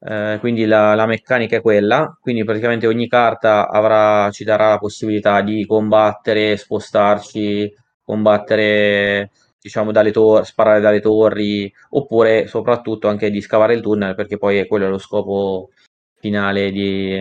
eh, 0.05 0.39
quindi 0.41 0.65
la, 0.65 0.95
la, 0.95 1.07
meccanica 1.07 1.57
è 1.57 1.61
quella, 1.61 2.17
quindi 2.21 2.45
praticamente 2.45 2.87
ogni 2.87 3.09
carta 3.09 3.69
avrà, 3.69 4.31
ci 4.31 4.45
darà 4.45 4.71
la 4.71 4.79
possibilità 4.79 5.43
di 5.43 5.65
combattere, 5.67 6.57
spostarci, 6.57 7.73
combattere, 8.03 9.31
diciamo, 9.61 9.93
dalle 9.93 10.11
torri, 10.11 10.45
sparare 10.45 10.81
dalle 10.81 11.01
torri, 11.01 11.73
oppure 11.91 12.47
soprattutto 12.47 13.09
anche 13.09 13.31
di 13.31 13.41
scavare 13.41 13.75
il 13.75 13.81
tunnel, 13.81 14.15
perché 14.15 14.39
poi 14.39 14.59
è 14.59 14.67
quello 14.67 14.89
lo 14.89 14.99
scopo 14.99 15.71
finale 16.19 16.71
di, 16.71 17.21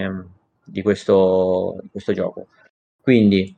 di, 0.64 0.82
questo, 0.82 1.78
di 1.82 1.90
questo 1.92 2.14
gioco. 2.14 2.48
Quindi, 3.02 3.56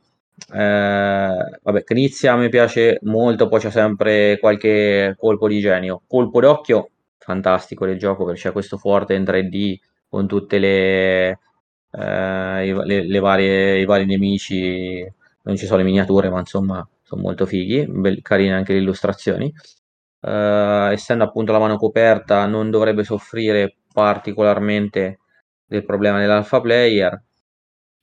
eh, 0.52 1.58
vabbè, 1.62 1.82
Knizia 1.84 2.36
mi 2.36 2.48
piace 2.48 2.98
molto, 3.02 3.48
poi 3.48 3.60
c'è 3.60 3.70
sempre 3.70 4.38
qualche 4.38 5.14
colpo 5.18 5.48
di 5.48 5.60
genio. 5.60 6.02
Colpo 6.06 6.40
d'occhio, 6.40 6.90
fantastico 7.18 7.86
del 7.86 7.98
gioco, 7.98 8.24
perché 8.24 8.40
c'è 8.40 8.52
questo 8.52 8.76
forte 8.78 9.14
in 9.14 9.24
3D 9.24 9.78
con 10.08 10.26
tutte 10.26 10.58
le, 10.58 11.28
eh, 11.30 12.74
le, 12.84 13.06
le 13.06 13.18
varie, 13.20 13.78
i 13.80 13.84
vari 13.84 14.04
nemici, 14.06 15.06
non 15.42 15.56
ci 15.56 15.66
sono 15.66 15.78
le 15.78 15.84
miniature, 15.84 16.28
ma 16.30 16.38
insomma 16.40 16.86
sono 17.02 17.22
molto 17.22 17.46
fighi, 17.46 17.86
Bell- 17.88 18.20
carine 18.22 18.54
anche 18.54 18.72
le 18.74 18.78
illustrazioni. 18.80 19.52
Uh, 20.20 20.90
essendo 20.90 21.22
appunto 21.24 21.52
la 21.52 21.58
mano 21.58 21.76
coperta, 21.76 22.46
non 22.46 22.70
dovrebbe 22.70 23.04
soffrire 23.04 23.76
particolarmente 23.92 25.18
del 25.66 25.84
problema 25.84 26.18
dell'alpha 26.18 26.60
player. 26.60 27.22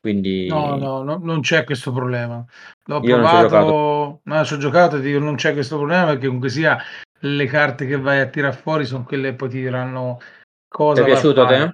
Quindi 0.02 0.47
no, 0.47 0.76
no, 0.78 1.04
no, 1.04 1.20
non 1.22 1.41
c'è 1.41 1.64
questo 1.64 1.91
problema. 1.91 2.43
L'ho 2.86 3.02
io 3.04 3.18
provato, 3.18 4.22
non 4.24 4.43
ci 4.45 4.54
ho 4.56 4.58
giocato 4.58 4.97
e 4.97 5.02
dico 5.02 5.20
non 5.20 5.36
c'è 5.36 5.54
questo 5.54 5.78
problema 5.78 6.06
perché 6.06 6.26
comunque 6.26 6.49
sia 6.49 6.76
le 7.20 7.45
carte 7.45 7.86
che 7.86 7.99
vai 7.99 8.20
a 8.20 8.26
tirare 8.26 8.56
fuori 8.56 8.86
sono 8.86 9.04
quelle 9.04 9.30
che 9.30 9.36
poi 9.36 9.49
ti 9.49 9.60
diranno 9.60 10.20
cosa. 10.68 11.04
Ti 11.04 11.08
è 11.08 11.12
piaciuto 11.12 11.41
a 11.43 11.45
te? 11.45 11.72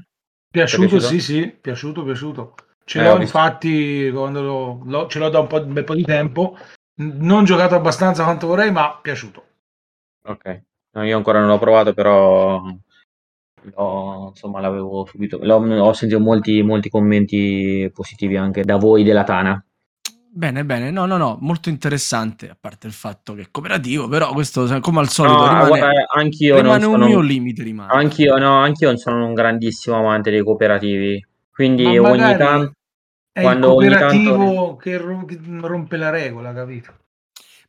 Piaciuto, 0.50 0.88
piaciuto, 0.88 1.06
sì, 1.06 1.22
sì, 1.22 1.50
piaciuto, 1.50 2.04
piaciuto. 2.04 2.56
Ce 2.84 3.00
eh, 3.00 3.04
l'ho 3.04 3.22
infatti 3.22 4.12
quando 4.14 4.42
lo, 4.42 4.82
lo, 4.84 5.08
ce 5.08 5.20
l'ho 5.20 5.30
da 5.30 5.40
un, 5.40 5.48
po', 5.48 5.62
un 5.62 5.72
bel 5.72 5.86
po' 5.86 5.96
di 5.96 6.04
tempo. 6.04 6.58
Non 6.96 7.46
giocato 7.46 7.76
abbastanza 7.76 8.24
quanto 8.26 8.48
vorrei, 8.48 8.72
ma 8.72 9.00
piaciuto. 9.02 9.46
Ok, 10.26 10.62
no, 10.92 11.06
io 11.06 11.16
ancora 11.16 11.40
non 11.40 11.48
l'ho 11.48 11.60
provato, 11.60 11.94
però 11.94 12.62
l'ho, 13.62 14.28
insomma, 14.30 14.60
l'avevo 14.60 15.06
subito. 15.06 15.40
L'ho, 15.42 15.56
ho 15.56 15.94
sentito 15.94 16.20
molti, 16.20 16.62
molti 16.62 16.90
commenti 16.90 17.90
positivi 17.94 18.38
anche 18.38 18.64
da 18.64 18.78
voi 18.78 19.04
della 19.04 19.24
Tana. 19.24 19.62
Bene, 20.30 20.64
bene, 20.66 20.92
no, 20.92 21.08
no, 21.08 21.18
no, 21.18 21.38
molto 21.42 21.70
interessante, 21.70 22.48
a 22.48 22.58
parte 22.60 22.86
il 22.86 22.94
fatto 22.94 23.34
che 23.34 23.42
è 23.42 23.48
cooperativo, 23.50 24.08
però 24.08 24.32
questo 24.34 24.68
come 24.82 25.00
al 25.00 25.10
solito 25.10 25.36
no, 25.36 25.48
rimane, 25.48 25.68
guarda, 25.68 25.92
anch'io 26.14 26.58
rimane 26.58 26.86
un 26.86 26.92
sono, 26.92 27.06
mio 27.08 27.20
limite. 27.22 27.64
Rimane. 27.64 27.92
Anch'io, 27.92 28.38
no, 28.38 28.60
anch'io 28.60 28.90
non 28.90 28.98
sono 28.98 29.26
un 29.26 29.34
grandissimo 29.34 29.98
amante 29.98 30.30
dei 30.30 30.44
cooperativi, 30.44 31.26
quindi 31.52 31.98
ogni 31.98 32.38
tanto... 32.38 32.74
È 33.32 33.42
quando 33.42 33.82
il 33.82 33.90
cooperativo 33.90 34.38
tanto... 34.38 34.76
che 34.76 34.98
rompe 34.98 35.98
la 35.98 36.10
regola, 36.12 36.54
capito? 36.54 36.94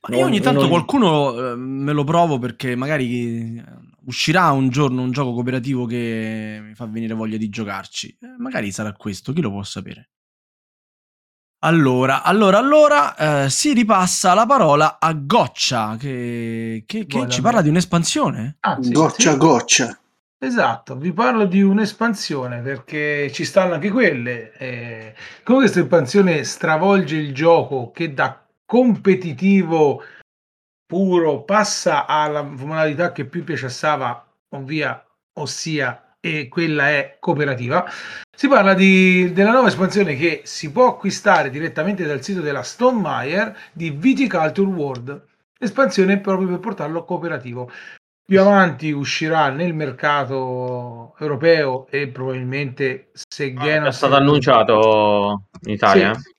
Ma 0.06 0.16
io 0.16 0.26
ogni 0.26 0.40
tanto 0.40 0.60
non... 0.60 0.68
qualcuno 0.68 1.52
eh, 1.52 1.56
me 1.56 1.92
lo 1.92 2.04
provo 2.04 2.38
perché 2.38 2.76
magari 2.76 3.62
uscirà 4.08 4.50
un 4.50 4.70
giorno 4.70 5.02
un 5.02 5.12
gioco 5.12 5.32
cooperativo 5.32 5.84
che 5.84 6.58
mi 6.62 6.74
fa 6.74 6.86
venire 6.86 7.14
voglia 7.14 7.36
di 7.36 7.48
giocarci. 7.48 8.18
Eh, 8.20 8.34
magari 8.38 8.72
sarà 8.72 8.92
questo, 8.92 9.32
chi 9.32 9.40
lo 9.40 9.50
può 9.50 9.62
sapere. 9.62 10.10
Allora, 11.60 12.22
allora, 12.22 12.58
allora, 12.58 13.16
eh, 13.44 13.50
si 13.50 13.72
ripassa 13.72 14.32
la 14.32 14.46
parola 14.46 14.98
a 15.00 15.12
Goccia, 15.12 15.96
che, 15.98 16.84
che, 16.86 17.06
che 17.06 17.28
ci 17.28 17.40
parla 17.40 17.62
di 17.62 17.68
un'espansione. 17.68 18.58
Ah, 18.60 18.78
sì, 18.80 18.92
goccia, 18.92 19.32
sì. 19.32 19.36
goccia. 19.36 19.98
Esatto, 20.40 20.96
vi 20.96 21.12
parlo 21.12 21.46
di 21.46 21.60
un'espansione 21.60 22.60
perché 22.60 23.28
ci 23.32 23.44
stanno 23.44 23.74
anche 23.74 23.90
quelle. 23.90 24.52
Eh, 24.52 25.14
come 25.42 25.58
questa 25.58 25.80
espansione 25.80 26.44
stravolge 26.44 27.16
il 27.16 27.34
gioco 27.34 27.90
che 27.90 28.14
da 28.14 28.40
competitivo 28.64 30.00
puro 30.88 31.42
passa 31.42 32.06
alla 32.06 32.40
modalità 32.40 33.12
che 33.12 33.26
più 33.26 33.44
piace 33.44 33.66
a 33.66 33.68
Sava, 33.68 34.26
ovvia, 34.48 35.04
ossia, 35.34 36.16
e 36.18 36.48
quella 36.48 36.88
è 36.88 37.18
cooperativa. 37.20 37.86
Si 38.34 38.48
parla 38.48 38.72
di, 38.72 39.30
della 39.34 39.50
nuova 39.50 39.68
espansione 39.68 40.16
che 40.16 40.40
si 40.44 40.72
può 40.72 40.86
acquistare 40.88 41.50
direttamente 41.50 42.06
dal 42.06 42.22
sito 42.22 42.40
della 42.40 42.62
Stone 42.62 43.00
Meyer 43.02 43.54
di 43.72 43.90
Viticulture 43.90 44.70
World, 44.70 45.26
espansione 45.58 46.20
proprio 46.20 46.48
per 46.48 46.58
portarlo 46.58 47.04
cooperativo. 47.04 47.70
Più 48.24 48.40
avanti 48.40 48.90
uscirà 48.90 49.50
nel 49.50 49.74
mercato 49.74 51.14
europeo 51.18 51.86
e 51.90 52.08
probabilmente 52.08 53.10
se 53.12 53.54
ah. 53.56 53.86
È 53.86 53.92
stato 53.92 54.16
annunciato 54.16 55.44
in 55.62 55.72
Italia? 55.72 56.14
Sì, 56.14 56.36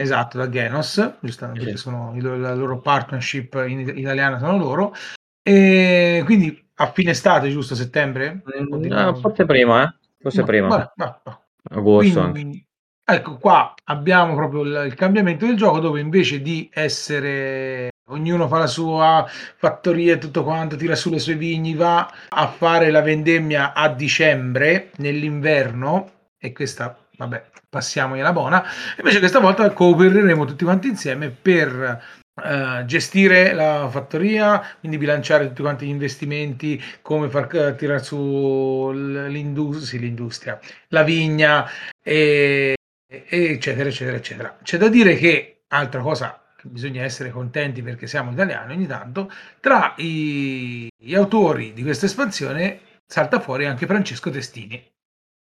Esatto, 0.00 0.38
da 0.38 0.48
Genos, 0.48 1.16
giustamente, 1.20 1.70
sì. 1.70 1.76
sono 1.76 2.14
la 2.20 2.54
loro 2.54 2.80
partnership 2.80 3.64
in 3.66 3.80
italiana 3.96 4.38
sono 4.38 4.56
loro. 4.56 4.94
E 5.42 6.22
quindi 6.24 6.70
a 6.76 6.92
fine 6.92 7.10
estate, 7.10 7.50
giusto? 7.50 7.74
Settembre? 7.74 8.42
Mm, 8.60 8.84
no, 8.84 9.14
forse 9.16 9.44
prima, 9.44 9.82
eh? 9.82 9.94
Forse 10.20 10.40
no, 10.40 10.46
prima. 10.46 10.68
Vabbè, 10.68 10.92
vabbè. 10.94 11.38
Agosto 11.70 12.30
quindi, 12.30 12.64
Ecco, 13.04 13.38
qua 13.38 13.74
abbiamo 13.84 14.34
proprio 14.34 14.62
il, 14.62 14.84
il 14.86 14.94
cambiamento 14.94 15.46
del 15.46 15.56
gioco 15.56 15.80
dove 15.80 15.98
invece 15.98 16.42
di 16.42 16.70
essere 16.72 17.90
ognuno 18.10 18.46
fa 18.46 18.58
la 18.58 18.66
sua 18.66 19.26
fattoria 19.56 20.14
e 20.14 20.18
tutto 20.18 20.44
quanto, 20.44 20.76
tira 20.76 20.94
su 20.94 21.10
le 21.10 21.18
sue 21.18 21.34
vigni, 21.34 21.74
va 21.74 22.08
a 22.28 22.46
fare 22.46 22.90
la 22.90 23.00
vendemmia 23.02 23.72
a 23.72 23.88
dicembre, 23.88 24.90
nell'inverno, 24.98 26.10
e 26.38 26.52
questa, 26.52 26.96
vabbè, 27.16 27.47
passiamogliela 27.68 28.32
buona. 28.32 28.64
Invece 28.98 29.18
questa 29.18 29.40
volta 29.40 29.70
coopereremo 29.70 30.44
tutti 30.44 30.64
quanti 30.64 30.88
insieme 30.88 31.30
per 31.30 32.16
Uh, 32.38 32.84
gestire 32.84 33.52
la 33.52 33.88
fattoria, 33.90 34.64
quindi 34.78 34.96
bilanciare 34.96 35.48
tutti 35.48 35.60
quanti 35.60 35.86
gli 35.86 35.88
investimenti, 35.88 36.80
come 37.02 37.28
far 37.28 37.48
uh, 37.52 37.74
tirare 37.74 38.00
su 38.00 38.92
l'industria, 38.92 39.84
sì, 39.84 39.98
l'industria 39.98 40.60
la 40.90 41.02
vigna, 41.02 41.68
e, 42.00 42.76
e, 43.08 43.26
eccetera, 43.28 43.88
eccetera, 43.88 44.16
eccetera. 44.16 44.56
C'è 44.62 44.78
da 44.78 44.86
dire 44.86 45.16
che, 45.16 45.62
altra 45.66 46.00
cosa 46.00 46.40
bisogna 46.62 47.02
essere 47.02 47.30
contenti 47.30 47.82
perché 47.82 48.06
siamo 48.06 48.30
italiani 48.30 48.72
ogni 48.72 48.86
tanto, 48.86 49.32
tra 49.60 49.94
i, 49.96 50.88
gli 50.96 51.14
autori 51.16 51.72
di 51.72 51.82
questa 51.82 52.06
espansione 52.06 52.80
salta 53.04 53.40
fuori 53.40 53.66
anche 53.66 53.86
Francesco 53.86 54.30
Testini, 54.30 54.80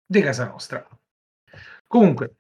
di 0.07 0.21
casa 0.21 0.47
nostra. 0.47 0.87
Comunque, 1.87 2.37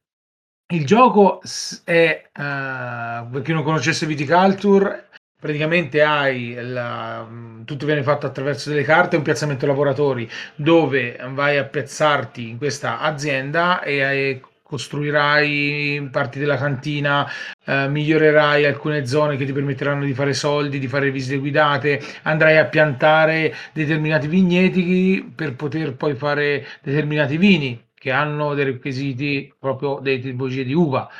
il 0.72 0.84
gioco 0.84 1.40
è, 1.84 2.30
uh, 2.36 3.30
per 3.30 3.42
chi 3.42 3.52
non 3.52 3.62
conoscesse 3.62 4.06
Viticulture, 4.06 5.08
praticamente 5.38 6.02
hai 6.02 6.54
la, 6.60 7.24
mm, 7.28 7.64
tutto 7.64 7.86
viene 7.86 8.02
fatto 8.02 8.26
attraverso 8.26 8.70
delle 8.70 8.82
carte 8.82 9.16
un 9.16 9.22
piazzamento 9.22 9.66
lavoratori 9.66 10.28
dove 10.56 11.18
vai 11.30 11.58
a 11.58 11.64
piazzarti 11.64 12.48
in 12.48 12.58
questa 12.58 12.98
azienda 13.00 13.82
e 13.82 14.02
hai 14.02 14.40
costruirai 14.62 16.08
parti 16.10 16.40
della 16.40 16.56
cantina, 16.56 17.24
eh, 17.64 17.86
migliorerai 17.88 18.64
alcune 18.64 19.06
zone 19.06 19.36
che 19.36 19.44
ti 19.44 19.52
permetteranno 19.52 20.04
di 20.04 20.12
fare 20.14 20.34
soldi, 20.34 20.80
di 20.80 20.88
fare 20.88 21.12
visite 21.12 21.36
guidate, 21.38 22.00
andrai 22.22 22.56
a 22.58 22.64
piantare 22.66 23.54
determinati 23.72 24.26
vigneti 24.26 25.32
per 25.34 25.54
poter 25.54 25.94
poi 25.94 26.16
fare 26.16 26.66
determinati 26.82 27.36
vini 27.36 27.85
che 28.06 28.12
hanno 28.12 28.54
dei 28.54 28.66
requisiti 28.66 29.52
proprio 29.58 29.98
delle 30.00 30.20
tipologie 30.20 30.62
di 30.62 30.72
uva. 30.72 31.10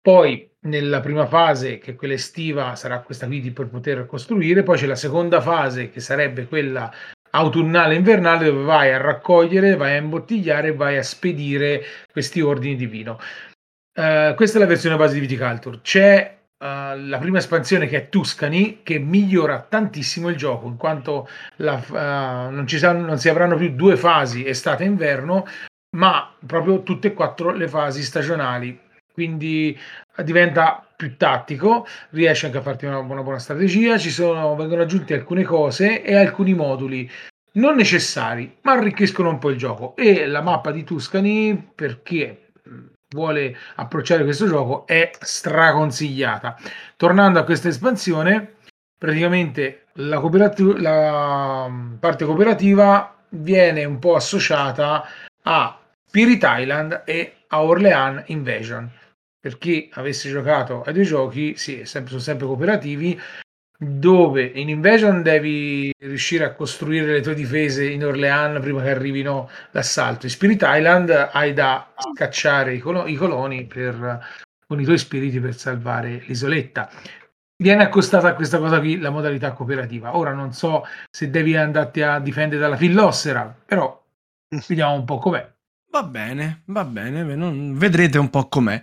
Poi 0.00 0.48
nella 0.60 1.00
prima 1.00 1.26
fase, 1.26 1.78
che 1.78 1.90
è 1.90 1.94
quella 1.96 2.14
estiva, 2.14 2.76
sarà 2.76 3.00
questa 3.00 3.26
quindi 3.26 3.50
per 3.50 3.66
poter 3.66 4.06
costruire, 4.06 4.62
poi 4.62 4.78
c'è 4.78 4.86
la 4.86 4.94
seconda 4.94 5.40
fase 5.40 5.90
che 5.90 5.98
sarebbe 5.98 6.46
quella 6.46 6.88
autunnale 7.30 7.96
invernale 7.96 8.44
dove 8.44 8.62
vai 8.62 8.92
a 8.92 8.98
raccogliere, 8.98 9.74
vai 9.74 9.96
a 9.96 10.00
imbottigliare, 10.00 10.72
vai 10.72 10.98
a 10.98 11.02
spedire 11.02 11.82
questi 12.12 12.40
ordini 12.40 12.76
di 12.76 12.86
vino. 12.86 13.18
Uh, 13.98 14.36
questa 14.36 14.58
è 14.58 14.60
la 14.60 14.66
versione 14.66 14.94
base 14.94 15.14
di 15.14 15.20
Viticulture. 15.20 15.80
C'è 15.82 16.36
Uh, 16.60 16.98
la 17.06 17.18
prima 17.20 17.38
espansione 17.38 17.86
che 17.86 17.96
è 17.96 18.08
Tuscany 18.08 18.80
che 18.82 18.98
migliora 18.98 19.60
tantissimo 19.60 20.28
il 20.28 20.34
gioco 20.34 20.66
in 20.66 20.76
quanto 20.76 21.28
la, 21.58 21.80
uh, 21.88 22.52
non, 22.52 22.66
ci 22.66 22.78
saranno, 22.78 23.06
non 23.06 23.18
si 23.18 23.28
avranno 23.28 23.54
più 23.54 23.76
due 23.76 23.96
fasi 23.96 24.44
estate 24.44 24.82
e 24.82 24.88
inverno 24.88 25.46
ma 25.96 26.32
proprio 26.46 26.82
tutte 26.82 27.08
e 27.08 27.14
quattro 27.14 27.50
le 27.50 27.68
fasi 27.68 28.02
stagionali. 28.02 28.78
Quindi 29.12 29.76
eh, 30.16 30.24
diventa 30.24 30.86
più 30.94 31.16
tattico, 31.16 31.86
riesce 32.10 32.46
anche 32.46 32.58
a 32.58 32.62
farti 32.62 32.86
una 32.86 33.02
buona, 33.02 33.22
buona 33.22 33.38
strategia, 33.38 33.98
ci 33.98 34.10
sono, 34.10 34.54
vengono 34.56 34.82
aggiunte 34.82 35.14
alcune 35.14 35.44
cose 35.44 36.02
e 36.02 36.14
alcuni 36.14 36.54
moduli 36.54 37.10
non 37.52 37.74
necessari, 37.74 38.58
ma 38.62 38.72
arricchiscono 38.72 39.30
un 39.30 39.38
po' 39.38 39.50
il 39.50 39.56
gioco. 39.56 39.96
E 39.96 40.26
la 40.26 40.42
mappa 40.42 40.70
di 40.70 40.84
Tuscany, 40.84 41.70
per 41.74 42.02
chi 42.02 42.46
vuole 43.10 43.56
approcciare 43.76 44.24
questo 44.24 44.46
gioco, 44.46 44.86
è 44.86 45.10
straconsigliata. 45.18 46.56
Tornando 46.96 47.38
a 47.38 47.44
questa 47.44 47.68
espansione, 47.68 48.56
praticamente 48.96 49.86
la, 49.94 50.20
la 50.76 51.70
parte 51.98 52.24
cooperativa 52.24 53.16
viene 53.30 53.84
un 53.84 53.98
po' 53.98 54.14
associata 54.14 55.04
a 55.50 55.80
Spirit 56.06 56.44
Island 56.46 57.02
e 57.06 57.44
a 57.48 57.62
Orleans 57.62 58.24
Invasion. 58.26 58.90
Per 59.40 59.56
chi 59.56 59.88
avesse 59.94 60.28
giocato 60.28 60.82
ai 60.82 60.92
due 60.92 61.04
giochi, 61.04 61.56
sì, 61.56 61.84
sempre, 61.84 62.10
sono 62.10 62.20
sempre 62.20 62.46
cooperativi, 62.46 63.18
dove 63.78 64.42
in 64.42 64.68
Invasion 64.68 65.22
devi 65.22 65.90
riuscire 65.98 66.44
a 66.44 66.52
costruire 66.52 67.12
le 67.12 67.20
tue 67.20 67.34
difese 67.34 67.88
in 67.88 68.04
Orleans 68.04 68.60
prima 68.60 68.82
che 68.82 68.90
arrivino 68.90 69.48
l'assalto. 69.70 70.26
In 70.26 70.32
Spirit 70.32 70.62
Island 70.66 71.30
hai 71.32 71.54
da 71.54 71.92
scacciare 71.96 72.74
i, 72.74 72.78
colo- 72.78 73.06
i 73.06 73.14
coloni 73.14 73.64
per 73.64 74.46
con 74.66 74.80
i 74.80 74.84
tuoi 74.84 74.98
spiriti 74.98 75.40
per 75.40 75.54
salvare 75.54 76.22
l'isoletta. 76.26 76.90
Viene 77.56 77.84
accostata 77.84 78.28
a 78.28 78.34
questa 78.34 78.58
cosa 78.58 78.78
qui 78.80 78.98
la 78.98 79.08
modalità 79.08 79.52
cooperativa. 79.52 80.14
Ora 80.14 80.34
non 80.34 80.52
so 80.52 80.84
se 81.10 81.30
devi 81.30 81.56
andarti 81.56 82.02
a 82.02 82.18
difendere 82.18 82.60
dalla 82.60 82.76
fillossera, 82.76 83.56
però. 83.64 83.97
Vediamo 84.66 84.94
un 84.94 85.04
po' 85.04 85.18
com'è. 85.18 85.56
Va 85.90 86.02
bene, 86.02 86.62
va 86.66 86.84
bene, 86.84 87.24
vedrete 87.74 88.18
un 88.18 88.28
po' 88.28 88.48
com'è. 88.48 88.82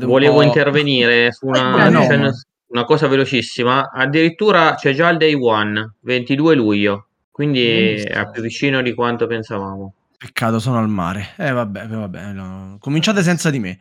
Volevo 0.00 0.36
po'... 0.36 0.42
intervenire 0.42 1.32
su 1.32 1.46
una, 1.46 1.86
eh, 1.86 1.90
no. 1.90 2.30
una, 2.68 2.84
cosa 2.84 3.08
velocissima. 3.08 3.90
Addirittura 3.90 4.74
c'è 4.76 4.92
già 4.92 5.08
il 5.08 5.18
day 5.18 5.34
one, 5.34 5.96
22 6.00 6.54
luglio, 6.54 7.08
quindi 7.32 7.94
è 7.94 8.30
più 8.30 8.40
vicino 8.40 8.82
di 8.82 8.94
quanto 8.94 9.26
pensavamo. 9.26 9.94
Peccato, 10.16 10.60
sono 10.60 10.78
al 10.78 10.88
mare. 10.88 11.30
Eh 11.36 11.50
vabbè, 11.50 11.88
vabbè 11.88 12.32
no. 12.32 12.76
cominciate 12.78 13.22
senza 13.22 13.50
di 13.50 13.58
me. 13.58 13.80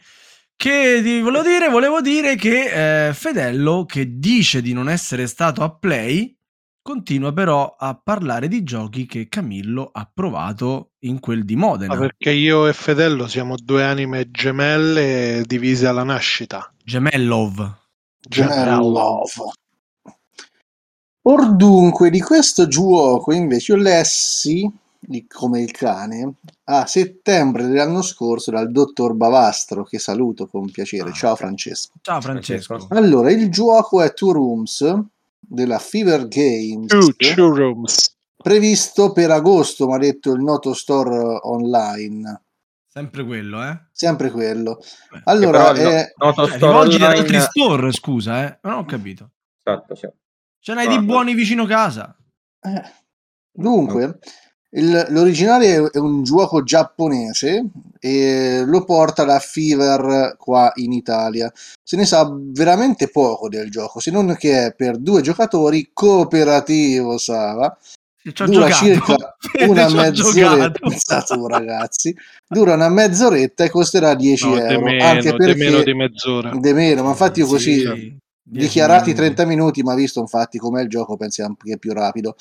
Che 0.55 1.01
ti 1.03 1.21
volevo 1.21 1.43
dire? 1.43 1.69
Volevo 1.69 2.01
dire 2.01 2.35
che 2.35 3.07
eh, 3.07 3.13
Fedello, 3.13 3.85
che 3.85 4.17
dice 4.17 4.61
di 4.61 4.73
non 4.73 4.89
essere 4.89 5.27
stato 5.27 5.61
a 5.61 5.71
Play, 5.71 6.32
continua 6.83 7.31
però 7.31 7.75
a 7.79 7.95
parlare 7.95 8.47
di 8.47 8.61
giochi 8.61 9.07
che 9.07 9.29
Camillo 9.29 9.89
ha 9.91 10.07
provato 10.13 10.91
in 10.99 11.19
quel 11.19 11.45
di 11.45 11.55
Modena. 11.55 11.93
Ah, 11.93 11.97
perché 11.97 12.31
io 12.31 12.67
e 12.67 12.73
Fedello 12.73 13.27
siamo 13.27 13.55
due 13.55 13.83
anime 13.83 14.29
gemelle 14.29 15.43
divise 15.47 15.87
alla 15.87 16.03
nascita. 16.03 16.71
Gemellov. 16.83 17.75
Gemellov. 18.19 19.29
Or 21.25 21.55
dunque, 21.55 22.09
di 22.09 22.19
questo 22.19 22.67
gioco 22.67 23.31
invece 23.31 23.71
io 23.71 23.77
lessi 23.77 24.69
come 25.27 25.61
il 25.61 25.71
cane 25.71 26.35
a 26.65 26.85
settembre 26.85 27.63
dell'anno 27.63 28.01
scorso 28.01 28.51
dal 28.51 28.71
dottor 28.71 29.13
Bavastro 29.13 29.83
che 29.83 29.99
saluto 29.99 30.47
con 30.47 30.71
piacere 30.71 31.09
ah. 31.09 31.13
ciao 31.13 31.35
Francesco 31.35 31.91
ciao 32.01 32.21
Francesco 32.21 32.87
allora 32.89 33.29
il 33.29 33.51
gioco 33.51 34.01
è 34.01 34.13
Two 34.13 34.31
Rooms 34.31 35.03
della 35.47 35.79
Fever 35.79 36.27
Games 36.27 36.87
two, 36.87 37.13
two 37.35 37.55
Rooms. 37.55 38.15
previsto 38.35 39.11
per 39.11 39.31
agosto 39.31 39.87
mi 39.87 39.95
ha 39.95 39.97
detto 39.97 40.33
il 40.33 40.41
noto 40.41 40.73
store 40.73 41.39
online. 41.43 42.41
Sempre 42.87 43.25
quello 43.25 43.63
eh? 43.63 43.87
Sempre 43.91 44.29
quello. 44.29 44.79
Beh, 45.11 45.21
allora 45.25 45.73
è... 45.73 46.13
noto 46.17 46.47
eh, 46.47 46.51
store 46.51 46.77
online... 46.77 47.05
altri 47.05 47.39
store 47.39 47.91
scusa 47.91 48.45
eh? 48.45 48.59
Non 48.63 48.73
ho 48.73 48.85
capito. 48.85 49.31
Esatto 49.63 49.95
sì. 49.95 50.07
ce 50.59 50.73
n'hai 50.73 50.87
ah, 50.87 50.97
di 50.97 51.03
buoni 51.03 51.33
vicino 51.33 51.65
casa. 51.65 52.15
Eh. 52.61 52.81
dunque 53.51 54.19
il, 54.75 55.07
l'originale 55.09 55.89
è 55.91 55.97
un 55.97 56.23
gioco 56.23 56.63
giapponese 56.63 57.65
e 57.99 58.63
lo 58.65 58.83
porta 58.83 59.25
la 59.25 59.39
Fever 59.39 60.35
qua 60.37 60.71
in 60.75 60.91
Italia. 60.91 61.51
Se 61.83 61.95
ne 61.95 62.05
sa 62.05 62.29
veramente 62.33 63.09
poco 63.09 63.49
del 63.49 63.69
gioco, 63.69 63.99
se 63.99 64.09
non 64.11 64.35
che 64.37 64.67
è 64.67 64.73
per 64.73 64.97
due 64.97 65.21
giocatori 65.21 65.91
cooperativo, 65.93 67.17
Sava. 67.17 67.77
Dura 68.23 68.69
giocato. 68.69 68.73
circa 68.73 69.35
una 69.67 69.89
mezz'oretta, 69.89 70.79
pensato 70.79 71.45
ragazzi, 71.45 72.15
dura 72.47 72.73
una 72.73 72.87
mezz'oretta 72.87 73.65
e 73.65 73.69
costerà 73.69 74.15
10 74.15 74.47
no, 74.47 74.57
euro. 74.59 74.85
Meno, 74.85 75.03
anche 75.03 75.35
perché, 75.35 75.55
meno 75.55 75.83
di 75.83 75.93
mezz'ora. 75.93 76.55
De 76.55 76.73
meno, 76.73 77.03
ma 77.03 77.09
infatti 77.09 77.41
io 77.41 77.47
così 77.47 77.79
sì, 77.81 78.17
dichiarati 78.41 79.13
30 79.13 79.45
minuti, 79.45 79.83
ma 79.83 79.93
visto 79.93 80.21
infatti 80.21 80.57
com'è 80.57 80.81
il 80.81 80.87
gioco, 80.87 81.17
pensiamo 81.17 81.57
che 81.61 81.73
è 81.73 81.77
più 81.77 81.91
rapido 81.91 82.35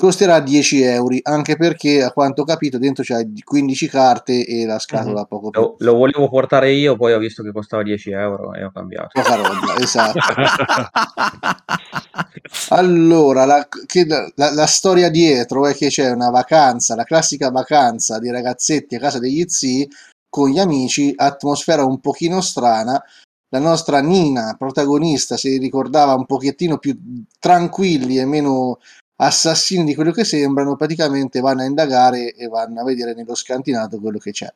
costerà 0.00 0.40
10 0.40 0.82
euro 0.82 1.16
anche 1.24 1.56
perché 1.56 2.02
a 2.02 2.10
quanto 2.10 2.40
ho 2.40 2.44
capito 2.46 2.78
dentro 2.78 3.04
c'è 3.04 3.22
15 3.44 3.88
carte 3.88 4.46
e 4.46 4.64
la 4.64 4.78
scatola 4.78 5.12
mm-hmm. 5.12 5.24
poco 5.28 5.50
più. 5.50 5.60
lo, 5.60 5.76
lo, 5.78 5.94
volevo 5.94 6.30
portare 6.30 6.72
io 6.72 6.96
poi 6.96 7.12
ho 7.12 7.18
visto 7.18 7.42
che 7.42 7.52
costava 7.52 7.82
10 7.82 8.10
euro 8.10 8.54
e 8.54 8.64
ho 8.64 8.70
cambiato. 8.72 9.08
Poca 9.12 9.34
roba 9.34 9.76
esatto. 9.78 10.18
Allora 12.70 13.44
la, 13.44 13.68
che, 13.84 14.06
la, 14.06 14.26
la, 14.34 14.66
storia 14.66 15.10
dietro 15.10 15.66
è 15.66 15.74
che 15.74 15.88
c'è 15.88 16.10
una 16.10 16.30
vacanza 16.30 16.94
la 16.94 17.04
classica 17.04 17.50
vacanza 17.50 18.18
di 18.18 18.30
ragazzetti 18.30 18.94
a 18.94 19.00
casa 19.00 19.18
degli 19.18 19.44
zii 19.46 19.86
con 20.30 20.48
gli 20.48 20.58
amici 20.58 21.12
atmosfera 21.14 21.84
un 21.84 22.00
pochino 22.00 22.40
strana. 22.40 23.02
La 23.52 23.58
nostra 23.58 24.00
Nina, 24.00 24.54
protagonista, 24.56 25.36
si 25.36 25.58
ricordava 25.58 26.14
un 26.14 26.24
pochettino 26.24 26.78
più 26.78 26.96
tranquilli 27.38 28.16
e 28.16 28.24
meno 28.24 28.78
assassini 29.22 29.84
di 29.84 29.94
quello 29.94 30.12
che 30.12 30.24
sembrano, 30.24 30.76
praticamente 30.76 31.40
vanno 31.40 31.62
a 31.62 31.66
indagare 31.66 32.34
e 32.34 32.48
vanno 32.48 32.80
a 32.80 32.84
vedere 32.84 33.14
nello 33.14 33.34
scantinato 33.34 34.00
quello 34.00 34.18
che 34.18 34.32
c'è. 34.32 34.52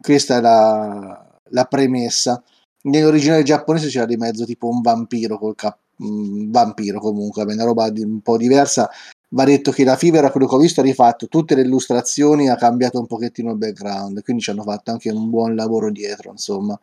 Questa 0.00 0.36
è 0.38 0.40
la, 0.40 1.40
la 1.50 1.64
premessa. 1.64 2.42
Nell'originale 2.82 3.42
giapponese 3.42 3.88
c'era 3.88 4.06
di 4.06 4.16
mezzo 4.16 4.44
tipo 4.46 4.68
un 4.68 4.80
vampiro 4.80 5.38
col 5.38 5.54
cap- 5.54 5.78
un 5.98 6.50
vampiro 6.50 6.98
comunque, 6.98 7.42
una 7.42 7.64
roba 7.64 7.90
di, 7.90 8.02
un 8.02 8.20
po' 8.22 8.38
diversa. 8.38 8.88
Va 9.32 9.44
detto 9.44 9.70
che 9.70 9.84
la 9.84 9.96
Fiverr, 9.96 10.30
quello 10.30 10.46
che 10.46 10.54
ho 10.54 10.58
visto, 10.58 10.80
ha 10.80 10.84
rifatto 10.84 11.28
tutte 11.28 11.54
le 11.54 11.60
illustrazioni, 11.60 12.48
ha 12.48 12.56
cambiato 12.56 12.98
un 12.98 13.06
pochettino 13.06 13.50
il 13.50 13.58
background, 13.58 14.22
quindi 14.22 14.42
ci 14.42 14.50
hanno 14.50 14.62
fatto 14.62 14.90
anche 14.90 15.10
un 15.10 15.28
buon 15.28 15.54
lavoro 15.54 15.90
dietro, 15.90 16.30
insomma. 16.30 16.78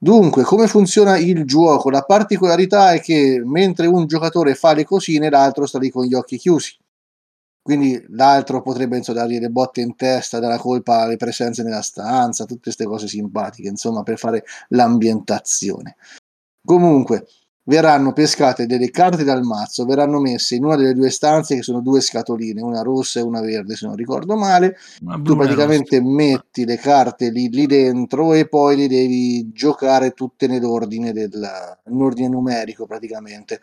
Dunque, 0.00 0.44
come 0.44 0.68
funziona 0.68 1.18
il 1.18 1.44
gioco? 1.44 1.90
La 1.90 2.02
particolarità 2.02 2.92
è 2.92 3.00
che 3.00 3.42
mentre 3.44 3.88
un 3.88 4.06
giocatore 4.06 4.54
fa 4.54 4.72
le 4.72 4.84
cosine, 4.84 5.28
l'altro 5.28 5.66
sta 5.66 5.78
lì 5.80 5.90
con 5.90 6.04
gli 6.04 6.14
occhi 6.14 6.36
chiusi. 6.38 6.76
Quindi 7.60 8.02
l'altro 8.10 8.62
potrebbe 8.62 8.96
insomma, 8.96 9.20
dargli 9.20 9.38
le 9.40 9.50
botte 9.50 9.80
in 9.80 9.96
testa, 9.96 10.38
dare 10.38 10.54
la 10.54 10.60
colpa 10.60 11.00
alle 11.02 11.16
presenze 11.16 11.62
nella 11.64 11.82
stanza, 11.82 12.44
tutte 12.44 12.60
queste 12.62 12.84
cose 12.86 13.08
simpatiche, 13.08 13.68
insomma, 13.68 14.02
per 14.04 14.18
fare 14.18 14.44
l'ambientazione. 14.68 15.96
Comunque, 16.64 17.26
verranno 17.68 18.12
pescate 18.14 18.66
delle 18.66 18.90
carte 18.90 19.24
dal 19.24 19.42
mazzo, 19.42 19.84
verranno 19.84 20.20
messe 20.20 20.54
in 20.54 20.64
una 20.64 20.74
delle 20.74 20.94
due 20.94 21.10
stanze 21.10 21.54
che 21.54 21.62
sono 21.62 21.80
due 21.80 22.00
scatoline, 22.00 22.62
una 22.62 22.80
rossa 22.80 23.20
e 23.20 23.22
una 23.22 23.42
verde 23.42 23.76
se 23.76 23.86
non 23.86 23.94
ricordo 23.94 24.36
male. 24.36 24.76
Tu 25.22 25.36
praticamente 25.36 26.00
metti 26.02 26.64
le 26.64 26.78
carte 26.78 27.30
lì, 27.30 27.50
lì, 27.50 27.66
dentro 27.66 28.32
e 28.32 28.48
poi 28.48 28.76
le 28.76 28.88
devi 28.88 29.52
giocare 29.52 30.12
tutte 30.12 30.46
nell'ordine, 30.46 31.12
del, 31.12 31.46
nell'ordine 31.84 32.28
numerico 32.28 32.86
praticamente. 32.86 33.60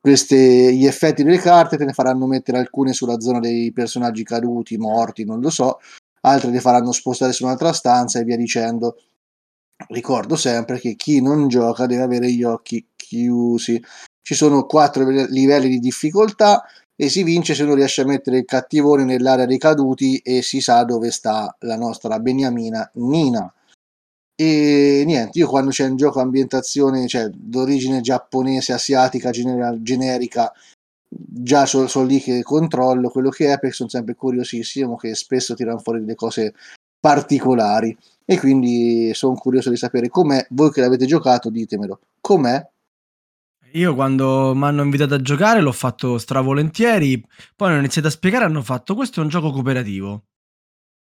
Queste, 0.00 0.72
gli 0.74 0.86
effetti 0.86 1.24
delle 1.24 1.38
carte 1.38 1.76
te 1.76 1.84
ne 1.84 1.92
faranno 1.92 2.26
mettere 2.26 2.58
alcune 2.58 2.92
sulla 2.92 3.20
zona 3.20 3.40
dei 3.40 3.72
personaggi 3.72 4.22
caduti, 4.22 4.76
morti, 4.76 5.24
non 5.24 5.40
lo 5.40 5.50
so, 5.50 5.78
altre 6.20 6.50
le 6.50 6.60
faranno 6.60 6.92
spostare 6.92 7.32
su 7.32 7.44
un'altra 7.44 7.72
stanza 7.72 8.20
e 8.20 8.24
via 8.24 8.36
dicendo. 8.36 8.96
Ricordo 9.88 10.36
sempre 10.36 10.78
che 10.78 10.94
chi 10.94 11.20
non 11.20 11.48
gioca 11.48 11.86
deve 11.86 12.02
avere 12.02 12.30
gli 12.32 12.42
occhi 12.42 12.86
chiusi. 12.94 13.82
Ci 14.20 14.34
sono 14.34 14.66
quattro 14.66 15.08
livelli 15.08 15.68
di 15.68 15.78
difficoltà 15.78 16.64
e 16.94 17.08
si 17.08 17.22
vince 17.22 17.54
se 17.54 17.64
uno 17.64 17.74
riesce 17.74 18.02
a 18.02 18.06
mettere 18.06 18.38
il 18.38 18.44
cattivone 18.44 19.04
nell'area 19.04 19.46
dei 19.46 19.58
caduti 19.58 20.18
e 20.18 20.42
si 20.42 20.60
sa 20.60 20.84
dove 20.84 21.10
sta 21.10 21.54
la 21.60 21.76
nostra 21.76 22.18
beniamina 22.20 22.88
Nina. 22.94 23.52
E 24.34 25.02
niente, 25.04 25.38
io 25.38 25.48
quando 25.48 25.70
c'è 25.70 25.86
un 25.86 25.96
gioco 25.96 26.20
ambientazione, 26.20 27.06
cioè 27.06 27.28
d'origine 27.28 28.00
giapponese, 28.00 28.72
asiatica, 28.72 29.30
gener- 29.30 29.82
generica, 29.82 30.52
già 31.08 31.66
sono, 31.66 31.86
sono 31.86 32.06
lì 32.06 32.20
che 32.20 32.42
controllo 32.42 33.10
quello 33.10 33.28
che 33.28 33.52
è 33.52 33.58
perché 33.58 33.74
sono 33.74 33.88
sempre 33.88 34.14
curiosissimo 34.14 34.96
che 34.96 35.14
spesso 35.14 35.54
tirano 35.54 35.78
fuori 35.78 36.00
delle 36.00 36.14
cose 36.14 36.54
particolari 37.02 37.96
e 38.24 38.38
quindi 38.38 39.10
sono 39.12 39.34
curioso 39.34 39.70
di 39.70 39.76
sapere 39.76 40.08
com'è 40.08 40.46
voi 40.50 40.70
che 40.70 40.80
l'avete 40.80 41.04
giocato 41.04 41.50
ditemelo 41.50 41.98
com'è 42.20 42.64
io 43.72 43.94
quando 43.94 44.54
mi 44.54 44.64
hanno 44.64 44.82
invitato 44.82 45.14
a 45.14 45.20
giocare 45.20 45.62
l'ho 45.62 45.72
fatto 45.72 46.18
stravolentieri, 46.18 47.24
poi 47.56 47.70
hanno 47.70 47.78
iniziato 47.78 48.08
a 48.08 48.10
spiegare, 48.10 48.44
hanno 48.44 48.62
fatto 48.62 48.94
questo 48.94 49.20
è 49.20 49.22
un 49.22 49.30
gioco 49.30 49.50
cooperativo. 49.50 50.24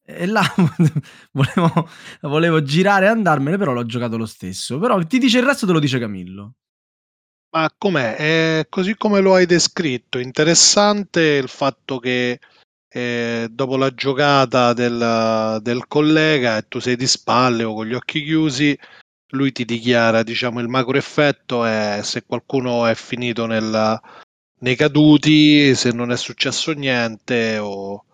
E 0.04 0.26
là 0.26 0.42
volevo, 1.32 1.88
volevo 2.22 2.62
girare 2.64 3.06
e 3.06 3.10
andarmene, 3.10 3.58
però 3.58 3.72
l'ho 3.72 3.86
giocato 3.86 4.18
lo 4.18 4.26
stesso. 4.26 4.78
Però 4.78 5.02
ti 5.04 5.20
dice 5.20 5.38
il 5.38 5.46
resto, 5.46 5.66
te 5.68 5.72
lo 5.72 5.80
dice 5.80 6.00
Camillo. 6.00 6.56
Ma 7.52 7.72
com'è? 7.78 8.16
È 8.16 8.66
così 8.70 8.96
come 8.98 9.22
lo 9.22 9.36
hai 9.36 9.46
descritto. 9.46 10.20
Interessante 10.20 11.22
il 11.22 11.48
fatto 11.48 12.00
che 12.00 12.40
eh, 12.90 13.48
dopo 13.52 13.78
la 13.78 13.94
giocata 13.94 14.74
del, 14.74 15.60
del 15.62 15.88
collega 15.88 16.58
e 16.58 16.68
tu 16.68 16.80
sei 16.80 16.96
di 16.96 17.08
spalle 17.08 17.64
o 17.64 17.74
con 17.74 17.86
gli 17.86 17.94
occhi 17.94 18.24
chiusi, 18.24 18.78
lui 19.30 19.52
ti 19.52 19.66
dichiara, 19.66 20.24
diciamo, 20.24 20.60
il 20.60 20.68
macro 20.68 20.98
effetto 20.98 21.64
è 21.66 22.00
se 22.04 22.24
qualcuno 22.26 22.86
è 22.86 22.96
finito 22.96 23.46
nel, 23.46 24.00
nei 24.60 24.76
caduti, 24.76 25.76
se 25.76 25.92
non 25.92 26.12
è 26.12 26.18
successo 26.18 26.72
niente 26.72 27.58
o, 27.60 28.06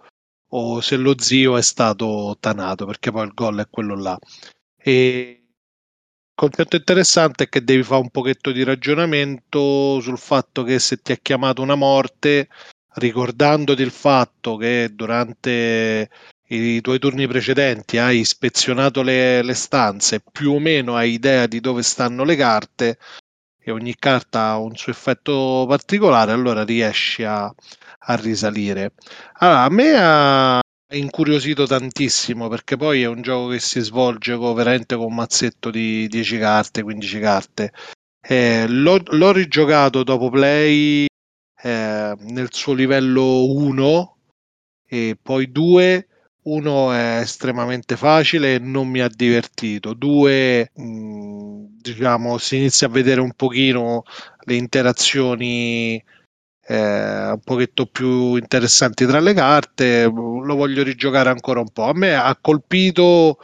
o, 0.50 0.82
se 0.82 0.98
lo 0.98 1.16
zio 1.18 1.58
è 1.58 1.62
stato 1.62 2.36
tanato, 2.40 2.86
perché 2.86 3.12
poi 3.12 3.26
il 3.26 3.34
gol 3.34 3.60
è 3.60 3.70
quello 3.70 3.96
là. 3.96 4.18
E 4.78 5.42
il 5.42 6.34
concetto 6.36 6.76
interessante 6.76 7.46
è 7.46 7.50
che 7.50 7.64
devi 7.64 7.84
fare 7.84 8.02
un 8.02 8.10
pochetto 8.10 8.52
di 8.52 8.64
ragionamento 8.64 10.02
sul 10.02 10.18
fatto 10.18 10.64
che 10.64 10.80
se 10.80 10.98
ti 10.98 11.14
ha 11.14 11.18
chiamato 11.22 11.62
una 11.62 11.76
morte, 11.76 12.50
ricordandoti 12.96 13.82
il 13.82 13.92
fatto 13.92 14.58
che 14.58 14.90
durante 14.94 16.10
i 16.48 16.82
tuoi 16.82 17.00
turni 17.00 17.28
precedenti 17.28 17.98
hai 17.98 18.20
ispezionato 18.20 19.02
le, 19.02 19.42
le 19.42 19.54
stanze, 19.54 20.22
più 20.32 20.54
o 20.54 20.60
meno 20.60 20.96
hai 20.96 21.12
idea 21.14 21.48
di 21.48 21.60
dove 21.60 21.82
stanno 21.82 22.24
le 22.24 22.36
carte 22.36 22.98
e 23.60 23.72
ogni 23.72 23.96
carta 23.96 24.50
ha 24.50 24.58
un 24.60 24.76
suo 24.76 24.92
effetto 24.92 25.66
particolare, 25.68 26.32
allora 26.32 26.64
riesci 26.64 27.24
a, 27.24 27.46
a 27.46 28.16
risalire. 28.16 28.94
Allora, 29.40 29.64
a 29.64 29.70
me 29.70 29.96
ha 29.98 30.60
incuriosito 30.94 31.66
tantissimo 31.66 32.48
perché 32.48 32.78
poi 32.78 33.02
è 33.02 33.08
un 33.08 33.24
gioco 33.24 33.50
che 33.50 33.60
si 33.60 33.80
svolge 33.80 34.38
con, 34.38 34.54
veramente 34.54 34.96
con 34.96 35.06
un 35.06 35.16
mazzetto 35.16 35.72
di 35.72 36.08
10 36.08 36.38
carte, 36.38 36.84
15 36.84 37.20
carte. 37.20 37.72
Eh, 38.22 38.66
l'ho, 38.68 39.02
l'ho, 39.04 39.32
rigiocato 39.32 40.04
dopo 40.04 40.30
play 40.30 41.08
eh, 41.66 42.16
nel 42.20 42.50
suo 42.52 42.74
livello 42.74 43.52
1 43.52 44.18
e 44.88 45.18
poi 45.20 45.52
2 45.52 46.08
uno 46.44 46.92
è 46.92 47.18
estremamente 47.22 47.98
facile 47.98 48.56
e 48.56 48.60
non 48.60 48.88
mi 48.88 49.00
ha 49.00 49.10
divertito. 49.10 49.94
Due, 49.96 50.70
mh, 50.76 50.84
mm, 50.84 51.66
diciamo, 51.82 52.38
si 52.38 52.58
inizia 52.58 52.86
a 52.86 52.92
vedere 52.92 53.20
un 53.20 53.34
pochino 53.34 54.04
le 54.42 54.56
interazioni 54.56 56.04
eh, 56.68 57.32
un 57.32 57.40
pochetto 57.44 57.88
più 57.88 58.36
interessanti 58.36 59.06
tra 59.08 59.20
le 59.20 59.34
carte. 59.34 60.04
Lo 60.06 60.56
voglio 60.56 60.84
rigiocare 60.84 61.30
ancora 61.30 61.62
un 61.62 61.72
po'. 61.72 61.86
A 61.86 61.94
me 61.94 62.16
ha 62.16 62.38
colpito 62.40 63.40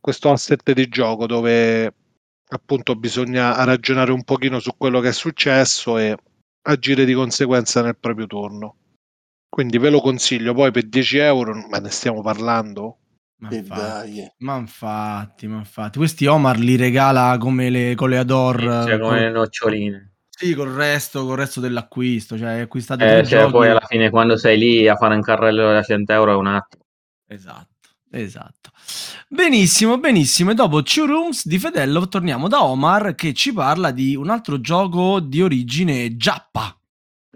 questo 0.00 0.30
asset 0.30 0.72
di 0.72 0.88
gioco 0.88 1.26
dove 1.26 1.94
appunto 2.48 2.96
bisogna 2.96 3.64
ragionare 3.64 4.12
un 4.12 4.24
pochino 4.24 4.60
su 4.60 4.72
quello 4.76 5.00
che 5.00 5.08
è 5.08 5.12
successo 5.12 5.96
e 5.98 6.16
agire 6.62 7.04
di 7.04 7.14
conseguenza 7.14 7.82
nel 7.82 7.96
proprio 7.98 8.26
turno. 8.26 8.76
Quindi 9.48 9.78
ve 9.78 9.90
lo 9.90 10.00
consiglio, 10.00 10.54
poi 10.54 10.70
per 10.70 10.88
10 10.88 11.18
euro, 11.18 11.54
ma 11.68 11.78
ne 11.78 11.90
stiamo 11.90 12.22
parlando? 12.22 12.98
Ma 13.42 13.48
infatti, 13.52 14.32
ma 14.38 14.56
infatti, 14.56 15.46
ma 15.48 15.56
infatti, 15.56 15.98
questi 15.98 16.26
Omar 16.26 16.58
li 16.58 16.76
regala 16.76 17.36
come 17.38 17.70
le, 17.70 17.94
con 17.96 18.08
le 18.08 18.18
Ador. 18.18 18.60
Sì, 18.60 18.88
cioè 18.88 18.98
come 18.98 19.20
le 19.20 19.30
noccioline. 19.30 20.12
Sì, 20.28 20.54
col 20.54 20.70
resto, 20.70 21.26
col 21.26 21.36
resto 21.36 21.60
dell'acquisto, 21.60 22.38
cioè 22.38 22.60
acquistate 22.60 23.18
eh, 23.18 23.26
cioè, 23.26 23.50
poi 23.50 23.68
alla 23.68 23.84
fine 23.86 24.10
quando 24.10 24.36
sei 24.36 24.58
lì 24.58 24.88
a 24.88 24.96
fare 24.96 25.14
un 25.14 25.20
carrello 25.20 25.72
da 25.72 25.82
100 25.82 26.12
euro 26.12 26.32
è 26.32 26.36
un 26.36 26.46
attimo. 26.46 26.84
Esatto, 27.26 27.71
esatto. 28.12 28.70
Benissimo, 29.28 29.98
benissimo. 29.98 30.50
E 30.50 30.54
dopo 30.54 30.82
Two 30.82 31.06
Rooms 31.06 31.46
di 31.46 31.58
Fedello 31.58 32.08
torniamo 32.08 32.48
da 32.48 32.64
Omar 32.64 33.14
che 33.14 33.32
ci 33.32 33.52
parla 33.52 33.90
di 33.90 34.14
un 34.14 34.30
altro 34.30 34.60
gioco 34.60 35.20
di 35.20 35.42
origine 35.42 36.16
giappa. 36.16 36.76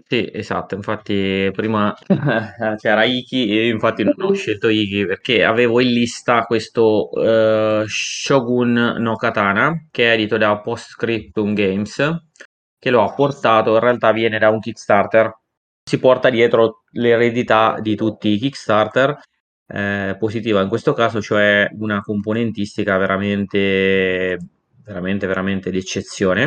Sì, 0.09 0.29
esatto, 0.31 0.73
infatti 0.75 1.49
prima 1.51 1.93
c'era 2.77 3.03
Iki 3.03 3.59
e 3.59 3.67
infatti 3.67 4.03
non 4.03 4.13
ho 4.17 4.31
scelto 4.31 4.69
Iki 4.69 5.05
perché 5.05 5.43
avevo 5.43 5.81
in 5.81 5.91
lista 5.91 6.43
questo 6.43 7.09
uh, 7.09 7.83
Shogun 7.85 8.95
no 8.99 9.15
Katana 9.15 9.87
che 9.91 10.05
è 10.05 10.13
edito 10.13 10.37
da 10.37 10.61
Postscriptum 10.61 11.53
Games 11.53 11.97
che 12.79 12.89
lo 12.89 13.03
ha 13.03 13.13
portato, 13.13 13.73
in 13.73 13.79
realtà 13.79 14.11
viene 14.13 14.39
da 14.39 14.49
un 14.49 14.59
Kickstarter, 14.59 15.35
si 15.83 15.99
porta 15.99 16.29
dietro 16.29 16.83
l'eredità 16.91 17.77
di 17.81 17.95
tutti 17.95 18.29
i 18.29 18.37
Kickstarter 18.37 19.19
eh, 19.67 20.15
positiva 20.17 20.61
in 20.61 20.69
questo 20.69 20.93
caso, 20.93 21.21
cioè 21.21 21.69
una 21.79 22.01
componentistica 22.01 22.97
veramente, 22.97 24.37
veramente, 24.83 25.27
veramente 25.27 25.71
d'eccezione. 25.71 26.43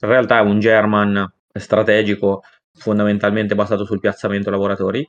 In 0.00 0.08
realtà 0.08 0.38
è 0.38 0.42
un 0.42 0.58
German 0.58 1.32
strategico 1.52 2.42
fondamentalmente 2.72 3.54
basato 3.54 3.84
sul 3.84 4.00
piazzamento 4.00 4.50
lavoratori. 4.50 5.08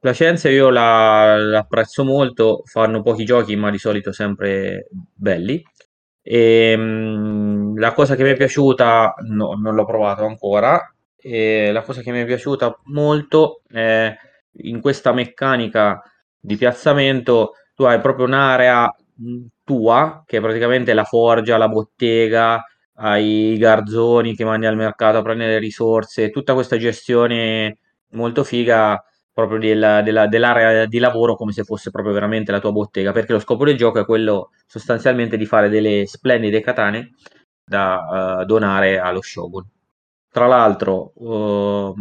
Placenza 0.00 0.48
io 0.48 0.70
la, 0.70 1.36
la 1.36 1.58
apprezzo 1.60 2.04
molto, 2.04 2.62
fanno 2.64 3.02
pochi 3.02 3.24
giochi 3.24 3.54
ma 3.54 3.70
di 3.70 3.78
solito 3.78 4.10
sempre 4.12 4.88
belli. 4.90 5.62
E, 6.22 6.72
ehm, 6.72 7.78
la 7.78 7.92
cosa 7.92 8.14
che 8.16 8.22
mi 8.22 8.30
è 8.30 8.36
piaciuta, 8.36 9.14
no, 9.28 9.54
non 9.54 9.74
l'ho 9.74 9.84
provato 9.84 10.24
ancora, 10.24 10.92
e 11.16 11.70
la 11.72 11.82
cosa 11.82 12.00
che 12.00 12.10
mi 12.10 12.20
è 12.20 12.24
piaciuta 12.26 12.80
molto 12.86 13.62
è 13.68 14.12
in 14.62 14.80
questa 14.80 15.12
meccanica 15.12 16.02
di 16.42 16.56
piazzamento 16.56 17.52
tu 17.74 17.84
hai 17.84 18.00
proprio 18.00 18.26
un'area 18.26 18.92
tua 19.64 20.24
che 20.26 20.38
è 20.38 20.40
praticamente 20.40 20.92
la 20.92 21.04
forgia, 21.04 21.56
la 21.56 21.68
bottega, 21.68 22.62
ai 22.96 23.56
garzoni 23.58 24.34
che 24.34 24.44
mandi 24.44 24.66
al 24.66 24.76
mercato 24.76 25.18
a 25.18 25.22
prendere 25.22 25.52
le 25.52 25.58
risorse, 25.58 26.30
tutta 26.30 26.54
questa 26.54 26.76
gestione 26.76 27.78
molto 28.10 28.44
figa 28.44 29.02
proprio 29.32 29.58
della, 29.58 30.02
della, 30.02 30.26
dell'area 30.26 30.84
di 30.86 30.98
lavoro 30.98 31.34
come 31.36 31.52
se 31.52 31.64
fosse 31.64 31.90
proprio 31.90 32.12
veramente 32.12 32.52
la 32.52 32.60
tua 32.60 32.72
bottega, 32.72 33.12
perché 33.12 33.32
lo 33.32 33.38
scopo 33.38 33.64
del 33.64 33.76
gioco 33.76 34.00
è 34.00 34.04
quello 34.04 34.50
sostanzialmente 34.66 35.36
di 35.36 35.46
fare 35.46 35.68
delle 35.68 36.06
splendide 36.06 36.60
katane 36.60 37.12
da 37.64 38.40
uh, 38.40 38.44
donare 38.44 38.98
allo 38.98 39.22
shogun. 39.22 39.64
Tra 40.30 40.46
l'altro, 40.46 41.12
uh, 41.14 41.94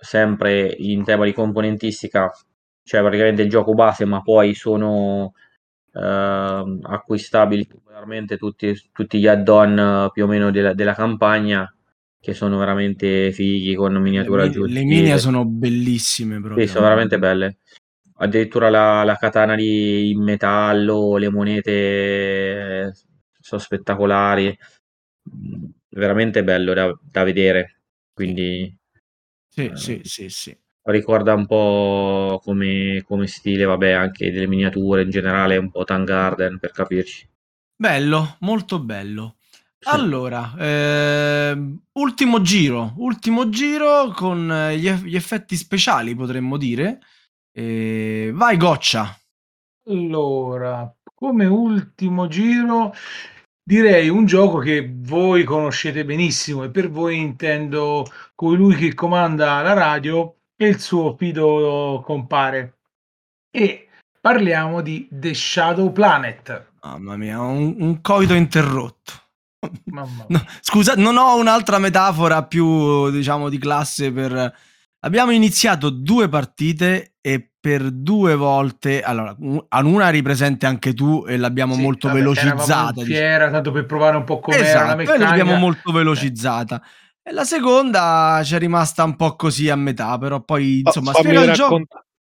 sempre 0.00 0.74
in 0.78 1.04
tema 1.04 1.24
di 1.24 1.32
componentistica, 1.32 2.30
cioè 2.86 3.00
praticamente 3.00 3.42
il 3.42 3.50
gioco 3.50 3.74
base, 3.74 4.04
ma 4.04 4.22
poi 4.22 4.54
sono 4.54 5.34
uh, 5.92 5.98
acquistabili 5.98 7.66
regolarmente 7.68 8.36
tutti, 8.36 8.72
tutti 8.92 9.18
gli 9.18 9.26
add-on 9.26 10.04
uh, 10.06 10.12
più 10.12 10.22
o 10.22 10.28
meno 10.28 10.52
della, 10.52 10.72
della, 10.72 10.94
campagna 10.94 11.68
che 12.20 12.32
sono 12.32 12.56
veramente 12.58 13.32
fighi 13.32 13.74
con 13.74 13.96
miniature 13.96 14.44
aggiuntive. 14.44 14.78
Le 14.78 14.84
miniature 14.84 15.18
sono 15.18 15.44
bellissime 15.44 16.38
proprio. 16.40 16.64
Sì, 16.64 16.70
sono 16.70 16.84
veramente 16.84 17.18
belle. 17.18 17.56
Addirittura 18.18 18.70
la, 18.70 19.02
la 19.02 19.16
katana 19.16 19.56
di 19.56 20.10
in 20.10 20.22
metallo, 20.22 21.16
le 21.16 21.28
monete 21.28 21.72
eh, 21.72 22.92
sono 23.40 23.60
spettacolari. 23.60 24.56
Veramente 25.88 26.44
bello 26.44 26.72
da, 26.72 26.96
da 27.02 27.24
vedere. 27.24 27.80
Quindi 28.14 28.72
sì, 29.48 29.66
eh, 29.66 29.76
sì, 29.76 30.00
sì, 30.04 30.28
sì 30.28 30.56
ricorda 30.92 31.34
un 31.34 31.46
po' 31.46 32.40
come, 32.42 33.02
come 33.06 33.26
stile, 33.26 33.64
vabbè, 33.64 33.90
anche 33.90 34.30
delle 34.30 34.46
miniature 34.46 35.02
in 35.02 35.10
generale, 35.10 35.56
un 35.56 35.70
po' 35.70 35.84
Tan 35.84 36.04
Garden 36.04 36.58
per 36.58 36.70
capirci. 36.70 37.28
Bello, 37.76 38.36
molto 38.40 38.78
bello. 38.78 39.36
Sì. 39.78 39.88
Allora, 39.94 40.54
eh, 40.58 41.76
ultimo 41.92 42.40
giro, 42.40 42.94
ultimo 42.96 43.48
giro 43.50 44.12
con 44.14 44.50
eh, 44.50 44.78
gli, 44.78 44.90
gli 44.90 45.16
effetti 45.16 45.56
speciali, 45.56 46.14
potremmo 46.14 46.56
dire. 46.56 47.00
Eh, 47.52 48.30
vai, 48.34 48.56
Goccia. 48.56 49.16
Allora, 49.88 50.92
come 51.14 51.46
ultimo 51.46 52.26
giro, 52.26 52.92
direi 53.62 54.08
un 54.08 54.26
gioco 54.26 54.58
che 54.58 54.92
voi 54.94 55.44
conoscete 55.44 56.04
benissimo 56.04 56.64
e 56.64 56.70
per 56.70 56.90
voi 56.90 57.18
intendo 57.18 58.06
colui 58.34 58.74
che 58.74 58.94
comanda 58.94 59.60
la 59.62 59.72
radio 59.72 60.35
e 60.56 60.66
il 60.66 60.80
suo 60.80 61.14
fido 61.16 62.02
compare. 62.04 62.78
E 63.50 63.88
parliamo 64.20 64.80
di 64.80 65.06
The 65.10 65.34
Shadow 65.34 65.92
Planet. 65.92 66.72
Mamma 66.82 67.16
mia, 67.16 67.40
un, 67.40 67.76
un 67.78 68.00
coito 68.00 68.34
interrotto. 68.34 69.12
No, 69.84 70.08
scusa, 70.60 70.94
non 70.96 71.16
ho 71.16 71.36
un'altra 71.38 71.78
metafora 71.78 72.44
più, 72.44 73.10
diciamo, 73.10 73.48
di 73.48 73.58
classe 73.58 74.12
per... 74.12 74.54
Abbiamo 75.00 75.30
iniziato 75.30 75.90
due 75.90 76.28
partite 76.28 77.16
e 77.20 77.52
per 77.60 77.90
due 77.90 78.34
volte, 78.34 79.02
allora, 79.02 79.36
una 79.38 80.08
ripresente 80.08 80.66
anche 80.66 80.94
tu 80.94 81.24
e 81.26 81.36
l'abbiamo 81.36 81.74
sì, 81.74 81.82
molto 81.82 82.08
vabbè, 82.08 82.18
velocizzata. 82.20 83.02
Fiera, 83.02 83.34
diciamo. 83.34 83.50
tanto 83.50 83.70
per 83.72 83.86
provare 83.86 84.16
un 84.16 84.24
po' 84.24 84.40
come 84.40 84.56
esatto, 84.58 85.16
l'abbiamo 85.16 85.56
molto 85.56 85.92
velocizzata. 85.92 86.80
Eh. 86.80 87.05
E 87.28 87.32
la 87.32 87.42
seconda 87.42 88.38
c'è 88.44 88.56
rimasta 88.56 89.02
un 89.02 89.16
po' 89.16 89.34
così 89.34 89.68
a 89.68 89.74
metà, 89.74 90.16
però 90.16 90.42
poi 90.42 90.82
insomma 90.84 91.10
Fammi 91.10 91.24
spiega 91.24 91.50
il 91.50 91.56
gioco. 91.56 91.82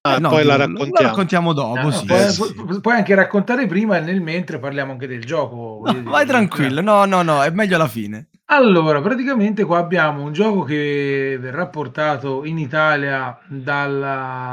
Ah, 0.02 0.14
eh, 0.14 0.18
no, 0.20 0.28
poi 0.28 0.44
la 0.44 0.54
raccontiamo. 0.54 0.92
la 0.92 1.00
raccontiamo 1.00 1.52
dopo. 1.52 1.80
No, 1.80 1.90
sì, 1.90 2.06
puoi, 2.06 2.30
sì. 2.30 2.80
puoi, 2.80 2.94
anche 2.94 3.16
raccontare 3.16 3.66
prima 3.66 3.96
e 3.96 4.00
nel 4.02 4.20
mentre 4.20 4.60
parliamo 4.60 4.92
anche 4.92 5.08
del 5.08 5.24
gioco. 5.24 5.82
No, 5.84 6.02
vai 6.08 6.24
tranquillo, 6.24 6.80
no, 6.82 7.04
no, 7.04 7.22
no, 7.22 7.42
è 7.42 7.50
meglio 7.50 7.74
alla 7.74 7.88
fine. 7.88 8.28
Allora, 8.44 9.02
praticamente 9.02 9.64
qua 9.64 9.78
abbiamo 9.78 10.22
un 10.22 10.32
gioco 10.32 10.62
che 10.62 11.36
verrà 11.40 11.66
portato 11.66 12.44
in 12.44 12.56
Italia 12.56 13.36
dalla 13.48 14.52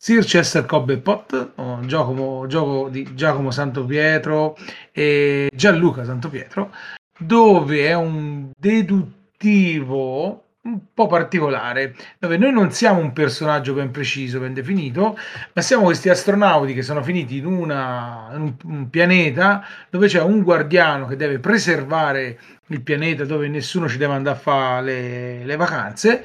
Sir 0.00 0.24
Chester 0.24 0.64
Cobblepot, 0.64 1.54
un 1.56 1.88
gioco, 1.88 2.46
gioco 2.46 2.88
di 2.88 3.16
Giacomo 3.16 3.50
Santo 3.50 3.84
Pietro 3.84 4.56
e 4.92 5.50
Gianluca 5.52 6.04
Santo 6.04 6.28
Pietro, 6.28 6.72
dove 7.18 7.88
è 7.88 7.94
un 7.94 8.52
deduttivo 8.56 9.24
attivo 9.36 10.42
un 10.62 10.80
po' 10.92 11.06
particolare, 11.06 11.94
dove 12.18 12.36
noi 12.38 12.50
non 12.50 12.72
siamo 12.72 12.98
un 12.98 13.12
personaggio 13.12 13.72
ben 13.72 13.92
preciso, 13.92 14.40
ben 14.40 14.52
definito, 14.52 15.16
ma 15.52 15.62
siamo 15.62 15.84
questi 15.84 16.08
astronauti 16.08 16.74
che 16.74 16.82
sono 16.82 17.04
finiti 17.04 17.36
in, 17.36 17.46
una, 17.46 18.30
in 18.32 18.56
un, 18.64 18.90
pianeta 18.90 19.64
dove 19.88 20.08
c'è 20.08 20.20
un 20.20 20.42
guardiano 20.42 21.06
che 21.06 21.14
deve 21.14 21.38
preservare 21.38 22.40
il 22.66 22.80
pianeta 22.80 23.24
dove 23.24 23.46
nessuno 23.46 23.88
ci 23.88 23.96
deve 23.96 24.14
andare 24.14 24.36
a 24.36 24.40
fare 24.40 24.84
le, 24.84 25.44
le 25.44 25.56
vacanze 25.56 26.24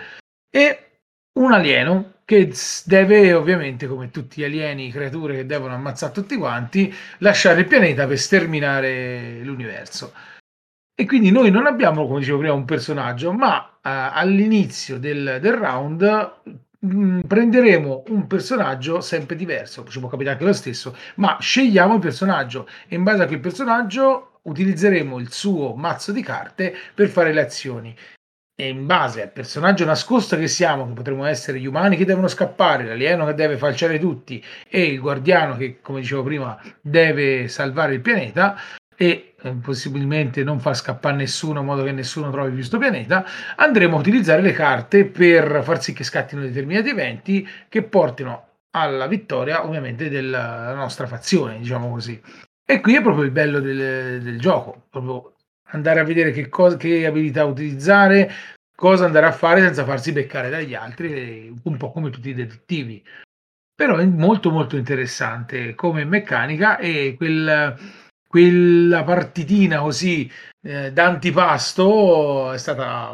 e 0.49 0.86
un 1.34 1.53
alieno 1.53 2.14
che 2.26 2.51
deve 2.86 3.34
ovviamente, 3.34 3.86
come 3.86 4.09
tutti 4.09 4.41
gli 4.41 4.45
alieni, 4.45 4.91
creature 4.91 5.36
che 5.36 5.45
devono 5.45 5.76
ammazzare 5.76 6.14
tutti 6.14 6.36
quanti, 6.36 6.91
lasciare 7.20 7.59
il 7.59 7.68
pianeta 7.68 8.07
per 8.07 8.18
sterminare 8.18 9.41
l'universo. 9.43 10.14
E 11.01 11.07
quindi 11.07 11.31
noi 11.31 11.49
non 11.49 11.65
abbiamo, 11.65 12.05
come 12.05 12.19
dicevo 12.19 12.37
prima, 12.37 12.53
un 12.53 12.63
personaggio, 12.63 13.33
ma 13.33 13.57
uh, 13.57 13.79
all'inizio 13.81 14.99
del, 14.99 15.39
del 15.41 15.53
round 15.53 16.33
mh, 16.77 16.95
mm, 16.95 17.19
prenderemo 17.21 18.03
un 18.09 18.27
personaggio 18.27 19.01
sempre 19.01 19.35
diverso, 19.35 19.83
ci 19.87 19.99
può 19.99 20.07
capitare 20.09 20.35
anche 20.35 20.45
lo 20.45 20.53
stesso, 20.53 20.95
ma 21.15 21.37
scegliamo 21.39 21.95
il 21.95 21.99
personaggio. 21.99 22.67
E 22.87 22.93
in 22.93 23.01
base 23.01 23.23
a 23.23 23.25
quel 23.25 23.39
personaggio 23.39 24.41
utilizzeremo 24.43 25.17
il 25.17 25.31
suo 25.31 25.73
mazzo 25.73 26.11
di 26.11 26.21
carte 26.21 26.71
per 26.93 27.07
fare 27.07 27.33
le 27.33 27.41
azioni. 27.41 27.95
E 28.55 28.67
in 28.67 28.85
base 28.85 29.23
al 29.23 29.31
personaggio 29.31 29.85
nascosto 29.85 30.37
che 30.37 30.47
siamo, 30.47 30.85
che 30.85 30.93
potremmo 30.93 31.25
essere 31.25 31.59
gli 31.59 31.65
umani 31.65 31.97
che 31.97 32.05
devono 32.05 32.27
scappare, 32.27 32.85
l'alieno 32.85 33.25
che 33.25 33.33
deve 33.33 33.57
falciare 33.57 33.97
tutti 33.97 34.43
e 34.69 34.83
il 34.83 34.99
guardiano 34.99 35.57
che, 35.57 35.79
come 35.81 36.01
dicevo 36.01 36.21
prima, 36.21 36.61
deve 36.79 37.47
salvare 37.47 37.95
il 37.95 38.01
pianeta 38.01 38.55
e 39.01 39.33
eh, 39.41 39.51
possibilmente 39.53 40.43
non 40.43 40.59
far 40.59 40.75
scappare 40.75 41.15
nessuno 41.15 41.61
in 41.61 41.65
modo 41.65 41.81
che 41.81 41.91
nessuno 41.91 42.29
trovi 42.29 42.49
più 42.49 42.57
questo 42.57 42.77
pianeta, 42.77 43.25
andremo 43.55 43.97
a 43.97 43.99
utilizzare 43.99 44.43
le 44.43 44.51
carte 44.51 45.05
per 45.05 45.61
far 45.63 45.81
sì 45.81 45.91
che 45.91 46.03
scattino 46.03 46.43
determinati 46.43 46.89
eventi 46.89 47.47
che 47.67 47.81
portino 47.81 48.49
alla 48.69 49.07
vittoria 49.07 49.65
ovviamente 49.65 50.07
della 50.07 50.75
nostra 50.75 51.07
fazione, 51.07 51.57
diciamo 51.57 51.89
così. 51.89 52.21
E 52.63 52.79
qui 52.79 52.95
è 52.95 53.01
proprio 53.01 53.23
il 53.23 53.31
bello 53.31 53.59
del, 53.59 54.21
del 54.21 54.39
gioco, 54.39 54.85
proprio 54.91 55.33
andare 55.71 55.99
a 55.99 56.03
vedere 56.03 56.31
che, 56.31 56.47
cosa, 56.47 56.77
che 56.77 57.07
abilità 57.07 57.43
utilizzare, 57.43 58.31
cosa 58.75 59.05
andare 59.05 59.25
a 59.25 59.31
fare 59.31 59.61
senza 59.61 59.83
farsi 59.83 60.11
beccare 60.11 60.51
dagli 60.51 60.75
altri, 60.75 61.51
un 61.63 61.77
po' 61.77 61.91
come 61.91 62.11
tutti 62.11 62.29
i 62.29 62.35
detettivi. 62.35 63.03
Però 63.73 63.97
è 63.97 64.05
molto 64.05 64.51
molto 64.51 64.77
interessante 64.77 65.73
come 65.73 66.05
meccanica 66.05 66.77
e 66.77 67.15
quel, 67.17 67.75
quella 68.32 69.03
partitina 69.03 69.82
così 69.82 70.32
eh, 70.61 70.93
d'antipasto 70.93 72.53
è 72.53 72.57
stata 72.57 73.13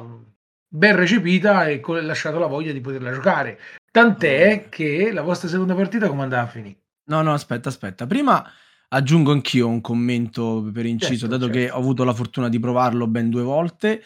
ben 0.70 0.96
recepita 0.96 1.66
e 1.66 1.82
ha 1.84 2.02
lasciato 2.04 2.38
la 2.38 2.46
voglia 2.46 2.72
di 2.72 2.82
poterla 2.82 3.12
giocare. 3.12 3.60
Tant'è 3.92 4.70
che 4.70 5.12
la 5.12 5.24
vostra 5.24 5.50
seconda 5.50 5.74
partita 5.74 6.08
come 6.08 6.22
andava 6.22 6.44
a 6.44 6.48
finire? 6.48 6.78
No, 7.06 7.24
no, 7.24 7.34
aspetta, 7.34 7.70
aspetta. 7.70 8.06
Prima 8.06 8.48
Aggiungo 8.90 9.34
anch'io 9.34 9.68
un 9.68 9.82
commento 9.82 10.70
per 10.72 10.86
inciso, 10.86 11.28
certo, 11.28 11.38
dato 11.38 11.52
certo. 11.52 11.60
che 11.60 11.70
ho 11.72 11.78
avuto 11.78 12.06
la 12.06 12.14
fortuna 12.14 12.48
di 12.48 12.58
provarlo 12.58 13.06
ben 13.08 13.30
due 13.30 13.42
volte. 13.42 14.02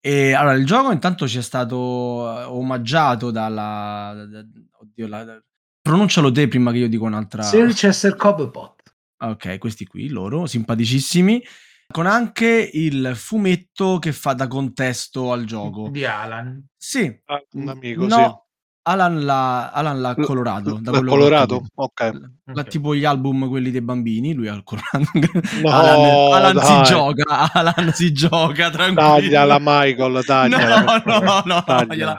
E 0.00 0.32
allora, 0.32 0.54
il 0.54 0.64
gioco 0.64 0.92
intanto 0.92 1.28
ci 1.28 1.36
è 1.36 1.42
stato 1.42 2.40
eh, 2.40 2.44
omaggiato 2.44 3.30
dalla. 3.30 4.14
Da, 4.14 4.24
da, 4.24 4.46
oddio, 4.80 5.08
la, 5.08 5.24
da, 5.24 5.42
pronuncialo 5.82 6.32
te 6.32 6.48
prima 6.48 6.72
che 6.72 6.78
io 6.78 6.88
dico 6.88 7.04
un'altra. 7.04 7.42
Sir 7.42 7.74
Chester 7.74 8.16
Cobblepot. 8.16 8.83
Ok, 9.18 9.58
questi 9.58 9.86
qui, 9.86 10.08
loro, 10.08 10.46
simpaticissimi. 10.46 11.42
Con 11.86 12.06
anche 12.06 12.70
il 12.72 13.12
fumetto 13.14 13.98
che 13.98 14.12
fa 14.12 14.32
da 14.32 14.48
contesto 14.48 15.32
al 15.32 15.44
gioco. 15.44 15.88
Di 15.90 16.04
Alan. 16.04 16.66
Sì. 16.76 17.14
Ah, 17.26 17.42
un 17.52 17.68
amico, 17.68 18.06
no, 18.06 18.16
sì. 18.16 18.42
Alan 18.86 19.24
l'ha, 19.24 19.70
Alan 19.70 20.00
l'ha 20.00 20.14
colorato. 20.14 20.78
Da 20.80 20.90
colorato? 20.92 21.66
Ok. 21.74 22.00
La, 22.00 22.52
okay. 22.52 22.64
Tipo 22.68 22.94
gli 22.94 23.04
album, 23.04 23.48
quelli 23.48 23.70
dei 23.70 23.80
bambini, 23.80 24.34
lui 24.34 24.48
ha 24.48 24.60
colorato. 24.62 25.10
No, 25.62 25.70
Alan, 25.70 26.54
Alan 26.54 26.64
si 26.64 26.92
gioca, 26.92 27.52
Alan 27.52 27.92
si 27.92 28.12
gioca, 28.12 28.70
tranquillo. 28.70 29.08
Tagliala 29.08 29.58
Michael, 29.58 30.24
tagliala. 30.24 31.02
No, 31.04 31.18
no, 31.20 31.42
no, 31.44 31.64
tagliala. 31.64 32.16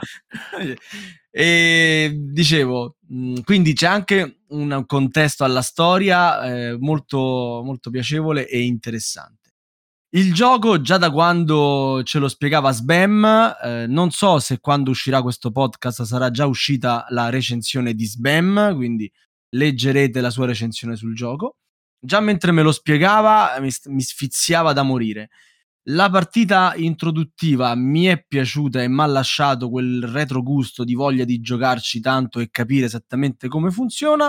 E 1.38 2.16
dicevo, 2.18 2.96
quindi 3.44 3.74
c'è 3.74 3.86
anche 3.86 4.38
un 4.48 4.84
contesto 4.86 5.44
alla 5.44 5.60
storia 5.60 6.42
eh, 6.42 6.78
molto, 6.78 7.60
molto 7.62 7.90
piacevole 7.90 8.48
e 8.48 8.62
interessante. 8.62 9.52
Il 10.14 10.32
gioco, 10.32 10.80
già 10.80 10.96
da 10.96 11.10
quando 11.10 12.00
ce 12.04 12.20
lo 12.20 12.28
spiegava 12.28 12.72
Sbam, 12.72 13.54
eh, 13.62 13.86
non 13.86 14.12
so 14.12 14.38
se 14.38 14.60
quando 14.60 14.88
uscirà 14.88 15.20
questo 15.20 15.50
podcast 15.50 16.04
sarà 16.04 16.30
già 16.30 16.46
uscita 16.46 17.04
la 17.10 17.28
recensione 17.28 17.92
di 17.92 18.06
Sbam, 18.06 18.74
quindi 18.74 19.12
leggerete 19.50 20.22
la 20.22 20.30
sua 20.30 20.46
recensione 20.46 20.96
sul 20.96 21.14
gioco. 21.14 21.58
Già 22.00 22.20
mentre 22.20 22.50
me 22.50 22.62
lo 22.62 22.72
spiegava 22.72 23.58
mi, 23.60 23.68
mi 23.88 24.00
sfiziava 24.00 24.72
da 24.72 24.82
morire. 24.82 25.28
La 25.88 26.10
partita 26.10 26.72
introduttiva 26.74 27.72
mi 27.76 28.06
è 28.06 28.24
piaciuta 28.26 28.82
e 28.82 28.88
mi 28.88 29.00
ha 29.02 29.06
lasciato 29.06 29.70
quel 29.70 30.02
retrogusto 30.02 30.82
di 30.82 30.94
voglia 30.94 31.24
di 31.24 31.40
giocarci 31.40 32.00
tanto 32.00 32.40
e 32.40 32.48
capire 32.50 32.86
esattamente 32.86 33.46
come 33.46 33.70
funziona. 33.70 34.28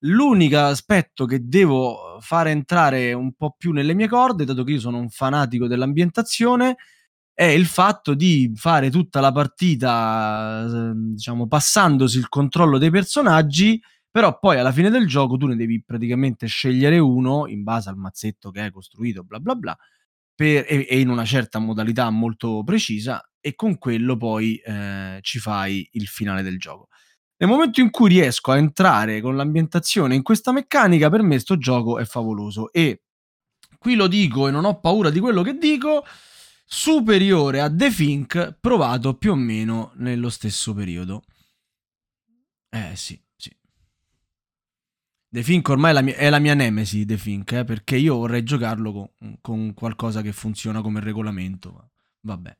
L'unico 0.00 0.58
aspetto 0.58 1.24
che 1.24 1.40
devo 1.42 2.18
fare 2.20 2.50
entrare 2.52 3.12
un 3.14 3.32
po' 3.34 3.56
più 3.58 3.72
nelle 3.72 3.94
mie 3.94 4.06
corde, 4.06 4.44
dato 4.44 4.62
che 4.62 4.72
io 4.72 4.80
sono 4.80 4.98
un 4.98 5.08
fanatico 5.08 5.66
dell'ambientazione, 5.66 6.76
è 7.34 7.44
il 7.44 7.66
fatto 7.66 8.14
di 8.14 8.52
fare 8.54 8.88
tutta 8.90 9.18
la 9.20 9.32
partita, 9.32 10.62
ehm, 10.68 11.14
diciamo, 11.14 11.48
passandosi 11.48 12.18
il 12.18 12.28
controllo 12.28 12.78
dei 12.78 12.90
personaggi, 12.90 13.82
però 14.08 14.38
poi 14.38 14.58
alla 14.58 14.72
fine 14.72 14.90
del 14.90 15.08
gioco 15.08 15.36
tu 15.36 15.46
ne 15.46 15.56
devi 15.56 15.82
praticamente 15.84 16.46
scegliere 16.46 16.98
uno 16.98 17.46
in 17.48 17.64
base 17.64 17.88
al 17.88 17.96
mazzetto 17.96 18.50
che 18.52 18.60
hai 18.60 18.70
costruito, 18.70 19.24
bla 19.24 19.40
bla 19.40 19.54
bla, 19.56 19.76
per, 20.36 20.66
e, 20.68 20.86
e, 20.88 21.00
in 21.00 21.08
una 21.08 21.24
certa 21.24 21.58
modalità 21.58 22.10
molto 22.10 22.62
precisa, 22.62 23.20
e 23.40 23.54
con 23.56 23.78
quello 23.78 24.16
poi 24.16 24.56
eh, 24.56 25.18
ci 25.22 25.38
fai 25.38 25.88
il 25.92 26.06
finale 26.06 26.42
del 26.42 26.58
gioco. 26.58 26.88
Nel 27.38 27.48
momento 27.50 27.80
in 27.80 27.90
cui 27.90 28.08
riesco 28.08 28.52
a 28.52 28.56
entrare 28.56 29.20
con 29.20 29.36
l'ambientazione 29.36 30.14
in 30.14 30.22
questa 30.22 30.52
meccanica, 30.52 31.10
per 31.10 31.22
me 31.22 31.38
sto 31.38 31.58
gioco 31.58 31.98
è 31.98 32.04
favoloso 32.04 32.72
e 32.72 33.02
qui 33.78 33.94
lo 33.94 34.06
dico 34.06 34.48
e 34.48 34.50
non 34.50 34.64
ho 34.64 34.80
paura 34.80 35.10
di 35.10 35.20
quello 35.20 35.42
che 35.42 35.54
dico, 35.54 36.04
superiore 36.64 37.60
a 37.60 37.74
The 37.74 37.90
Fink 37.90 38.58
provato 38.60 39.16
più 39.16 39.32
o 39.32 39.36
meno 39.36 39.92
nello 39.96 40.30
stesso 40.30 40.74
periodo. 40.74 41.22
Eh 42.70 42.96
sì. 42.96 43.25
The 45.36 45.42
Fink 45.42 45.68
ormai 45.68 45.90
è 45.90 45.92
la 45.92 46.00
mia, 46.00 46.14
è 46.14 46.30
la 46.30 46.38
mia 46.38 46.54
nemesi, 46.54 47.04
The 47.04 47.18
Fink, 47.18 47.52
eh, 47.52 47.64
perché 47.64 47.96
io 47.96 48.16
vorrei 48.16 48.42
giocarlo 48.42 48.90
con, 48.90 49.36
con 49.42 49.74
qualcosa 49.74 50.22
che 50.22 50.32
funziona 50.32 50.80
come 50.80 50.98
regolamento. 51.00 51.90
Vabbè. 52.22 52.56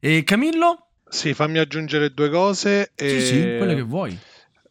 E 0.00 0.22
Camillo? 0.22 0.88
Sì, 1.08 1.32
fammi 1.32 1.56
aggiungere 1.56 2.12
due 2.12 2.28
cose. 2.28 2.92
Sì, 2.94 3.20
sì, 3.22 3.40
quelle 3.56 3.74
che 3.74 3.80
vuoi. 3.80 4.18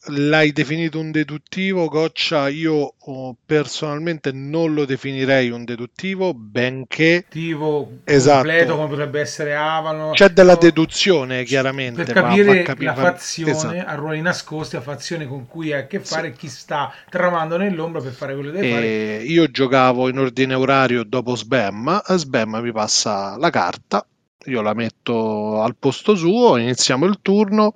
L'hai 0.08 0.52
definito 0.52 1.00
un 1.00 1.12
deduttivo, 1.12 1.88
Goccia. 1.88 2.50
Io 2.50 2.96
oh, 2.98 3.38
personalmente 3.46 4.32
non 4.34 4.74
lo 4.74 4.84
definirei 4.84 5.50
un 5.50 5.64
deduttivo, 5.64 6.34
benché 6.34 7.26
deduttivo 7.30 8.00
esatto. 8.04 8.38
completo 8.44 8.76
come 8.76 8.88
potrebbe 8.90 9.22
essere 9.22 9.56
Avalon. 9.56 10.14
C'è 10.14 10.30
della 10.30 10.56
deduzione, 10.56 11.44
chiaramente. 11.46 12.04
Per 12.04 12.14
capire 12.14 12.64
capi- 12.64 12.84
la 12.84 12.96
fazione 12.96 13.52
esatto. 13.52 13.90
a 13.90 13.96
ruoli 13.96 14.22
nascosti, 14.22 14.76
a 14.76 14.82
fazione 14.82 15.26
con 15.26 15.48
cui 15.48 15.72
hai 15.72 15.82
a 15.82 15.88
che 15.88 16.00
fare, 16.00 16.32
sì. 16.32 16.38
chi 16.38 16.48
sta 16.50 16.94
tramando 17.10 17.56
nell'ombra 17.56 18.02
per 18.02 18.12
fare 18.12 18.34
quello 18.34 18.52
che 18.52 18.60
deve 18.60 18.74
fare. 18.74 19.24
Io 19.24 19.50
giocavo 19.50 20.10
in 20.10 20.20
ordine 20.20 20.54
orario 20.54 21.04
dopo 21.04 21.36
Sbam. 21.36 22.02
Sbam 22.06 22.60
mi 22.62 22.72
passa 22.74 23.38
la 23.38 23.50
carta 23.50 24.06
io 24.46 24.62
la 24.62 24.74
metto 24.74 25.62
al 25.62 25.76
posto 25.78 26.16
suo, 26.16 26.58
iniziamo 26.58 27.06
il 27.06 27.20
turno. 27.22 27.72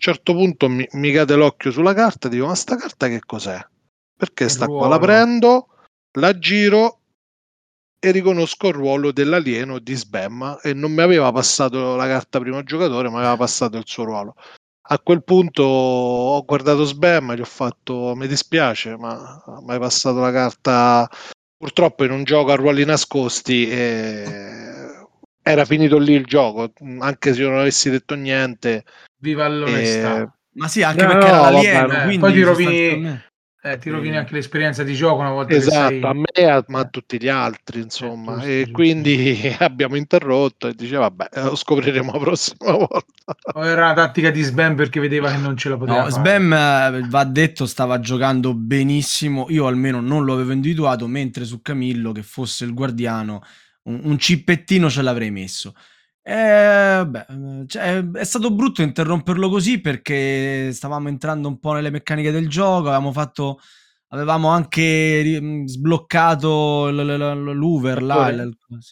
A 0.00 0.08
un 0.08 0.14
certo 0.14 0.32
punto 0.32 0.66
mi, 0.70 0.88
mi 0.92 1.12
cade 1.12 1.34
l'occhio 1.34 1.70
sulla 1.70 1.92
carta 1.92 2.28
e 2.28 2.30
dico: 2.30 2.46
Ma 2.46 2.54
sta 2.54 2.74
carta 2.74 3.06
che 3.08 3.20
cos'è? 3.20 3.62
Perché 4.16 4.48
sta 4.48 4.64
qua? 4.64 4.88
La 4.88 4.98
prendo, 4.98 5.68
la 6.12 6.38
giro 6.38 7.00
e 7.98 8.10
riconosco 8.10 8.68
il 8.68 8.74
ruolo 8.74 9.12
dell'alieno 9.12 9.78
di 9.78 9.94
Sbam 9.94 10.60
e 10.62 10.72
non 10.72 10.92
mi 10.92 11.02
aveva 11.02 11.30
passato 11.32 11.96
la 11.96 12.06
carta 12.06 12.40
primo 12.40 12.62
giocatore, 12.62 13.10
ma 13.10 13.18
aveva 13.18 13.36
passato 13.36 13.76
il 13.76 13.82
suo 13.84 14.04
ruolo. 14.04 14.36
A 14.88 14.98
quel 15.00 15.22
punto 15.22 15.64
ho 15.64 16.42
guardato 16.46 16.84
Sbam 16.84 17.32
e 17.32 17.36
gli 17.36 17.40
ho 17.42 17.44
fatto: 17.44 18.14
Mi 18.16 18.26
dispiace, 18.26 18.96
ma 18.96 19.44
mi 19.60 19.72
hai 19.74 19.78
passato 19.78 20.18
la 20.20 20.32
carta 20.32 21.06
purtroppo 21.58 22.04
in 22.04 22.12
un 22.12 22.24
gioco 22.24 22.52
a 22.52 22.56
ruoli 22.56 22.86
nascosti. 22.86 23.68
E 23.68 24.24
era 25.42 25.66
finito 25.66 25.98
lì 25.98 26.14
il 26.14 26.24
gioco, 26.24 26.72
anche 27.00 27.34
se 27.34 27.42
io 27.42 27.50
non 27.50 27.58
avessi 27.58 27.90
detto 27.90 28.14
niente. 28.14 28.84
Viva 29.20 29.48
l'onestà. 29.48 30.22
E... 30.22 30.28
Ma 30.52 30.68
sì, 30.68 30.82
anche 30.82 31.04
no, 31.04 31.12
perché 31.12 31.26
era 31.26 31.40
l'alieno, 31.40 32.10
eh, 32.10 32.18
poi 32.18 32.32
ti 32.32 32.42
rovini, 32.42 33.20
eh, 33.62 33.78
ti 33.78 33.90
rovini 33.90 34.16
anche 34.16 34.34
l'esperienza 34.34 34.82
di 34.82 34.94
gioco 34.94 35.20
una 35.20 35.30
volta 35.30 35.54
esatto, 35.54 35.88
sei... 35.88 36.02
a 36.02 36.12
me 36.12 36.64
ma 36.66 36.80
a 36.80 36.88
tutti 36.88 37.20
gli 37.20 37.28
altri, 37.28 37.80
insomma. 37.80 38.32
Eh, 38.32 38.36
giusto, 38.36 38.48
e 38.48 38.56
giusto, 38.56 38.72
quindi 38.72 39.34
giusto. 39.34 39.62
abbiamo 39.64 39.96
interrotto 39.96 40.66
e 40.66 40.74
diceva, 40.74 41.08
vabbè, 41.08 41.28
lo 41.42 41.54
scopriremo 41.54 42.12
la 42.12 42.18
prossima 42.18 42.72
volta. 42.76 43.34
O 43.54 43.64
era 43.64 43.84
una 43.84 43.94
tattica 43.94 44.30
di 44.30 44.42
Sbam 44.42 44.74
perché 44.74 44.98
vedeva 44.98 45.30
che 45.30 45.36
non 45.36 45.56
ce 45.56 45.68
la 45.68 45.76
poteva 45.76 46.04
no, 46.04 46.10
fare. 46.10 46.14
Sbam, 46.14 46.52
eh, 46.52 47.08
va 47.08 47.24
detto, 47.24 47.66
stava 47.66 48.00
giocando 48.00 48.54
benissimo. 48.54 49.46
Io 49.50 49.66
almeno 49.66 50.00
non 50.00 50.24
lo 50.24 50.32
avevo 50.32 50.52
individuato, 50.52 51.06
mentre 51.06 51.44
su 51.44 51.62
Camillo, 51.62 52.12
che 52.12 52.22
fosse 52.22 52.64
il 52.64 52.74
guardiano 52.74 53.42
un, 53.82 54.00
un 54.04 54.18
cippettino 54.18 54.90
ce 54.90 55.02
l'avrei 55.02 55.30
messo. 55.30 55.74
Eh, 56.22 57.06
beh, 57.06 57.64
cioè, 57.66 58.10
è 58.10 58.24
stato 58.24 58.54
brutto 58.54 58.82
interromperlo 58.82 59.48
così 59.48 59.80
perché 59.80 60.70
stavamo 60.70 61.08
entrando 61.08 61.48
un 61.48 61.58
po' 61.58 61.72
nelle 61.72 61.90
meccaniche 61.90 62.30
del 62.30 62.48
gioco, 62.48 62.88
avevamo 62.88 63.10
fatto 63.12 63.58
avevamo 64.12 64.48
anche 64.48 65.62
sbloccato 65.66 66.90
l'Uver 66.90 68.02
là, 68.02 68.48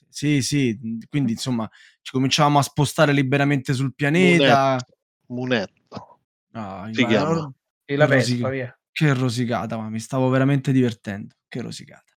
sì, 0.09 0.41
sì, 0.41 0.79
quindi 1.09 1.33
insomma 1.33 1.69
ci 2.01 2.13
cominciavamo 2.13 2.61
a 2.61 2.63
spostare 2.63 3.13
liberamente 3.13 3.75
sul 3.75 3.95
pianeta. 3.95 4.79
Munetto. 5.27 6.21
Ah, 6.53 6.89
si 6.91 7.05
chiama. 7.05 7.53
E 7.85 7.97
la 7.97 8.07
Vespa, 8.07 8.49
via. 8.49 8.79
Che 8.91 9.13
rosicata, 9.13 9.77
ma 9.77 9.91
mi 9.91 10.01
stavo 10.01 10.29
veramente 10.31 10.73
divertendo. 10.73 11.35
Che 11.47 11.61
rosicata. 11.61 12.17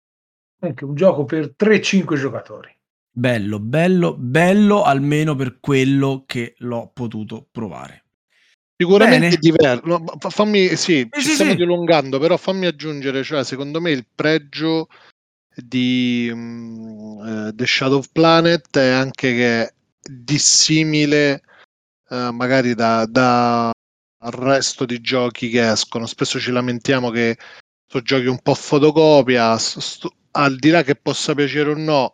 Anche 0.60 0.86
un 0.86 0.96
gioco 0.96 1.26
per 1.26 1.54
3-5 1.56 2.16
giocatori. 2.16 2.74
Bello, 3.14 3.60
bello, 3.60 4.16
bello 4.18 4.84
almeno 4.84 5.36
per 5.36 5.60
quello 5.60 6.24
che 6.26 6.56
l'ho 6.60 6.92
potuto 6.94 7.46
provare. 7.52 8.06
Sicuramente 8.78 9.38
diverso. 9.38 9.86
No, 9.86 10.04
fammi, 10.18 10.76
sì, 10.76 11.02
eh, 11.02 11.10
ci 11.12 11.22
sì, 11.22 11.34
stiamo 11.34 11.52
sì. 11.52 11.58
dilungando, 11.58 12.20
però 12.20 12.38
fammi 12.38 12.66
aggiungere, 12.66 13.22
cioè, 13.22 13.44
secondo 13.44 13.82
me 13.82 13.92
il 13.92 14.08
pregio 14.16 14.88
di 15.54 16.30
um, 16.32 17.48
uh, 17.48 17.54
The 17.54 17.66
Shadow 17.68 18.02
Planet 18.12 18.78
è 18.78 18.88
anche 18.88 19.36
che 19.36 19.62
è 19.64 19.74
dissimile 20.02 21.44
uh, 22.10 22.32
magari 22.32 22.74
da, 22.74 23.06
da, 23.06 23.68
al 23.68 24.32
resto 24.32 24.86
di 24.86 25.02
giochi 25.02 25.50
che 25.50 25.70
escono. 25.70 26.06
Spesso 26.06 26.40
ci 26.40 26.52
lamentiamo 26.52 27.10
che 27.10 27.38
sono 27.88 28.04
giochi 28.04 28.28
un 28.28 28.40
po' 28.42 28.56
fotocopia, 28.56 29.58
sto, 29.58 30.16
al 30.32 30.56
di 30.56 30.70
là 30.70 30.82
che 30.82 30.96
possa 30.96 31.36
piacere 31.36 31.72
o 31.72 31.78
no, 31.78 32.14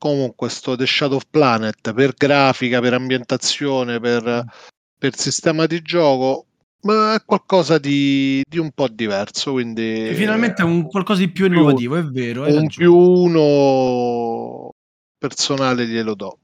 comunque 0.00 0.48
sto 0.48 0.74
The 0.74 0.86
Shadow 0.86 1.20
Planet 1.30 1.92
per 1.92 2.14
grafica, 2.16 2.80
per 2.80 2.94
ambientazione, 2.94 4.00
per 4.00 4.24
mm 4.24 4.78
per 5.00 5.16
sistema 5.16 5.64
di 5.64 5.80
gioco 5.80 6.44
ma 6.82 7.14
è 7.14 7.22
qualcosa 7.24 7.78
di, 7.78 8.42
di, 8.48 8.58
un 8.58 8.70
po' 8.72 8.88
diverso. 8.88 9.52
Quindi 9.52 10.08
e 10.08 10.14
finalmente 10.14 10.62
è 10.62 10.64
un 10.64 10.86
qualcosa 10.86 11.20
di 11.20 11.30
più 11.30 11.46
innovativo, 11.46 11.96
è 11.96 12.04
vero. 12.04 12.46
Un 12.46 12.68
più 12.68 12.94
uno 12.94 14.70
personale 15.18 15.86
glielo 15.86 16.14
do. 16.14 16.38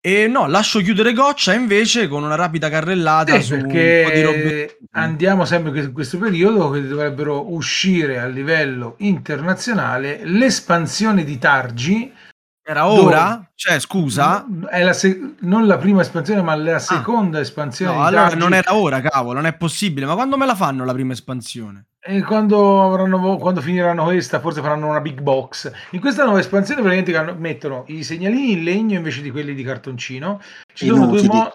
E 0.00 0.28
no, 0.28 0.46
lascio 0.46 0.80
chiudere 0.80 1.12
Goccia 1.12 1.52
invece 1.52 2.08
con 2.08 2.22
una 2.22 2.36
rapida 2.36 2.70
carrellata 2.70 3.34
sì, 3.34 3.42
su 3.42 3.56
perché 3.56 4.02
un 4.04 4.08
po' 4.08 4.16
di 4.16 4.22
robe. 4.22 4.78
Andiamo 4.92 5.44
sempre 5.44 5.78
in 5.80 5.92
questo 5.92 6.18
periodo 6.18 6.70
che 6.70 6.86
dovrebbero 6.86 7.52
uscire 7.52 8.18
a 8.18 8.26
livello 8.26 8.94
internazionale 8.98 10.20
l'espansione 10.24 11.24
di 11.24 11.38
Targi 11.38 12.12
era 12.70 12.88
ora? 12.88 13.24
Dove? 13.24 13.50
Cioè, 13.56 13.80
scusa? 13.80 14.46
È 14.68 14.82
la 14.82 14.92
se- 14.92 15.34
non 15.40 15.66
la 15.66 15.76
prima 15.76 16.02
espansione, 16.02 16.40
ma 16.40 16.54
la 16.54 16.76
ah. 16.76 16.78
seconda 16.78 17.38
ah. 17.38 17.40
espansione. 17.40 17.94
No, 17.94 18.04
allora 18.04 18.28
non 18.34 18.54
era 18.54 18.74
ora, 18.74 19.00
cavolo, 19.00 19.34
non 19.34 19.46
è 19.46 19.54
possibile. 19.54 20.06
Ma 20.06 20.14
quando 20.14 20.36
me 20.36 20.46
la 20.46 20.54
fanno 20.54 20.84
la 20.84 20.92
prima 20.92 21.12
espansione? 21.12 21.86
E 22.02 22.22
quando, 22.22 22.82
avranno, 22.82 23.36
quando 23.36 23.60
finiranno 23.60 24.04
questa, 24.04 24.40
forse 24.40 24.62
faranno 24.62 24.88
una 24.88 25.00
big 25.00 25.20
box. 25.20 25.70
In 25.90 26.00
questa 26.00 26.22
nuova 26.24 26.38
espansione, 26.38 26.80
praticamente 26.80 27.32
mettono 27.34 27.84
i 27.88 28.02
segnalini 28.04 28.52
in 28.52 28.62
legno 28.62 28.96
invece 28.96 29.20
di 29.20 29.30
quelli 29.30 29.54
di 29.54 29.62
cartoncino. 29.62 30.40
Ci 30.72 30.86
sono, 30.86 31.06
due, 31.06 31.22
mo- 31.24 31.52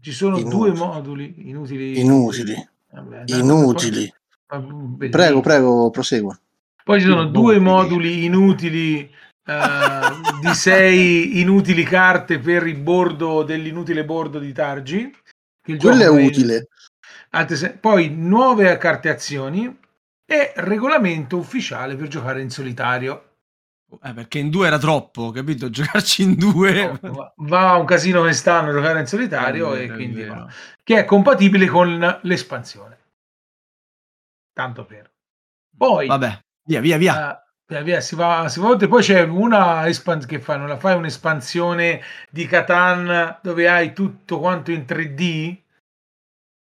ci 0.00 0.12
sono 0.12 0.42
due, 0.42 0.72
moduli 0.72 1.48
inutili. 1.48 1.98
Inutili. 1.98 2.68
Vabbè, 2.90 3.22
inutili. 3.26 4.12
Prego, 5.10 5.40
prego, 5.40 5.90
prosegua. 5.90 6.38
Poi 6.82 7.00
ci 7.00 7.06
sono 7.06 7.26
due 7.26 7.60
moduli 7.60 8.24
inutili 8.24 9.08
uh, 9.50 10.40
di 10.40 10.54
sei 10.54 11.40
inutili 11.40 11.82
carte 11.82 12.38
per 12.38 12.66
il 12.66 12.76
bordo 12.76 13.42
dell'inutile 13.42 14.04
bordo 14.04 14.38
di 14.38 14.52
Targi. 14.52 15.14
Quello 15.78 16.02
è 16.02 16.08
utile. 16.08 16.68
Poi 17.80 18.10
nuove 18.10 18.76
carte 18.78 19.08
azioni 19.08 19.78
e 20.24 20.52
regolamento 20.56 21.36
ufficiale 21.36 21.96
per 21.96 22.08
giocare 22.08 22.40
in 22.40 22.50
solitario. 22.50 23.24
Eh, 24.02 24.12
perché 24.14 24.38
in 24.38 24.50
due 24.50 24.68
era 24.68 24.78
troppo, 24.78 25.30
capito? 25.30 25.68
Giocarci 25.70 26.22
in 26.22 26.34
due 26.36 26.98
no, 27.02 27.32
va 27.38 27.74
un 27.74 27.84
casino 27.84 28.20
quest'anno 28.20 28.70
giocare 28.72 29.00
in 29.00 29.06
solitario 29.06 29.74
è 29.74 29.82
e 29.82 29.90
quindi 29.90 30.24
no. 30.24 30.48
che 30.84 30.98
è 30.98 31.04
compatibile 31.04 31.66
con 31.66 32.20
l'espansione. 32.22 32.98
Tanto 34.52 34.84
per. 34.84 35.10
Poi 35.76 36.06
vabbè, 36.06 36.40
via 36.64 36.80
via 36.80 36.96
via. 36.96 37.44
Via, 37.70 37.82
via, 37.82 38.00
si 38.00 38.16
va, 38.16 38.48
si 38.48 38.58
va 38.58 38.76
Poi 38.76 39.00
c'è 39.00 39.22
una 39.22 39.86
espan- 39.86 40.26
che 40.26 40.40
fanno, 40.40 40.66
la 40.66 40.76
fai 40.76 40.96
un'espansione 40.96 42.02
di 42.28 42.44
Catan 42.46 43.38
dove 43.40 43.68
hai 43.68 43.92
tutto 43.92 44.40
quanto 44.40 44.72
in 44.72 44.84
3D, 44.84 45.56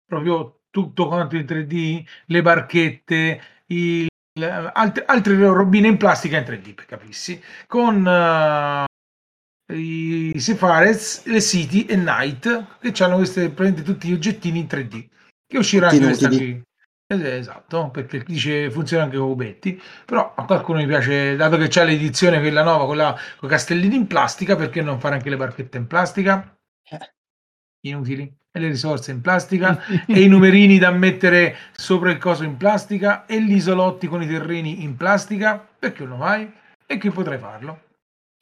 proprio 0.05 0.59
tutto 0.69 1.07
quanto 1.07 1.35
in 1.35 1.45
3D, 1.45 2.05
le 2.27 2.41
barchette, 2.43 3.41
il, 3.65 4.07
altre, 4.73 5.05
altre 5.05 5.35
robine 5.35 5.87
in 5.87 5.97
plastica 5.97 6.37
in 6.37 6.43
3D, 6.43 6.75
per 6.75 6.85
capissi, 6.85 7.41
con 7.65 8.05
uh, 8.05 9.73
i 9.73 10.39
Sefarez, 10.39 11.25
le 11.25 11.41
City 11.41 11.85
e 11.85 11.95
Night, 11.95 12.77
che 12.79 13.03
hanno 13.03 13.15
queste, 13.15 13.49
prende 13.49 13.81
tutti 13.81 14.07
gli 14.09 14.13
oggettini 14.13 14.59
in 14.59 14.67
3D, 14.67 15.07
che 15.47 15.57
uscirà 15.57 15.87
anche 15.87 16.03
questa 16.03 16.27
qui. 16.27 16.61
Esatto, 17.11 17.89
perché 17.89 18.23
dice 18.23 18.69
funziona 18.69 19.05
anche 19.05 19.17
con 19.17 19.35
Betty, 19.35 19.81
però 20.05 20.35
a 20.35 20.45
qualcuno 20.45 20.77
mi 20.77 20.85
piace, 20.85 21.35
dato 21.35 21.57
che 21.57 21.67
c'è 21.67 21.83
l'edizione 21.83 22.39
quella 22.39 22.61
nuova 22.61 22.85
con, 22.85 22.97
la, 22.97 23.19
con 23.37 23.49
i 23.49 23.51
castellini 23.51 23.95
in 23.95 24.05
plastica, 24.05 24.55
perché 24.55 24.83
non 24.83 24.99
fare 24.99 25.15
anche 25.15 25.31
le 25.31 25.35
barchette 25.35 25.77
in 25.77 25.87
plastica? 25.87 26.55
Eh. 26.87 27.13
Inutili. 27.87 28.31
E 28.51 28.59
le 28.59 28.67
risorse 28.67 29.09
in 29.09 29.21
plastica, 29.21 29.83
e 30.05 30.21
i 30.21 30.27
numerini 30.27 30.77
da 30.77 30.91
mettere 30.91 31.55
sopra 31.71 32.11
il 32.11 32.19
coso 32.19 32.43
in 32.43 32.57
plastica, 32.57 33.25
e 33.25 33.41
gli 33.41 33.55
isolotti 33.55 34.05
con 34.05 34.21
i 34.21 34.27
terreni 34.27 34.83
in 34.83 34.95
plastica, 34.95 35.57
perché 35.57 36.05
non 36.05 36.19
lo 36.19 36.23
fai? 36.23 36.53
E 36.85 36.99
qui 36.99 37.09
potrei 37.09 37.39
farlo. 37.39 37.85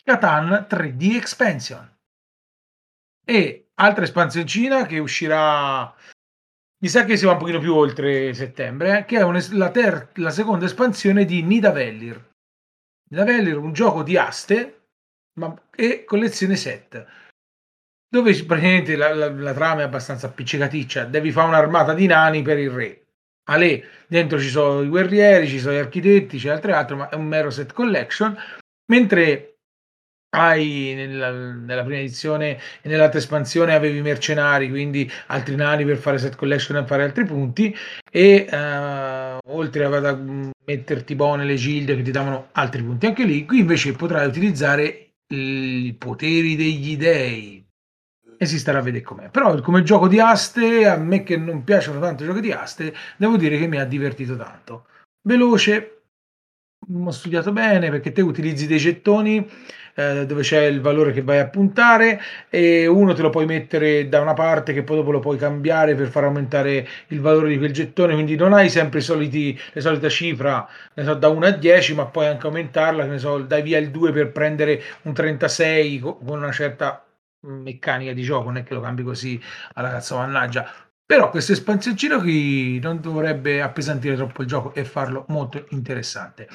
Catan 0.04 0.68
3D 0.70 1.16
Expansion. 1.16 1.90
E 3.24 3.70
altra 3.76 4.04
espansioncina 4.04 4.86
che 4.86 5.00
uscirà 5.00 5.94
mi 6.80 6.90
sa 6.90 7.06
che 7.06 7.18
si 7.18 7.26
va 7.26 7.32
un 7.32 7.38
pochino 7.40 7.60
più 7.60 7.74
oltre 7.74 8.34
settembre, 8.34 9.00
eh, 9.00 9.06
che 9.06 9.18
è 9.18 9.54
la, 9.56 9.72
ter- 9.72 10.10
la, 10.16 10.30
seconda 10.30 10.66
espansione 10.66 11.26
di 11.26 11.42
Nidavellir. 11.42 12.34
Nidavellir, 13.10 13.58
un 13.58 13.74
gioco 13.74 14.04
di 14.04 14.18
aste 14.18 14.90
ma, 15.40 15.54
e 15.76 16.04
collezione 16.04 16.56
set, 16.56 17.06
dove 18.08 18.32
praticamente 18.46 18.96
la, 18.96 19.14
la, 19.14 19.30
la, 19.32 19.54
trama 19.54 19.82
è 19.82 19.86
abbastanza 19.86 20.28
appiccicaticcia, 20.28 21.06
devi 21.06 21.32
fare 21.32 21.48
un'armata 21.48 21.94
di 21.94 22.06
nani 22.06 22.42
per 22.42 22.60
il 22.60 22.70
re. 22.70 23.02
Ale, 23.50 24.06
dentro 24.08 24.40
ci 24.40 24.50
sono 24.50 24.82
i 24.82 24.90
guerrieri, 24.90 25.48
ci 25.48 25.60
sono 25.60 25.76
gli 25.76 25.80
architetti, 25.80 26.38
c'è 26.38 26.50
altre 26.50 26.74
altre, 26.74 26.96
ma 26.96 27.10
è 27.10 27.16
un 27.16 27.26
mero 27.26 27.50
set 27.50 27.72
collection, 27.72 28.38
mentre 28.92 29.57
hai 30.30 30.94
nella, 30.96 31.32
nella, 31.32 31.84
prima 31.84 32.00
edizione 32.00 32.60
e 32.82 32.90
nell'altra 32.90 33.20
espansione 33.20 33.74
avevi 33.74 34.02
mercenari, 34.02 34.70
quindi 34.70 35.10
altri 35.28 35.56
nani 35.56 35.86
per 35.86 35.98
fare 35.98 36.18
set 36.18 36.36
collection 36.36 36.78
e 36.78 36.86
fare 36.86 37.04
altri 37.04 37.26
punti 37.26 37.74
e 38.12 38.48
uh, 38.50 39.52
oltre 39.52 39.86
a 39.86 40.20
metterti 40.66 41.16
buone 41.16 41.46
le 41.46 41.56
gilde 41.56 41.96
che 41.96 42.02
ti 42.02 42.12
davano 42.12 42.50
altri 42.54 42.84
punti 42.84 43.06
anche 43.06 43.24
lì, 43.24 43.46
qui 43.46 43.60
invece 43.60 43.94
potrai 43.94 44.28
utilizzare 44.28 45.12
i 45.30 45.96
poteri 45.98 46.56
degli 46.56 46.98
dei 46.98 47.66
e 48.40 48.46
si 48.46 48.60
starà 48.60 48.80
a 48.80 48.82
vedere 48.82 49.04
com'è. 49.04 49.30
Però 49.30 49.60
come 49.62 49.84
gioco 49.84 50.08
di 50.08 50.20
aste, 50.20 50.88
a 50.88 50.96
me 50.96 51.24
che 51.24 51.38
non 51.38 51.64
piacciono 51.64 52.00
tanto 52.00 52.24
i 52.24 52.28
giochi 52.28 52.42
di 52.42 52.52
aste, 52.52 52.94
devo 53.18 53.36
dire 53.36 53.58
che 53.58 53.68
mi 53.68 53.80
ha 53.80 53.86
divertito 53.86 54.36
tanto. 54.36 54.86
Veloce, 55.24 56.04
ho 56.90 57.12
studiato 57.12 57.52
bene 57.52 57.90
perché 57.90 58.12
te 58.12 58.22
utilizzi 58.22 58.68
dei 58.68 58.78
gettoni 58.78 59.50
eh, 59.98 60.28
dove 60.28 60.44
c'è 60.44 60.66
il 60.66 60.80
valore 60.80 61.12
che 61.12 61.24
vai 61.24 61.40
a 61.40 61.48
puntare 61.48 62.22
e 62.50 62.86
uno 62.86 63.14
te 63.14 63.24
lo 63.24 63.32
puoi 63.32 63.48
mettere 63.48 64.08
da 64.08 64.22
una 64.22 64.34
parte 64.34 64.72
che 64.72 64.84
poi 64.84 64.98
dopo 64.98 65.10
lo 65.12 65.20
puoi 65.20 65.38
cambiare 65.38 65.96
per 65.96 66.10
far 66.10 66.26
aumentare 66.26 66.88
il 67.08 67.20
valore 67.20 67.50
di 67.50 67.58
quel 67.58 67.72
gettone, 67.74 68.14
quindi 68.14 68.36
non 68.36 68.54
hai 68.54 68.70
sempre 68.70 69.02
soliti, 69.02 69.60
le 69.74 69.82
solite 69.82 70.10
cifra 70.10 70.68
so, 70.94 71.14
da 71.16 71.30
1 71.30 71.46
a 71.48 71.52
10, 71.52 71.96
ma 71.96 72.06
puoi 72.06 72.28
anche 72.28 72.46
aumentarla, 72.46 73.06
ne 73.06 73.18
so, 73.18 73.40
dai 73.40 73.64
via 73.64 73.80
il 73.80 73.90
2 73.90 74.12
per 74.12 74.32
prendere 74.32 74.82
un 75.04 75.14
36 75.14 76.00
con 76.00 76.24
una 76.28 76.52
certa 76.52 77.04
meccanica 77.42 78.14
di 78.14 78.22
gioco, 78.22 78.46
non 78.46 78.58
è 78.58 78.64
che 78.64 78.76
lo 78.76 78.82
cambi 78.82 79.02
così 79.04 79.42
alla 79.74 79.90
cazzo 79.90 80.18
mannaggia. 80.18 80.70
Però 81.06 81.30
questo 81.30 81.54
espansioncino 81.54 82.20
qui 82.20 82.80
non 82.80 83.00
dovrebbe 83.00 83.62
appesantire 83.62 84.16
troppo 84.16 84.42
il 84.42 84.48
gioco 84.48 84.74
e 84.74 84.84
farlo 84.84 85.26
molto 85.30 85.66
interessante. 85.70 86.48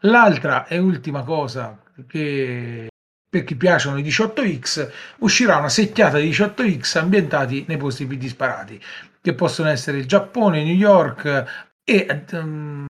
L'altra 0.00 0.66
e 0.66 0.78
ultima 0.78 1.22
cosa 1.22 1.78
che 2.06 2.88
per 3.30 3.44
chi 3.44 3.54
piacciono 3.54 3.96
i 3.96 4.02
18x, 4.02 4.90
uscirà 5.18 5.58
una 5.58 5.68
secchiata 5.68 6.18
di 6.18 6.28
18x 6.28 6.98
ambientati 6.98 7.64
nei 7.68 7.76
posti 7.76 8.04
più 8.04 8.16
disparati, 8.16 8.82
che 9.20 9.34
possono 9.34 9.68
essere 9.68 9.98
il 9.98 10.06
Giappone, 10.06 10.64
New 10.64 10.74
York 10.74 11.68
e, 11.84 12.24
um, 12.32 12.86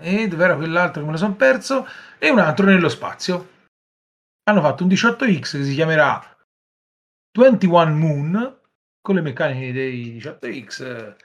e 0.00 0.28
dove 0.28 0.44
era 0.44 0.56
quell'altro 0.56 1.00
che 1.00 1.06
me 1.06 1.12
lo 1.12 1.18
sono 1.18 1.34
perso, 1.34 1.86
e 2.18 2.30
un 2.30 2.38
altro 2.38 2.64
nello 2.64 2.88
spazio. 2.88 3.50
Hanno 4.44 4.62
fatto 4.62 4.82
un 4.82 4.88
18x 4.88 5.40
che 5.40 5.64
si 5.64 5.74
chiamerà 5.74 6.36
21 7.38 7.86
Moon 7.94 8.60
con 9.02 9.14
le 9.14 9.20
meccaniche 9.20 9.72
dei 9.72 10.16
18X 10.16 11.16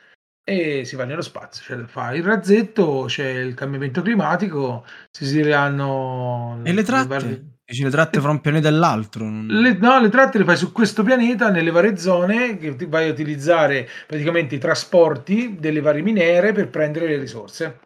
e 0.44 0.86
si 0.86 0.96
va 0.96 1.06
nello 1.06 1.22
spazio, 1.22 1.64
cioè 1.64 1.86
fa 1.86 2.14
il 2.14 2.24
razzetto, 2.24 3.06
c'è 3.08 3.30
il 3.30 3.54
cambiamento 3.54 4.02
climatico, 4.02 4.86
si 5.10 5.26
sireranno 5.26 6.60
e 6.64 6.74
le 6.74 6.84
tratte? 6.84 7.08
Vari... 7.08 7.50
Dici 7.72 7.84
le 7.84 7.90
tratte 7.90 8.20
fra 8.20 8.32
un 8.32 8.42
pianeta 8.42 8.68
e 8.68 8.72
l'altro? 8.72 9.30
Le, 9.30 9.78
no, 9.78 10.02
le 10.02 10.10
tratte 10.10 10.38
le 10.38 10.44
fai 10.44 10.58
su 10.58 10.72
questo 10.74 11.04
pianeta 11.04 11.50
nelle 11.50 11.72
varie 11.72 11.96
zone 11.96 12.58
che 12.58 12.76
vai 12.88 13.08
a 13.08 13.12
utilizzare 13.12 13.88
praticamente 14.08 14.56
i 14.56 14.60
trasporti 14.60 15.56
delle 15.58 15.80
varie 15.80 16.02
miniere 16.02 16.52
per 16.52 16.70
prendere 16.70 17.08
le 17.08 17.18
risorse. 17.18 17.80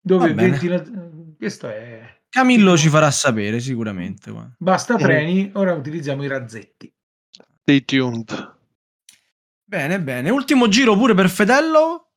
Dove 0.00 0.32
20... 0.32 1.36
questo 1.38 1.68
è 1.68 2.20
Camillo 2.32 2.78
ci 2.78 2.88
farà 2.88 3.10
sapere 3.10 3.60
sicuramente. 3.60 4.32
Basta 4.56 4.96
treni, 4.96 5.50
ora 5.52 5.74
utilizziamo 5.74 6.24
i 6.24 6.28
razzetti. 6.28 6.90
Stay 7.60 7.84
tuned. 7.84 8.60
Bene, 9.72 10.02
bene. 10.02 10.28
Ultimo 10.28 10.68
giro 10.68 10.94
pure 10.98 11.14
per 11.14 11.30
Fedello. 11.30 12.08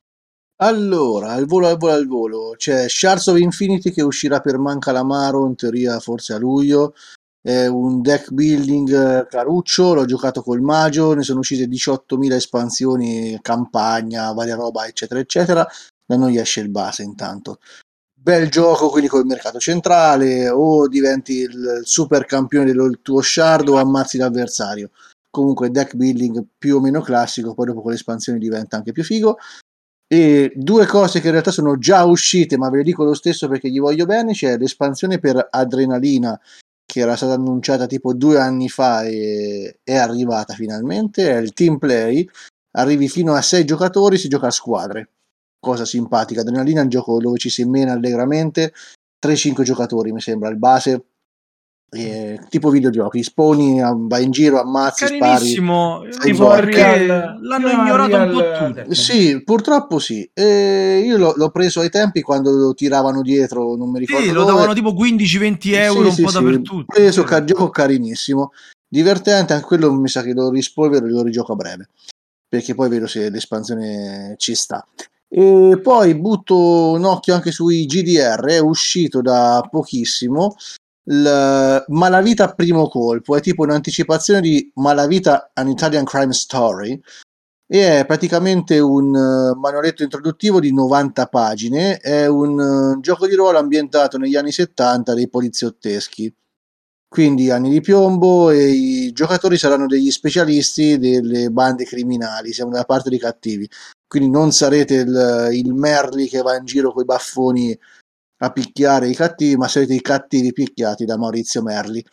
Allora, 0.56 1.32
al 1.32 1.46
volo, 1.46 1.68
al 1.68 1.78
volo, 1.78 1.92
al 1.94 2.06
volo. 2.06 2.54
C'è 2.54 2.86
Shards 2.86 3.28
of 3.28 3.38
Infinity 3.38 3.92
che 3.92 4.02
uscirà 4.02 4.40
per 4.40 4.58
Manca 4.58 4.92
Lamaro, 4.92 5.46
in 5.46 5.54
teoria 5.54 5.98
forse 5.98 6.34
a 6.34 6.38
luglio. 6.38 6.92
È 7.40 7.64
un 7.64 8.02
deck 8.02 8.30
building 8.30 8.92
eh, 8.92 9.26
caruccio, 9.26 9.94
l'ho 9.94 10.04
giocato 10.04 10.42
col 10.42 10.60
Magio, 10.60 11.14
ne 11.14 11.22
sono 11.22 11.38
uscite 11.38 11.64
18.000 11.64 12.32
espansioni, 12.34 13.38
campagna, 13.40 14.32
varia 14.32 14.54
roba, 14.54 14.86
eccetera, 14.86 15.18
eccetera. 15.18 15.66
Da 16.04 16.16
noi 16.16 16.36
esce 16.36 16.60
il 16.60 16.68
base 16.68 17.04
intanto 17.04 17.58
bel 18.26 18.50
gioco 18.50 18.88
quindi 18.88 19.08
col 19.08 19.24
mercato 19.24 19.60
centrale 19.60 20.48
o 20.48 20.88
diventi 20.88 21.34
il 21.34 21.82
super 21.84 22.24
campione 22.24 22.72
del 22.72 22.98
tuo 23.00 23.22
shard 23.22 23.68
o 23.68 23.76
ammazzi 23.76 24.18
l'avversario 24.18 24.90
comunque 25.30 25.70
deck 25.70 25.94
building 25.94 26.44
più 26.56 26.76
o 26.76 26.80
meno 26.80 27.00
classico 27.00 27.54
poi 27.54 27.66
dopo 27.66 27.82
con 27.82 27.90
le 27.90 27.96
espansioni 27.96 28.38
diventa 28.38 28.76
anche 28.76 28.92
più 28.92 29.04
figo 29.04 29.36
e 30.08 30.52
due 30.54 30.86
cose 30.86 31.20
che 31.20 31.26
in 31.26 31.32
realtà 31.32 31.50
sono 31.50 31.78
già 31.78 32.04
uscite 32.04 32.56
ma 32.56 32.70
ve 32.70 32.78
le 32.78 32.82
dico 32.84 33.04
lo 33.04 33.14
stesso 33.14 33.48
perché 33.48 33.70
gli 33.70 33.80
voglio 33.80 34.06
bene 34.06 34.32
c'è 34.32 34.56
l'espansione 34.56 35.18
per 35.18 35.48
adrenalina 35.50 36.38
che 36.84 37.00
era 37.00 37.16
stata 37.16 37.34
annunciata 37.34 37.86
tipo 37.86 38.14
due 38.14 38.38
anni 38.38 38.68
fa 38.68 39.04
e 39.04 39.80
è 39.82 39.96
arrivata 39.96 40.54
finalmente 40.54 41.28
è 41.28 41.36
il 41.36 41.52
team 41.52 41.78
play 41.78 42.28
arrivi 42.76 43.08
fino 43.08 43.34
a 43.34 43.42
sei 43.42 43.64
giocatori 43.64 44.16
si 44.16 44.28
gioca 44.28 44.46
a 44.46 44.52
squadre 44.52 45.10
cosa 45.66 45.84
simpatica. 45.84 46.42
Adrenalina 46.42 46.80
è 46.80 46.84
un 46.84 46.88
gioco 46.88 47.18
dove 47.18 47.38
ci 47.38 47.50
si 47.50 47.64
mena 47.64 47.92
allegramente, 47.92 48.72
3-5 49.24 49.62
giocatori 49.62 50.12
mi 50.12 50.20
sembra 50.20 50.48
il 50.48 50.58
base. 50.58 51.04
Eh, 51.88 52.40
tipo 52.48 52.68
videogiochi, 52.70 53.22
sponi, 53.22 53.80
vai 53.80 54.24
in 54.24 54.30
giro, 54.30 54.60
ammazzi, 54.60 55.04
Carinissimo, 55.04 56.02
spari. 56.10 56.74
Real, 56.74 57.38
l'hanno 57.40 57.70
ignorato 57.70 58.16
un 58.16 58.30
po' 58.32 58.82
tutti. 58.82 58.94
Sì, 58.94 59.42
purtroppo 59.42 59.98
sì. 59.98 60.28
Eh, 60.34 61.02
io 61.06 61.16
l'ho, 61.16 61.32
l'ho, 61.36 61.50
preso 61.50 61.80
ai 61.80 61.88
tempi 61.88 62.22
quando 62.22 62.50
lo 62.50 62.74
tiravano 62.74 63.22
dietro, 63.22 63.76
non 63.76 63.90
mi 63.90 64.00
ricordo. 64.00 64.26
Sì, 64.26 64.32
lo 64.32 64.44
davano 64.44 64.74
tipo 64.74 64.92
15-20 64.92 65.58
euro 65.74 66.10
sì, 66.10 66.20
un 66.20 66.26
po' 66.26 66.32
sì, 66.32 66.38
dappertutto. 66.42 66.92
Preso, 66.92 67.22
ca- 67.22 67.44
gioco 67.44 67.70
carinissimo, 67.70 68.52
divertente, 68.88 69.52
anche 69.52 69.66
quello 69.66 69.92
mi 69.92 70.08
sa 70.08 70.22
che 70.22 70.34
lo 70.34 70.50
rispolvero 70.50 71.06
e 71.06 71.10
lo 71.10 71.22
rigioco 71.22 71.52
a 71.52 71.56
breve 71.56 71.88
perché 72.48 72.74
poi 72.74 72.88
vedo 72.88 73.06
se 73.06 73.28
l'espansione 73.28 74.34
ci 74.38 74.54
sta. 74.54 74.86
E 75.28 75.80
poi 75.82 76.14
butto 76.14 76.92
un 76.92 77.04
occhio 77.04 77.34
anche 77.34 77.50
sui 77.50 77.84
GDR, 77.84 78.44
è 78.44 78.60
uscito 78.60 79.20
da 79.20 79.66
pochissimo 79.68 80.56
il 81.06 81.84
Malavita 81.88 82.54
primo 82.54 82.88
colpo, 82.88 83.36
è 83.36 83.40
tipo 83.40 83.62
un'anticipazione 83.62 84.40
di 84.40 84.70
Malavita 84.74 85.50
An 85.54 85.68
Italian 85.68 86.04
Crime 86.04 86.32
Story 86.32 87.00
e 87.68 88.00
è 88.00 88.06
praticamente 88.06 88.78
un 88.78 89.14
uh, 89.14 89.58
manualetto 89.58 90.02
introduttivo 90.02 90.60
di 90.60 90.72
90 90.72 91.26
pagine, 91.26 91.96
è 91.96 92.26
un 92.26 92.58
uh, 92.58 93.00
gioco 93.00 93.26
di 93.26 93.34
ruolo 93.34 93.58
ambientato 93.58 94.18
negli 94.18 94.36
anni 94.36 94.52
70 94.52 95.14
dei 95.14 95.28
poliziotteschi. 95.28 96.32
Quindi 97.08 97.50
anni 97.50 97.70
di 97.70 97.80
piombo 97.80 98.50
e 98.50 98.68
i 98.68 99.12
giocatori 99.12 99.56
saranno 99.56 99.86
degli 99.86 100.10
specialisti 100.10 100.98
delle 100.98 101.50
bande 101.50 101.84
criminali, 101.84 102.52
siamo 102.52 102.72
dalla 102.72 102.84
parte 102.84 103.10
dei 103.10 103.18
cattivi 103.18 103.68
quindi 104.06 104.30
non 104.30 104.52
sarete 104.52 104.94
il, 104.94 105.48
il 105.52 105.74
Merli 105.74 106.28
che 106.28 106.42
va 106.42 106.56
in 106.56 106.64
giro 106.64 106.92
con 106.92 107.02
i 107.02 107.06
baffoni 107.06 107.78
a 108.38 108.50
picchiare 108.50 109.08
i 109.08 109.14
cattivi, 109.14 109.56
ma 109.56 109.68
sarete 109.68 109.94
i 109.94 110.00
cattivi 110.00 110.52
picchiati 110.52 111.04
da 111.04 111.16
Maurizio 111.16 111.62
Merli. 111.62 112.04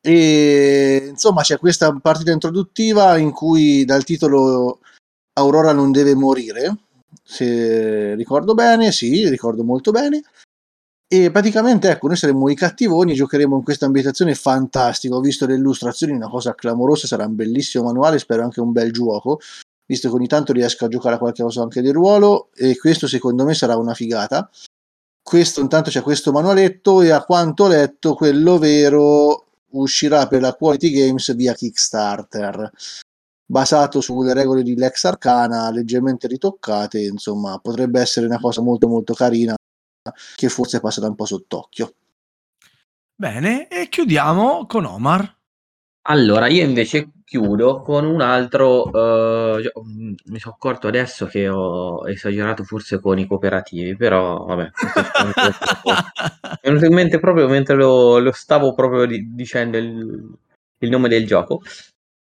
E 0.00 1.06
insomma 1.08 1.42
c'è 1.42 1.58
questa 1.58 1.92
partita 2.00 2.30
introduttiva 2.30 3.16
in 3.16 3.32
cui 3.32 3.84
dal 3.84 4.04
titolo 4.04 4.80
Aurora 5.34 5.72
non 5.72 5.92
deve 5.92 6.14
morire, 6.14 6.76
se 7.22 8.14
ricordo 8.14 8.54
bene, 8.54 8.92
sì, 8.92 9.28
ricordo 9.28 9.64
molto 9.64 9.90
bene. 9.90 10.22
E 11.06 11.30
praticamente 11.30 11.90
ecco, 11.90 12.08
noi 12.08 12.16
saremo 12.16 12.48
i 12.48 12.54
cattivoni 12.54 13.12
e 13.12 13.14
giocheremo 13.14 13.56
in 13.56 13.62
questa 13.62 13.86
ambientazione 13.86 14.34
fantastica. 14.34 15.14
Ho 15.14 15.20
visto 15.20 15.46
le 15.46 15.54
illustrazioni, 15.54 16.12
una 16.12 16.28
cosa 16.28 16.54
clamorosa, 16.54 17.06
sarà 17.06 17.24
un 17.26 17.34
bellissimo 17.34 17.84
manuale, 17.84 18.18
spero 18.18 18.42
anche 18.42 18.60
un 18.60 18.72
bel 18.72 18.92
gioco 18.92 19.38
visto 19.86 20.08
che 20.08 20.14
ogni 20.14 20.26
tanto 20.26 20.52
riesco 20.52 20.84
a 20.84 20.88
giocare 20.88 21.16
a 21.16 21.18
qualche 21.18 21.42
cosa 21.42 21.62
anche 21.62 21.82
del 21.82 21.92
ruolo 21.92 22.48
e 22.54 22.76
questo 22.76 23.06
secondo 23.06 23.44
me 23.44 23.54
sarà 23.54 23.76
una 23.76 23.94
figata. 23.94 24.48
Questo 25.24 25.62
intanto 25.62 25.88
c'è 25.88 26.02
questo 26.02 26.32
manualetto 26.32 27.00
e 27.00 27.10
a 27.10 27.24
quanto 27.24 27.64
ho 27.64 27.68
letto 27.68 28.14
quello 28.14 28.58
vero 28.58 29.46
uscirà 29.70 30.26
per 30.26 30.42
la 30.42 30.52
Quality 30.52 30.90
Games 30.90 31.34
via 31.34 31.54
Kickstarter 31.54 32.70
basato 33.46 34.02
sulle 34.02 34.34
regole 34.34 34.62
di 34.62 34.76
Lex 34.76 35.04
Arcana 35.04 35.70
leggermente 35.70 36.26
ritoccate 36.28 37.00
insomma 37.00 37.58
potrebbe 37.58 38.00
essere 38.00 38.26
una 38.26 38.38
cosa 38.38 38.60
molto 38.60 38.86
molto 38.86 39.14
carina 39.14 39.54
che 40.36 40.48
forse 40.50 40.80
passa 40.80 41.00
da 41.00 41.08
un 41.08 41.14
po' 41.14 41.24
sott'occhio. 41.24 41.94
Bene 43.16 43.68
e 43.68 43.88
chiudiamo 43.88 44.66
con 44.66 44.84
Omar. 44.84 45.38
Allora, 46.06 46.48
io 46.48 46.62
invece 46.62 47.10
chiudo 47.24 47.82
con 47.82 48.04
un 48.04 48.20
altro. 48.20 48.90
eh, 49.58 49.72
mi 50.26 50.38
sono 50.38 50.54
accorto 50.54 50.88
adesso 50.88 51.26
che 51.26 51.48
ho 51.48 52.06
esagerato 52.08 52.64
forse 52.64 53.00
con 53.00 53.18
i 53.18 53.26
cooperativi, 53.26 53.96
però 53.96 54.44
vabbè, 54.44 54.70
Mi 55.84 55.92
è 56.60 56.68
venuto 56.68 56.84
in 56.86 56.94
mente 56.94 57.18
proprio 57.18 57.48
mentre 57.48 57.74
lo, 57.76 58.18
lo 58.18 58.32
stavo 58.32 58.74
proprio 58.74 59.06
di- 59.06 59.34
dicendo 59.34 59.76
il, 59.78 60.32
il 60.78 60.90
nome 60.90 61.08
del 61.08 61.26
gioco, 61.26 61.60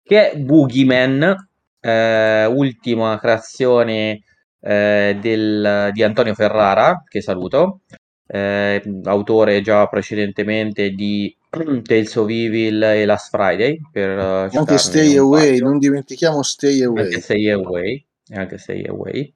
che 0.02 0.30
è 0.32 0.36
Boogeyman, 0.38 1.48
eh, 1.80 2.46
ultima 2.46 3.18
creazione 3.18 4.22
eh, 4.60 5.18
del- 5.20 5.90
di 5.92 6.02
Antonio 6.02 6.34
Ferrara, 6.34 7.02
che 7.06 7.20
saluto, 7.20 7.80
eh, 8.26 8.82
autore 9.04 9.60
già 9.60 9.86
precedentemente 9.86 10.90
di 10.90 11.34
Tales 11.50 12.14
of 12.16 12.28
Evil 12.28 12.82
e 12.82 13.04
Last 13.04 13.30
Friday 13.30 13.80
per 13.90 14.18
uh, 14.18 14.56
anche 14.56 14.78
Stay 14.78 15.16
Away 15.16 15.58
non 15.58 15.78
dimentichiamo 15.78 16.42
Stay 16.42 16.82
Away. 16.82 17.04
Anche 17.04 17.20
Stay 17.20 17.50
Away 17.50 18.06
anche 18.34 18.58
Stay 18.58 18.84
Away. 18.84 19.34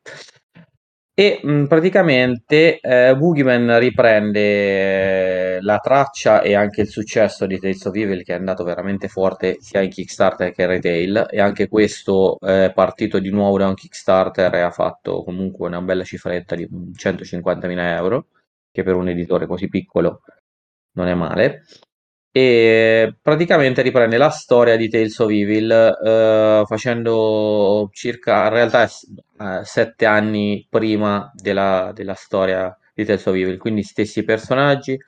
E 1.15 1.41
mh, 1.43 1.51
mm, 1.51 1.65
praticamente 1.67 2.81
eh, 2.81 3.15
Boogeyman 3.17 3.79
riprende 3.79 5.61
la 5.61 5.79
traccia 5.79 6.41
e 6.41 6.55
anche 6.55 6.81
il 6.83 6.89
successo 6.89 7.45
di 7.47 7.59
Tales 7.59 7.85
of 7.85 7.95
Evil 7.95 8.25
che 8.25 8.33
è 8.33 8.39
andato 8.39 8.65
veramente 8.65 9.09
forte 9.09 9.59
sia 9.61 9.83
in 9.83 9.91
Kickstarter 9.91 10.53
che 10.53 10.63
in 10.63 10.69
retail 10.69 11.27
e 11.31 11.41
anche 11.41 11.69
questo 11.69 12.39
è 12.41 12.65
eh, 12.65 12.73
partito 12.73 13.19
di 13.19 13.31
nuovo 13.31 13.59
da 13.59 13.69
un 13.69 13.75
Kickstarter 13.75 14.55
e 14.55 14.61
ha 14.61 14.71
fatto 14.71 15.23
comunque 15.23 15.69
una 15.69 15.83
bella 15.83 16.03
cifretta 16.05 16.55
di 16.55 16.67
150.000 16.67 17.79
euro 17.97 18.29
che 18.71 18.83
per 18.83 18.95
un 18.95 19.09
editore 19.09 19.47
così 19.47 19.69
piccolo 19.69 20.23
non 20.93 21.09
è 21.09 21.15
male 21.15 21.63
e 22.33 23.15
praticamente 23.21 23.83
riprende 23.83 24.17
la 24.17 24.31
storia 24.31 24.77
di 24.77 24.89
Tales 24.89 25.19
of 25.19 25.31
Evil 25.31 25.71
eh, 25.71 26.63
facendo 26.67 27.91
circa 27.93 28.45
in 28.45 28.51
realtà 28.51 28.85
eh, 28.85 29.61
sette 29.65 30.07
anni 30.07 30.67
prima 30.69 31.31
della, 31.35 31.93
della 31.95 32.15
storia 32.15 32.75
di 32.95 33.05
Tales 33.05 33.27
of 33.27 33.35
Evil. 33.35 33.59
Quindi 33.59 33.83
stessi 33.83 34.25
personaggi 34.25 34.99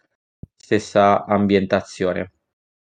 stessa 0.54 1.24
ambientazione. 1.24 2.32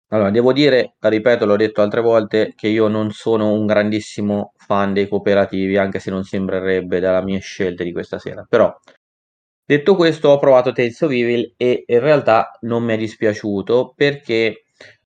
Allora 0.09 0.31
devo 0.31 0.53
dire 0.53 0.95
ripeto 0.99 1.45
l'ho 1.45 1.55
detto 1.55 1.81
altre 1.81 2.01
volte 2.01 2.53
che 2.55 2.67
io 2.67 2.87
non 2.87 3.11
sono 3.11 3.51
un 3.51 3.65
grandissimo 3.65 4.53
fan 4.57 4.93
dei 4.93 5.07
cooperativi 5.07 5.77
anche 5.77 5.99
se 5.99 6.09
non 6.11 6.23
sembrerebbe 6.23 6.99
dalla 6.99 7.23
mia 7.23 7.39
scelta 7.39 7.83
di 7.83 7.91
questa 7.91 8.17
sera. 8.19 8.45
Però 8.47 8.73
Detto 9.67 9.95
questo, 9.95 10.29
ho 10.29 10.37
provato 10.37 10.71
Tales 10.71 11.01
of 11.01 11.11
Evil 11.11 11.55
e 11.57 11.85
in 11.87 11.99
realtà 11.99 12.51
non 12.61 12.83
mi 12.83 12.93
è 12.93 12.97
dispiaciuto 12.97 13.93
perché 13.95 14.65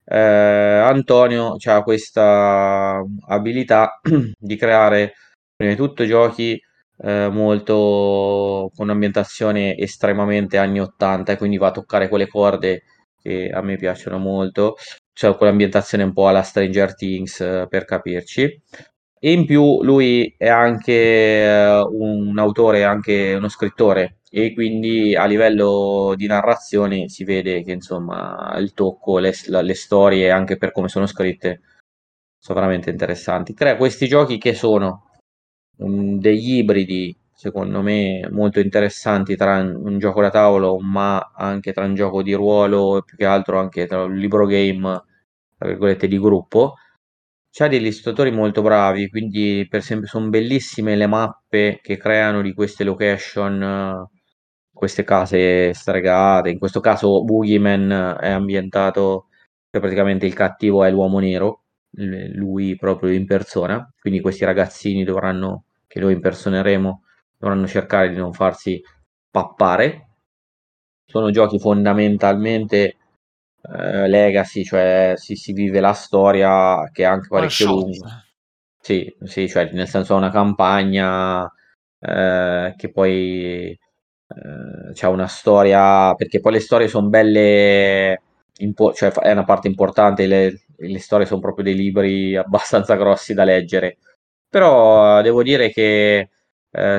eh, 0.05 0.17
Antonio 0.17 1.57
ha 1.61 1.83
questa 1.83 3.03
abilità 3.27 3.99
di 4.39 4.55
creare 4.55 5.15
prima 5.53 5.73
di 5.73 5.77
tutto 5.77 6.05
giochi 6.05 6.57
eh, 6.99 7.27
molto 7.29 8.71
con 8.73 8.85
un'ambientazione 8.85 9.75
estremamente 9.77 10.57
anni 10.57 10.79
80 10.79 11.33
e 11.33 11.37
quindi 11.37 11.57
va 11.57 11.67
a 11.67 11.71
toccare 11.71 12.07
quelle 12.07 12.27
corde 12.27 12.83
che 13.21 13.49
a 13.49 13.61
me 13.61 13.75
piacciono 13.75 14.17
molto, 14.17 14.75
cioè 15.11 15.35
quell'ambientazione 15.35 16.03
un 16.03 16.13
po' 16.13 16.29
alla 16.29 16.41
Stranger 16.43 16.95
Things 16.95 17.37
per 17.69 17.83
capirci. 17.83 18.61
E 19.19 19.31
in 19.31 19.45
più 19.45 19.83
lui 19.83 20.33
è 20.37 20.47
anche 20.47 21.83
un 21.89 22.37
autore, 22.37 22.83
anche 22.83 23.33
uno 23.33 23.49
scrittore, 23.49 24.16
e 24.29 24.53
quindi 24.53 25.15
a 25.15 25.25
livello 25.25 26.13
di 26.15 26.27
narrazione 26.27 27.07
si 27.07 27.23
vede 27.23 27.63
che 27.63 27.71
insomma 27.71 28.55
il 28.57 28.73
tocco, 28.73 29.19
le, 29.19 29.33
le 29.47 29.73
storie, 29.73 30.31
anche 30.31 30.57
per 30.57 30.71
come 30.71 30.89
sono 30.89 31.05
scritte, 31.05 31.61
sono 32.37 32.59
veramente 32.59 32.89
interessanti. 32.89 33.53
Crea 33.53 33.77
questi 33.77 34.07
giochi 34.07 34.37
che 34.37 34.53
sono 34.53 35.11
um, 35.77 36.19
degli 36.19 36.57
ibridi, 36.57 37.17
secondo 37.33 37.81
me, 37.81 38.27
molto 38.31 38.59
interessanti 38.59 39.35
tra 39.35 39.59
un 39.59 39.97
gioco 39.99 40.21
da 40.21 40.29
tavolo, 40.29 40.79
ma 40.79 41.31
anche 41.35 41.71
tra 41.73 41.85
un 41.85 41.95
gioco 41.95 42.21
di 42.21 42.33
ruolo 42.33 42.97
e 42.97 43.03
più 43.03 43.17
che 43.17 43.25
altro 43.25 43.59
anche 43.59 43.85
tra 43.85 44.03
un 44.03 44.15
libro 44.15 44.45
game, 44.45 45.03
tra 45.57 45.67
virgolette, 45.67 46.07
di 46.07 46.19
gruppo. 46.19 46.75
C'ha 47.49 47.67
degli 47.67 47.81
illustratori 47.81 48.31
molto 48.31 48.61
bravi, 48.61 49.09
quindi 49.09 49.65
per 49.69 49.79
esempio 49.79 50.07
sono 50.07 50.29
bellissime 50.29 50.95
le 50.95 51.07
mappe 51.07 51.79
che 51.81 51.97
creano 51.97 52.41
di 52.41 52.53
queste 52.53 52.83
location, 52.83 54.07
queste 54.77 55.03
case 55.03 55.73
stregate. 55.73 56.49
In 56.49 56.59
questo 56.59 56.79
caso 56.79 57.23
Boogeyman 57.23 58.17
è 58.21 58.29
ambientato, 58.29 59.27
cioè 59.69 59.81
praticamente 59.81 60.25
il 60.25 60.33
cattivo 60.33 60.83
è 60.83 60.91
l'uomo 60.91 61.19
nero, 61.19 61.63
lui 61.91 62.75
proprio 62.75 63.11
in 63.11 63.25
persona, 63.25 63.91
quindi 63.99 64.21
questi 64.21 64.45
ragazzini 64.45 65.03
dovranno, 65.03 65.63
che 65.87 65.99
noi 65.99 66.13
impersoneremo, 66.13 67.03
dovranno 67.37 67.67
cercare 67.67 68.09
di 68.09 68.15
non 68.15 68.33
farsi 68.33 68.81
pappare. 69.29 70.03
Sono 71.05 71.31
giochi 71.31 71.57
fondamentalmente 71.57 72.97
eh, 73.61 74.07
legacy, 74.07 74.63
cioè 74.63 75.13
si, 75.15 75.35
si, 75.35 75.53
vive 75.53 75.79
la 75.79 75.93
storia 75.93 76.89
che 76.91 77.03
è 77.03 77.05
anche 77.05 77.27
parecchio 77.29 77.67
lunga. 77.67 78.23
Sì, 78.79 79.13
sì, 79.23 79.49
cioè 79.49 79.71
nel 79.73 79.87
senso 79.87 80.13
è 80.13 80.17
una 80.17 80.29
campagna 80.29 81.51
eh, 81.99 82.73
che 82.77 82.91
poi 82.91 83.77
eh, 84.27 84.93
c'è 84.93 85.07
una 85.07 85.27
storia, 85.27 86.13
perché 86.15 86.39
poi 86.39 86.53
le 86.53 86.59
storie 86.59 86.87
sono 86.87 87.07
belle, 87.09 88.21
impo- 88.59 88.93
cioè 88.93 89.11
è 89.11 89.31
una 89.31 89.43
parte 89.45 89.67
importante, 89.67 90.25
le, 90.27 90.61
le 90.75 90.99
storie 90.99 91.25
sono 91.25 91.39
proprio 91.41 91.63
dei 91.65 91.75
libri 91.75 92.35
abbastanza 92.37 92.95
grossi 92.95 93.33
da 93.33 93.43
leggere. 93.43 93.97
Però 94.49 95.21
devo 95.21 95.43
dire 95.43 95.69
che 95.71 96.17
eh, 96.19 96.29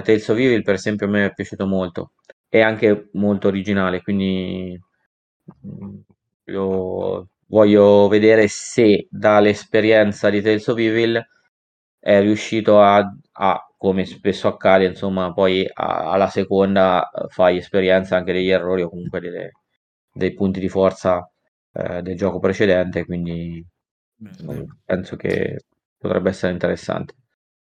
Tales 0.04 0.28
of 0.28 0.38
Evil, 0.38 0.62
per 0.62 0.74
esempio, 0.74 1.06
a 1.06 1.10
me 1.10 1.26
è 1.26 1.32
piaciuto 1.34 1.66
molto. 1.66 2.12
È 2.48 2.60
anche 2.60 3.08
molto 3.12 3.48
originale, 3.48 4.02
quindi 4.02 4.78
mm, 5.66 5.98
io 6.46 7.28
voglio 7.46 8.08
vedere 8.08 8.48
se 8.48 9.06
dall'esperienza 9.10 10.30
di 10.30 10.40
Tales 10.42 10.66
of 10.68 10.78
Evil 10.78 11.22
è 11.98 12.20
riuscito 12.20 12.80
a, 12.80 12.98
a 13.32 13.67
come 13.78 14.04
spesso 14.04 14.48
accade, 14.48 14.86
insomma, 14.86 15.32
poi 15.32 15.64
a, 15.72 16.10
alla 16.10 16.28
seconda 16.28 17.08
fai 17.28 17.58
esperienza 17.58 18.16
anche 18.16 18.32
degli 18.32 18.50
errori 18.50 18.82
o 18.82 18.90
comunque 18.90 19.20
delle, 19.20 19.52
dei 20.12 20.34
punti 20.34 20.58
di 20.58 20.68
forza 20.68 21.26
eh, 21.72 22.02
del 22.02 22.16
gioco 22.16 22.40
precedente, 22.40 23.04
quindi 23.04 23.64
Beh, 24.16 24.66
penso 24.84 25.14
che 25.14 25.64
potrebbe 25.96 26.30
essere 26.30 26.52
interessante. 26.52 27.14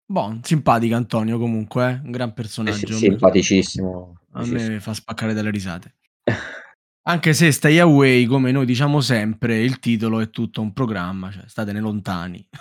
Buon, 0.05 0.45
simpatico 0.45 0.95
Antonio 0.95 1.39
comunque, 1.39 1.91
eh? 1.91 2.01
un 2.05 2.11
gran 2.11 2.35
personaggio. 2.35 2.93
Eh 2.93 2.93
sì, 2.93 3.07
simpaticissimo. 3.07 4.21
A 4.33 4.45
me 4.45 4.81
fa 4.81 4.93
spaccare 4.93 5.33
dalle 5.33 5.51
risate. 5.51 5.95
Anche 7.05 7.33
se 7.33 7.51
Stay 7.51 7.79
Away, 7.79 8.27
come 8.27 8.53
noi 8.53 8.67
diciamo 8.67 9.01
sempre, 9.01 9.59
il 9.61 9.79
titolo 9.79 10.21
è 10.21 10.29
tutto 10.31 10.61
un 10.61 10.73
programma, 10.75 11.33
cioè 11.33 11.49
statene 11.49 11.81
lontani. 11.81 12.47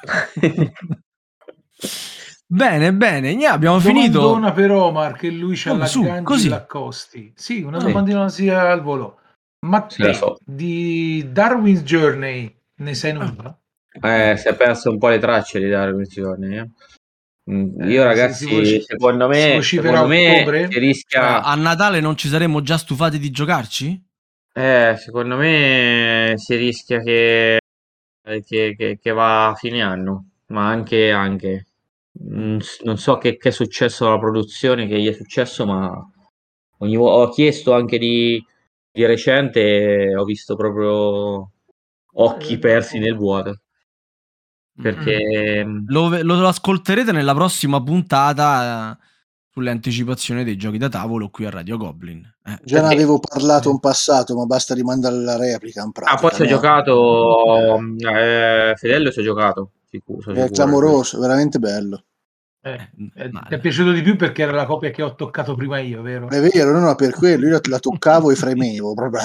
bene, 2.52 2.94
bene, 2.94 3.36
Gna, 3.36 3.52
abbiamo 3.52 3.78
domandona 3.78 4.02
finito. 4.02 4.20
Domandona 4.20 4.52
per 4.52 4.72
Omar 4.72 5.18
che 5.18 5.30
lui 5.30 5.56
c'ha 5.56 5.74
la 5.74 5.90
Gangi 5.90 6.50
Laccosti. 6.50 7.34
Sì, 7.36 7.62
una 7.62 7.80
domandina 7.80 8.30
sia 8.30 8.70
al 8.70 8.82
volo. 8.82 9.20
Ma 9.66 9.82
te, 9.82 10.14
so. 10.14 10.38
di 10.44 11.32
Darwin's 11.32 11.84
Journey 11.84 12.54
ne 12.78 12.94
sai 12.96 13.14
nulla? 13.14 13.56
Eh, 13.92 14.36
si 14.38 14.48
è 14.48 14.56
perso 14.56 14.90
un 14.90 14.98
po' 14.98 15.10
le 15.10 15.20
tracce 15.20 15.60
di 15.60 15.70
Darwin's 15.70 16.10
Journey. 16.10 16.58
Eh. 16.58 16.70
Mm, 17.52 17.90
io, 17.90 18.04
ragazzi, 18.04 18.48
si, 18.48 18.66
si 18.66 18.82
secondo 18.82 19.28
me, 19.28 19.62
secondo 19.62 20.08
me 20.08 20.68
si 20.70 20.80
rischia. 20.80 21.42
A 21.42 21.56
Natale 21.56 22.00
non 22.00 22.16
ci 22.16 22.28
saremmo 22.28 22.62
già 22.62 22.78
stufati 22.78 23.20
di 23.20 23.32
giocarci? 23.32 24.04
Eh, 24.54 24.96
secondo 24.98 25.38
me 25.38 26.34
si 26.36 26.56
rischia 26.56 27.00
che, 27.02 27.60
che, 28.46 28.76
che, 28.76 29.00
che 29.02 29.12
va 29.12 29.50
a 29.50 29.56
fine 29.56 29.82
anno, 29.82 30.30
ma 30.48 30.68
anche, 30.68 31.12
anche. 31.12 31.68
Non, 32.14 32.60
non 32.84 32.98
so 32.98 33.18
che, 33.18 33.38
che, 33.38 33.50
è 33.50 33.52
successo 33.52 34.08
alla 34.08 34.20
produzione, 34.20 34.88
che 34.88 35.00
gli 35.00 35.08
è 35.08 35.14
successo, 35.14 35.66
ma 35.66 35.92
ogni, 36.80 36.98
ho 36.98 37.30
chiesto 37.30 37.74
anche 37.74 37.98
di, 37.98 38.44
di 38.92 39.06
recente, 39.06 40.14
ho 40.16 40.24
visto 40.24 40.56
proprio 40.56 41.52
occhi 42.14 42.58
persi 42.58 43.00
nel 43.00 43.16
vuoto. 43.16 43.62
Perché 44.82 45.64
mm. 45.66 45.86
lo, 45.88 46.22
lo 46.22 46.48
ascolterete 46.48 47.12
nella 47.12 47.34
prossima 47.34 47.82
puntata 47.82 48.98
sulle 49.52 49.70
anticipazioni 49.70 50.46
dei 50.46 50.56
giochi 50.56 50.78
da 50.78 50.88
tavolo 50.88 51.30
qui 51.30 51.46
a 51.46 51.50
Radio 51.50 51.78
Goblin. 51.78 52.24
Eh. 52.46 52.58
Già 52.64 52.82
ne 52.82 52.94
avevo 52.94 53.20
parlato 53.20 53.70
in 53.70 53.80
passato, 53.80 54.34
ma 54.36 54.46
basta 54.46 54.74
rimandare 54.74 55.18
la 55.18 55.38
replica. 55.38 55.84
In 55.84 55.92
pratica, 55.92 56.18
ah, 56.18 56.20
poi 56.20 56.34
si 56.34 56.44
è 56.44 56.48
giocato. 56.48 57.78
Eh, 57.98 58.74
Fedello 58.78 59.12
si 59.12 59.20
è 59.20 59.24
giocato. 59.24 59.72
Sicuro, 59.92 60.34
è 60.34 60.50
clamoroso, 60.50 61.20
veramente 61.20 61.60
bello. 61.60 62.06
Eh, 62.62 62.92
eh, 63.16 63.30
ti 63.30 63.56
è 63.56 63.60
piaciuto 63.60 63.92
di 63.92 64.02
più 64.02 64.16
perché 64.16 64.44
era 64.44 64.54
la 64.54 64.66
copia 64.66 64.90
che 64.90 65.02
ho 65.02 65.16
toccato 65.16 65.54
prima 65.54 65.80
io, 65.80 66.02
vero? 66.02 66.30
È 66.30 66.40
vero, 66.40 66.72
no, 66.72 66.80
no, 66.80 66.96
per 66.96 67.12
quello 67.12 67.48
io 67.48 67.60
la 67.68 67.80
toccavo 67.80 68.32
e 68.32 68.36
fremevo. 68.36 68.94
Proprio. 68.96 69.20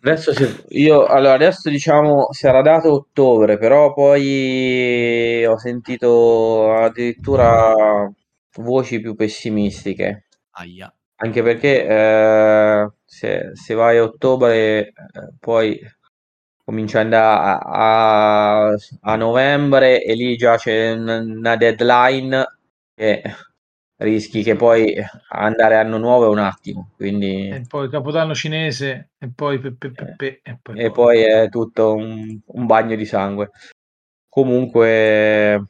Adesso 0.00 0.32
se, 0.32 0.64
io 0.70 1.04
allora 1.04 1.34
adesso 1.34 1.68
diciamo 1.68 2.28
si 2.32 2.46
era 2.46 2.62
dato 2.62 2.90
ottobre, 2.92 3.58
però 3.58 3.92
poi 3.92 5.44
ho 5.44 5.58
sentito 5.58 6.72
addirittura 6.72 7.74
voci 8.60 9.00
più 9.00 9.14
pessimistiche. 9.14 10.28
Aia. 10.52 10.92
Anche 11.16 11.42
perché 11.42 11.86
eh, 11.86 12.90
se, 13.04 13.50
se, 13.52 13.74
vai 13.74 13.98
a 13.98 14.02
ottobre, 14.04 14.88
eh, 14.88 14.94
poi 15.38 15.78
comincia 16.64 17.00
ad 17.00 17.04
andare 17.06 17.24
a, 17.24 17.58
a, 17.58 18.76
a, 19.00 19.16
novembre 19.16 20.02
e 20.02 20.14
lì 20.14 20.36
già 20.36 20.56
c'è 20.56 20.92
una 20.92 21.56
deadline 21.56 22.46
e 22.94 23.22
rischi 23.96 24.42
che 24.42 24.56
poi 24.56 24.94
andare 25.28 25.76
anno 25.76 25.98
nuovo 25.98 26.26
è 26.26 26.28
un 26.28 26.38
attimo. 26.38 26.90
Quindi... 26.96 27.48
E 27.48 27.62
poi 27.68 27.88
Capodanno 27.88 28.34
cinese 28.34 29.10
e 29.18 29.30
poi, 29.34 29.58
pe, 29.58 29.72
pe, 29.72 29.92
pe, 30.16 30.40
e 30.42 30.58
poi, 30.60 30.78
e 30.78 30.90
poi 30.90 31.22
è 31.22 31.48
tutto 31.48 31.94
un, 31.94 32.40
un 32.44 32.66
bagno 32.66 32.96
di 32.96 33.04
sangue. 33.04 33.50
Comunque 34.28 35.66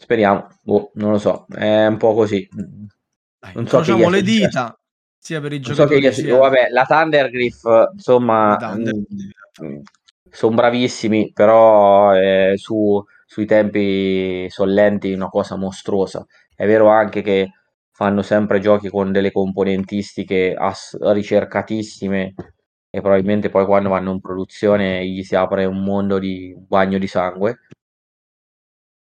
Speriamo, 0.00 0.48
oh, 0.66 0.90
non 0.94 1.10
lo 1.10 1.18
so, 1.18 1.46
è 1.52 1.84
un 1.86 1.96
po' 1.96 2.14
così. 2.14 2.48
Dai, 2.52 3.52
non 3.54 3.66
so 3.66 3.78
facciamo 3.78 4.08
le 4.08 4.22
dita 4.22 4.78
sia 5.18 5.40
per 5.40 5.52
i 5.52 5.60
giocatori 5.60 6.04
so 6.04 6.12
sia... 6.12 6.36
oh, 6.36 6.38
vabbè, 6.38 6.68
la 6.70 6.86
insomma, 7.92 8.56
Thunder. 8.60 8.94
Mm, 8.94 9.80
sono 10.30 10.54
bravissimi, 10.56 11.32
però 11.32 12.14
eh, 12.14 12.54
su, 12.56 13.02
sui 13.26 13.46
tempi 13.46 14.46
sono 14.50 14.70
lenti 14.72 15.12
una 15.12 15.28
cosa 15.28 15.56
mostruosa. 15.56 16.24
È 16.54 16.66
vero 16.66 16.88
anche 16.88 17.22
che 17.22 17.50
fanno 17.90 18.22
sempre 18.22 18.60
giochi 18.60 18.88
con 18.88 19.12
delle 19.12 19.32
componentistiche 19.32 20.54
ass- 20.56 20.96
ricercatissime 21.00 22.34
e 22.90 23.00
probabilmente 23.00 23.50
poi 23.50 23.66
quando 23.66 23.88
vanno 23.88 24.12
in 24.12 24.20
produzione 24.20 25.04
gli 25.06 25.22
si 25.22 25.34
apre 25.36 25.64
un 25.64 25.82
mondo 25.82 26.18
di 26.18 26.52
un 26.56 26.64
bagno 26.66 26.98
di 26.98 27.06
sangue. 27.06 27.58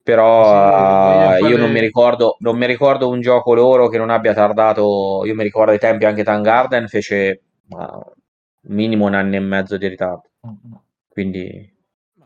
Però 0.03 1.37
sì, 1.37 1.45
uh, 1.45 1.49
io 1.49 1.57
non 1.59 1.73
mi, 1.73 1.81
ricordo, 1.81 2.37
non 2.39 2.57
mi 2.57 2.67
ricordo 2.67 3.09
un 3.09 3.21
gioco 3.21 3.55
loro 3.55 3.89
che 3.89 3.99
non 3.99 4.11
abbia 4.11 4.33
tardato, 4.33 5.23
io 5.25 5.35
mi 5.35 5.43
ricordo 5.43 5.73
ai 5.73 5.79
tempi 5.81 6.05
anche 6.05 6.23
Tangarden 6.23 6.87
fece 6.87 7.43
uh, 7.69 8.13
minimo 8.69 9.07
un 9.07 9.15
anno 9.15 9.35
e 9.35 9.41
mezzo 9.41 9.77
di 9.77 9.89
ritardo, 9.89 10.31
quindi... 11.17 11.75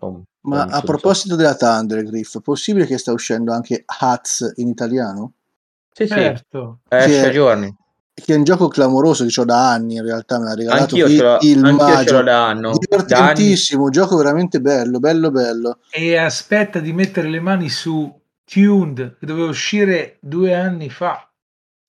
Um, 0.01 0.25
Ma 0.41 0.65
a 0.65 0.81
proposito 0.81 1.37
della 1.37 1.55
Thunder 1.55 2.03
Griff, 2.03 2.39
è 2.39 2.41
possibile 2.41 2.87
che 2.87 2.99
sta 2.99 3.13
uscendo 3.13 3.53
anche 3.53 3.85
Hats 3.87 4.55
in 4.57 4.67
italiano? 4.67 5.35
Sì, 5.93 6.09
certo. 6.09 6.81
sì, 6.89 6.97
esce 6.97 7.27
a 7.27 7.31
giorni. 7.31 7.77
che 8.15 8.35
è 8.35 8.37
un 8.37 8.43
gioco 8.43 8.67
clamoroso 8.67 9.25
che 9.25 9.41
ho 9.41 9.45
da 9.45 9.71
anni 9.71 9.95
in 9.95 10.05
realtà 10.05 10.39
me 10.39 10.47
l'ha 10.47 10.55
regalato 10.55 10.83
anch'io 10.97 11.09
ce 11.09 11.23
l'ho, 11.23 11.39
il 11.41 11.65
anch'io 11.65 12.05
ce 12.05 12.13
l'ho 12.13 12.23
da 12.23 12.47
anno 12.49 12.73
divertentissimo 12.77 13.85
da 13.85 13.91
gioco 13.91 14.17
veramente 14.17 14.61
bello 14.61 14.99
bello 14.99 15.31
bello. 15.31 15.79
E 15.91 16.17
aspetta 16.17 16.81
di 16.81 16.93
mettere 16.93 17.29
le 17.29 17.41
mani 17.41 17.69
su 17.69 18.13
Tuned 18.45 19.19
che 19.19 19.27
doveva 19.27 19.49
uscire 19.49 20.17
due 20.21 20.55
anni 20.55 20.91
fa. 20.91 21.31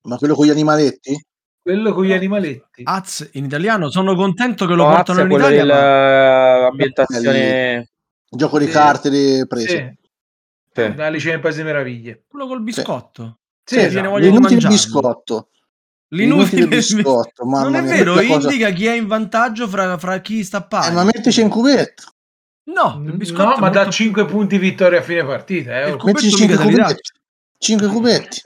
Ma 0.03 0.17
quello 0.17 0.35
con 0.35 0.45
gli 0.45 0.51
animaletti? 0.51 1.19
Quello 1.61 1.93
con 1.93 2.05
gli 2.05 2.11
animaletti. 2.11 2.81
Az 2.83 3.29
in 3.33 3.45
italiano, 3.45 3.91
sono 3.91 4.15
contento 4.15 4.65
che 4.65 4.73
lo 4.73 4.87
no, 4.87 4.95
portano 4.95 5.21
in 5.21 5.29
Italia. 5.31 5.59
Dell'ambientazione... 5.59 7.77
Ma... 7.77 7.83
Gioco 8.33 8.59
di 8.59 8.67
carte 8.67 9.09
di 9.09 9.43
prese. 9.47 9.67
Sì. 9.67 9.99
Sì. 10.73 10.81
Alice 11.01 11.29
nel 11.29 11.41
Paese 11.41 11.63
Meraviglie. 11.63 12.23
Quello 12.27 12.47
col 12.47 12.61
biscotto. 12.61 13.39
Sì, 13.63 13.75
sì 13.75 13.81
esatto. 13.85 14.17
l'inutile 14.17 14.67
biscotto. 14.67 15.49
L'inutile 16.13 16.67
biscotto, 16.67 17.45
mamma 17.45 17.63
Non 17.63 17.75
è 17.75 17.81
mia, 17.81 17.95
vero, 17.95 18.15
cosa... 18.15 18.49
indica 18.49 18.69
chi 18.71 18.85
è 18.85 18.93
in 18.93 19.07
vantaggio 19.07 19.67
fra, 19.67 19.97
fra 19.97 20.19
chi 20.19 20.43
sta 20.43 20.63
pagando. 20.63 20.99
Eh, 20.99 21.03
ma 21.03 21.09
mettici 21.13 21.41
in 21.41 21.49
cubetto. 21.49 22.03
No, 22.63 23.01
il 23.05 23.15
biscotto 23.15 23.43
no 23.43 23.55
ma 23.55 23.67
molto... 23.67 23.83
da 23.83 23.89
5 23.89 24.25
punti 24.25 24.57
vittoria 24.57 24.99
a 24.99 25.03
fine 25.03 25.25
partita. 25.25 25.83
Eh. 25.83 25.97
Mettici 26.03 26.31
5 26.31 26.57
cubetti. 26.57 27.11
5 27.57 27.87
cubetti. 27.87 28.41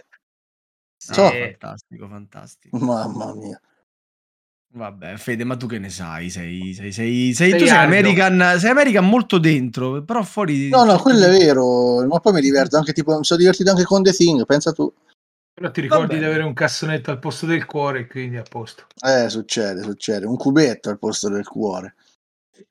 So. 1.13 1.29
fantastico, 1.29 2.07
fantastico. 2.07 2.77
Mamma 2.77 3.33
mia. 3.35 3.59
Vabbè, 4.73 5.15
Fede, 5.15 5.45
ma 5.45 5.55
tu 5.55 5.67
che 5.67 5.79
ne 5.79 5.89
sai? 5.89 6.29
Sei, 6.29 6.73
sei, 6.73 6.91
sei, 6.91 7.33
sei 7.33 7.51
tu 7.51 7.65
sei 7.65 7.77
American, 7.77 8.55
sei 8.57 8.71
American 8.71 9.07
molto 9.07 9.37
dentro, 9.37 10.03
però 10.03 10.21
fuori. 10.23 10.67
No, 10.69 10.83
no, 10.83 10.97
quello 10.97 11.25
è 11.25 11.29
vero. 11.29 12.05
Ma 12.05 12.19
poi 12.19 12.33
mi 12.33 12.41
diverto 12.41 12.75
anche, 12.75 12.91
tipo, 12.91 13.17
mi 13.17 13.23
sono 13.23 13.39
divertito 13.39 13.69
anche 13.69 13.83
con 13.83 14.03
The 14.03 14.11
Thing, 14.11 14.45
pensa 14.45 14.73
tu. 14.73 14.91
Però 15.53 15.71
ti 15.71 15.79
ricordi 15.79 16.17
di 16.17 16.25
avere 16.25 16.43
un 16.43 16.53
cassonetto 16.53 17.11
al 17.11 17.19
posto 17.19 17.45
del 17.45 17.65
cuore, 17.65 18.07
quindi 18.07 18.35
a 18.35 18.43
posto. 18.43 18.87
Eh, 18.99 19.29
succede, 19.29 19.81
succede. 19.83 20.25
Un 20.25 20.35
cubetto 20.35 20.89
al 20.89 20.99
posto 20.99 21.29
del 21.29 21.47
cuore. 21.47 21.95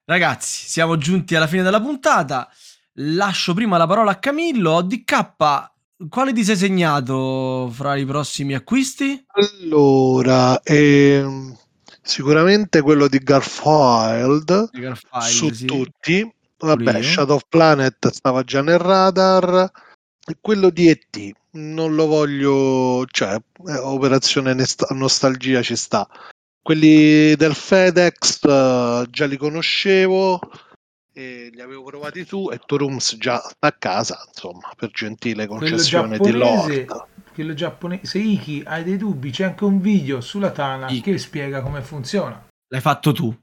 Ragazzi, 0.05 0.69
siamo 0.69 0.99
giunti 0.99 1.35
alla 1.35 1.47
fine 1.47 1.63
della 1.63 1.81
puntata. 1.81 2.51
Lascio 2.99 3.55
prima 3.55 3.79
la 3.79 3.87
parola 3.87 4.11
a 4.11 4.19
Camillo. 4.19 4.83
DK, 4.83 5.74
quale 6.09 6.33
ti 6.33 6.45
sei 6.45 6.57
segnato 6.57 7.71
fra 7.73 7.97
i 7.97 8.05
prossimi 8.05 8.55
acquisti? 8.55 9.25
Allora, 9.63 10.61
ehm, 10.63 11.57
sicuramente 12.03 12.81
quello 12.81 13.09
di 13.09 13.19
Garfield, 13.19 14.71
di 14.71 14.81
Garfield 14.81 15.27
su 15.27 15.53
sì. 15.53 15.65
tutti. 15.67 16.33
Vabbè, 16.57 17.03
Shadow 17.03 17.37
of 17.37 17.43
Planet 17.49 18.11
stava 18.11 18.43
già 18.43 18.63
nel 18.63 18.79
radar. 18.79 19.71
E 20.27 20.39
quello 20.41 20.71
di 20.71 20.89
ET 20.89 21.33
non 21.53 21.95
lo 21.95 22.07
voglio, 22.07 23.05
cioè, 23.11 23.37
eh, 23.67 23.79
operazione 23.79 24.57
nostalgia 24.91 25.63
ci 25.63 25.77
sta. 25.77 26.09
Quelli 26.63 27.35
del 27.37 27.55
FedEx 27.55 28.43
uh, 28.45 29.11
già 29.11 29.27
li 29.27 29.37
conoscevo, 29.37 30.41
e 31.17 31.49
li 31.53 31.61
avevo 31.61 31.85
provati 31.85 32.27
tu 32.27 32.51
e 32.51 32.59
Turums 32.67 33.17
già 33.17 33.41
a 33.61 33.73
casa, 33.73 34.21
insomma, 34.27 34.69
per 34.77 34.91
gentile 34.91 35.47
concessione 35.47 36.19
di 36.19 36.33
Lord. 36.33 37.07
Quello 37.33 37.55
giapponese, 37.55 38.05
se 38.05 38.19
Iki 38.19 38.63
hai 38.67 38.83
dei 38.83 38.97
dubbi, 38.97 39.31
c'è 39.31 39.45
anche 39.45 39.65
un 39.65 39.81
video 39.81 40.21
sulla 40.21 40.51
Tana 40.51 40.89
I... 40.89 41.01
che 41.01 41.17
spiega 41.19 41.63
come 41.63 41.83
funziona. 41.83 42.47
L'hai 42.69 42.81
fatto 42.81 43.13
tu? 43.13 43.35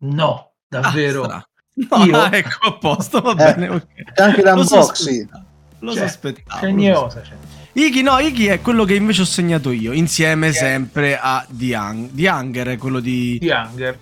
No, 0.00 0.52
davvero. 0.68 1.24
Ah, 1.24 1.46
no, 1.74 2.04
Io? 2.04 2.24
ecco 2.30 2.66
a 2.66 2.76
posto, 2.76 3.20
va 3.20 3.32
eh, 3.32 3.34
bene. 3.34 3.68
Okay. 3.68 4.04
C'è 4.14 4.22
anche 4.22 4.42
l'unboxing. 4.42 5.42
Lo 5.78 5.92
cioè, 5.92 6.06
sospettavo. 6.06 6.60
Cagnosa, 6.60 7.22
cioè. 7.22 7.36
Iki 7.72 8.02
no, 8.02 8.18
Iki 8.18 8.46
è 8.46 8.60
quello 8.60 8.84
che 8.84 8.94
invece 8.94 9.22
ho 9.22 9.26
segnato 9.26 9.70
io, 9.70 9.92
insieme 9.92 10.48
yeah. 10.48 10.54
sempre 10.54 11.18
a 11.18 11.44
The, 11.48 11.74
Hung- 11.74 12.10
The 12.12 12.28
Hunger, 12.28 12.68
è 12.68 12.76
quello 12.76 13.00
di... 13.00 13.38
The 13.40 13.52
Hunger. 13.52 13.98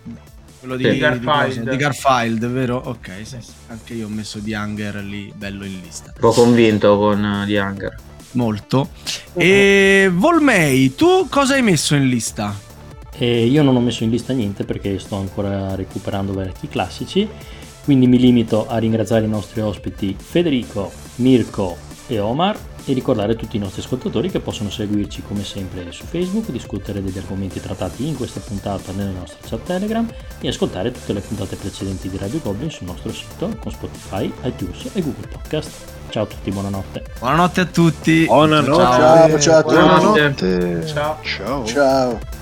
Quello 0.62 0.76
di, 0.76 0.84
sì, 0.84 0.98
Garfield. 0.98 1.70
Di, 1.70 1.76
Garfield, 1.76 2.46
vero? 2.46 2.80
Ok, 2.84 3.10
sì, 3.24 3.36
sì. 3.40 3.50
anche 3.66 3.94
io 3.94 4.06
ho 4.06 4.08
messo 4.08 4.38
The 4.40 4.54
Hunger 4.54 4.94
lì, 5.02 5.32
bello 5.34 5.64
in 5.64 5.80
lista. 5.82 6.12
Un 6.14 6.20
po' 6.20 6.30
convinto 6.30 6.96
con 6.98 7.20
uh, 7.20 7.44
The 7.44 7.58
Hunger. 7.58 7.96
Molto. 8.34 8.90
E 9.34 10.08
Volmei, 10.12 10.94
tu 10.94 11.26
cosa 11.28 11.54
hai 11.54 11.62
messo 11.62 11.96
in 11.96 12.06
lista? 12.06 12.56
E 13.12 13.46
io 13.46 13.64
non 13.64 13.74
ho 13.74 13.80
messo 13.80 14.04
in 14.04 14.10
lista 14.10 14.32
niente 14.32 14.62
perché 14.62 15.00
sto 15.00 15.16
ancora 15.16 15.74
recuperando 15.74 16.32
vecchi 16.32 16.68
classici, 16.68 17.28
quindi 17.82 18.06
mi 18.06 18.20
limito 18.20 18.68
a 18.68 18.78
ringraziare 18.78 19.24
i 19.24 19.28
nostri 19.28 19.62
ospiti 19.62 20.14
Federico, 20.16 20.92
Mirko 21.16 21.76
e 22.06 22.20
Omar 22.20 22.56
e 22.84 22.92
ricordare 22.92 23.32
a 23.32 23.36
tutti 23.36 23.56
i 23.56 23.60
nostri 23.60 23.80
ascoltatori 23.82 24.30
che 24.30 24.40
possono 24.40 24.70
seguirci 24.70 25.22
come 25.22 25.44
sempre 25.44 25.90
su 25.92 26.04
Facebook, 26.04 26.50
discutere 26.50 27.02
degli 27.02 27.18
argomenti 27.18 27.60
trattati 27.60 28.06
in 28.06 28.16
questa 28.16 28.40
puntata 28.40 28.92
nelle 28.92 29.12
nostre 29.12 29.38
chat 29.48 29.62
Telegram 29.62 30.08
e 30.40 30.48
ascoltare 30.48 30.90
tutte 30.90 31.12
le 31.12 31.20
puntate 31.20 31.56
precedenti 31.56 32.08
di 32.08 32.16
Radio 32.16 32.40
Goblin 32.40 32.70
sul 32.70 32.86
nostro 32.86 33.12
sito 33.12 33.56
con 33.58 33.72
Spotify, 33.72 34.32
iTunes 34.42 34.90
e 34.92 35.02
Google 35.02 35.28
Podcast. 35.28 35.70
Ciao 36.08 36.24
a 36.24 36.26
tutti, 36.26 36.50
buonanotte. 36.50 37.04
Buonanotte 37.18 37.60
a 37.60 37.64
tutti. 37.66 38.24
Buonanotte. 38.26 38.82
Ciao, 38.82 39.38
ciao 39.40 39.56
a 39.56 39.62
tutti. 39.62 39.74
Buonanotte. 39.74 40.86
Ciao. 40.86 41.18
Ciao. 41.22 41.64
Ciao. 41.64 42.41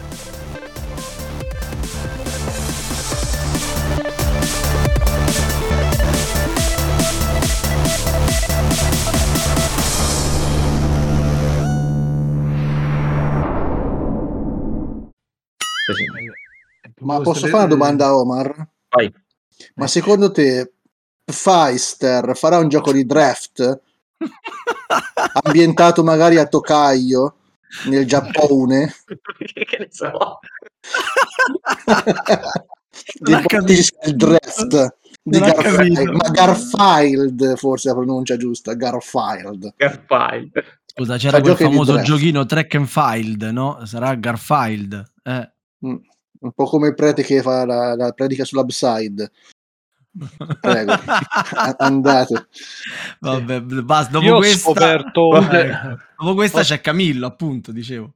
Ma 17.00 17.20
posso 17.20 17.46
fare 17.46 17.64
una 17.64 17.66
domanda 17.66 18.06
a 18.06 18.16
Omar? 18.16 18.68
Vai. 18.88 19.12
Ma 19.74 19.86
secondo 19.86 20.30
te 20.30 20.72
Feister 21.24 22.36
farà 22.36 22.58
un 22.58 22.68
gioco 22.68 22.92
di 22.92 23.04
draft 23.04 23.80
ambientato 25.44 26.02
magari 26.02 26.36
a 26.38 26.46
Tokaio 26.46 27.36
nel 27.86 28.06
Giappone? 28.06 28.94
che 29.38 29.78
ne 29.78 29.88
so. 29.90 30.40
il 34.04 34.16
draft 34.16 34.96
di 35.22 35.38
Garfield, 35.38 36.08
ma 36.08 36.28
Garfield 36.30 37.56
forse 37.56 37.88
la 37.88 37.94
pronuncia 37.94 38.36
giusta, 38.36 38.74
Garfield. 38.74 39.74
Garfield. 39.76 40.78
Scusa, 40.86 41.16
c'era 41.18 41.40
quel 41.40 41.56
famoso 41.56 42.00
giochino 42.00 42.44
Track 42.46 42.74
and 42.74 42.86
Field, 42.86 43.42
no? 43.42 43.84
Sarà 43.84 44.14
Garfield. 44.16 45.12
Eh. 45.22 45.52
Mm 45.86 45.96
un 46.40 46.52
po' 46.52 46.64
come 46.64 46.88
il 46.88 46.94
prete 46.94 47.22
che 47.22 47.42
fa 47.42 47.64
la, 47.64 47.94
la 47.94 48.12
predica 48.12 48.44
sull'upside. 48.44 49.30
Prego, 50.60 50.92
andate. 51.78 52.48
Vabbè, 53.20 53.60
basta. 53.60 54.18
Dopo 54.18 54.36
questa, 54.36 54.58
scoperto... 54.58 55.28
Vabbè, 55.38 55.96
dopo 56.18 56.34
questa 56.34 56.62
c'è 56.62 56.80
Camillo, 56.80 57.26
appunto, 57.26 57.72
dicevo. 57.72 58.14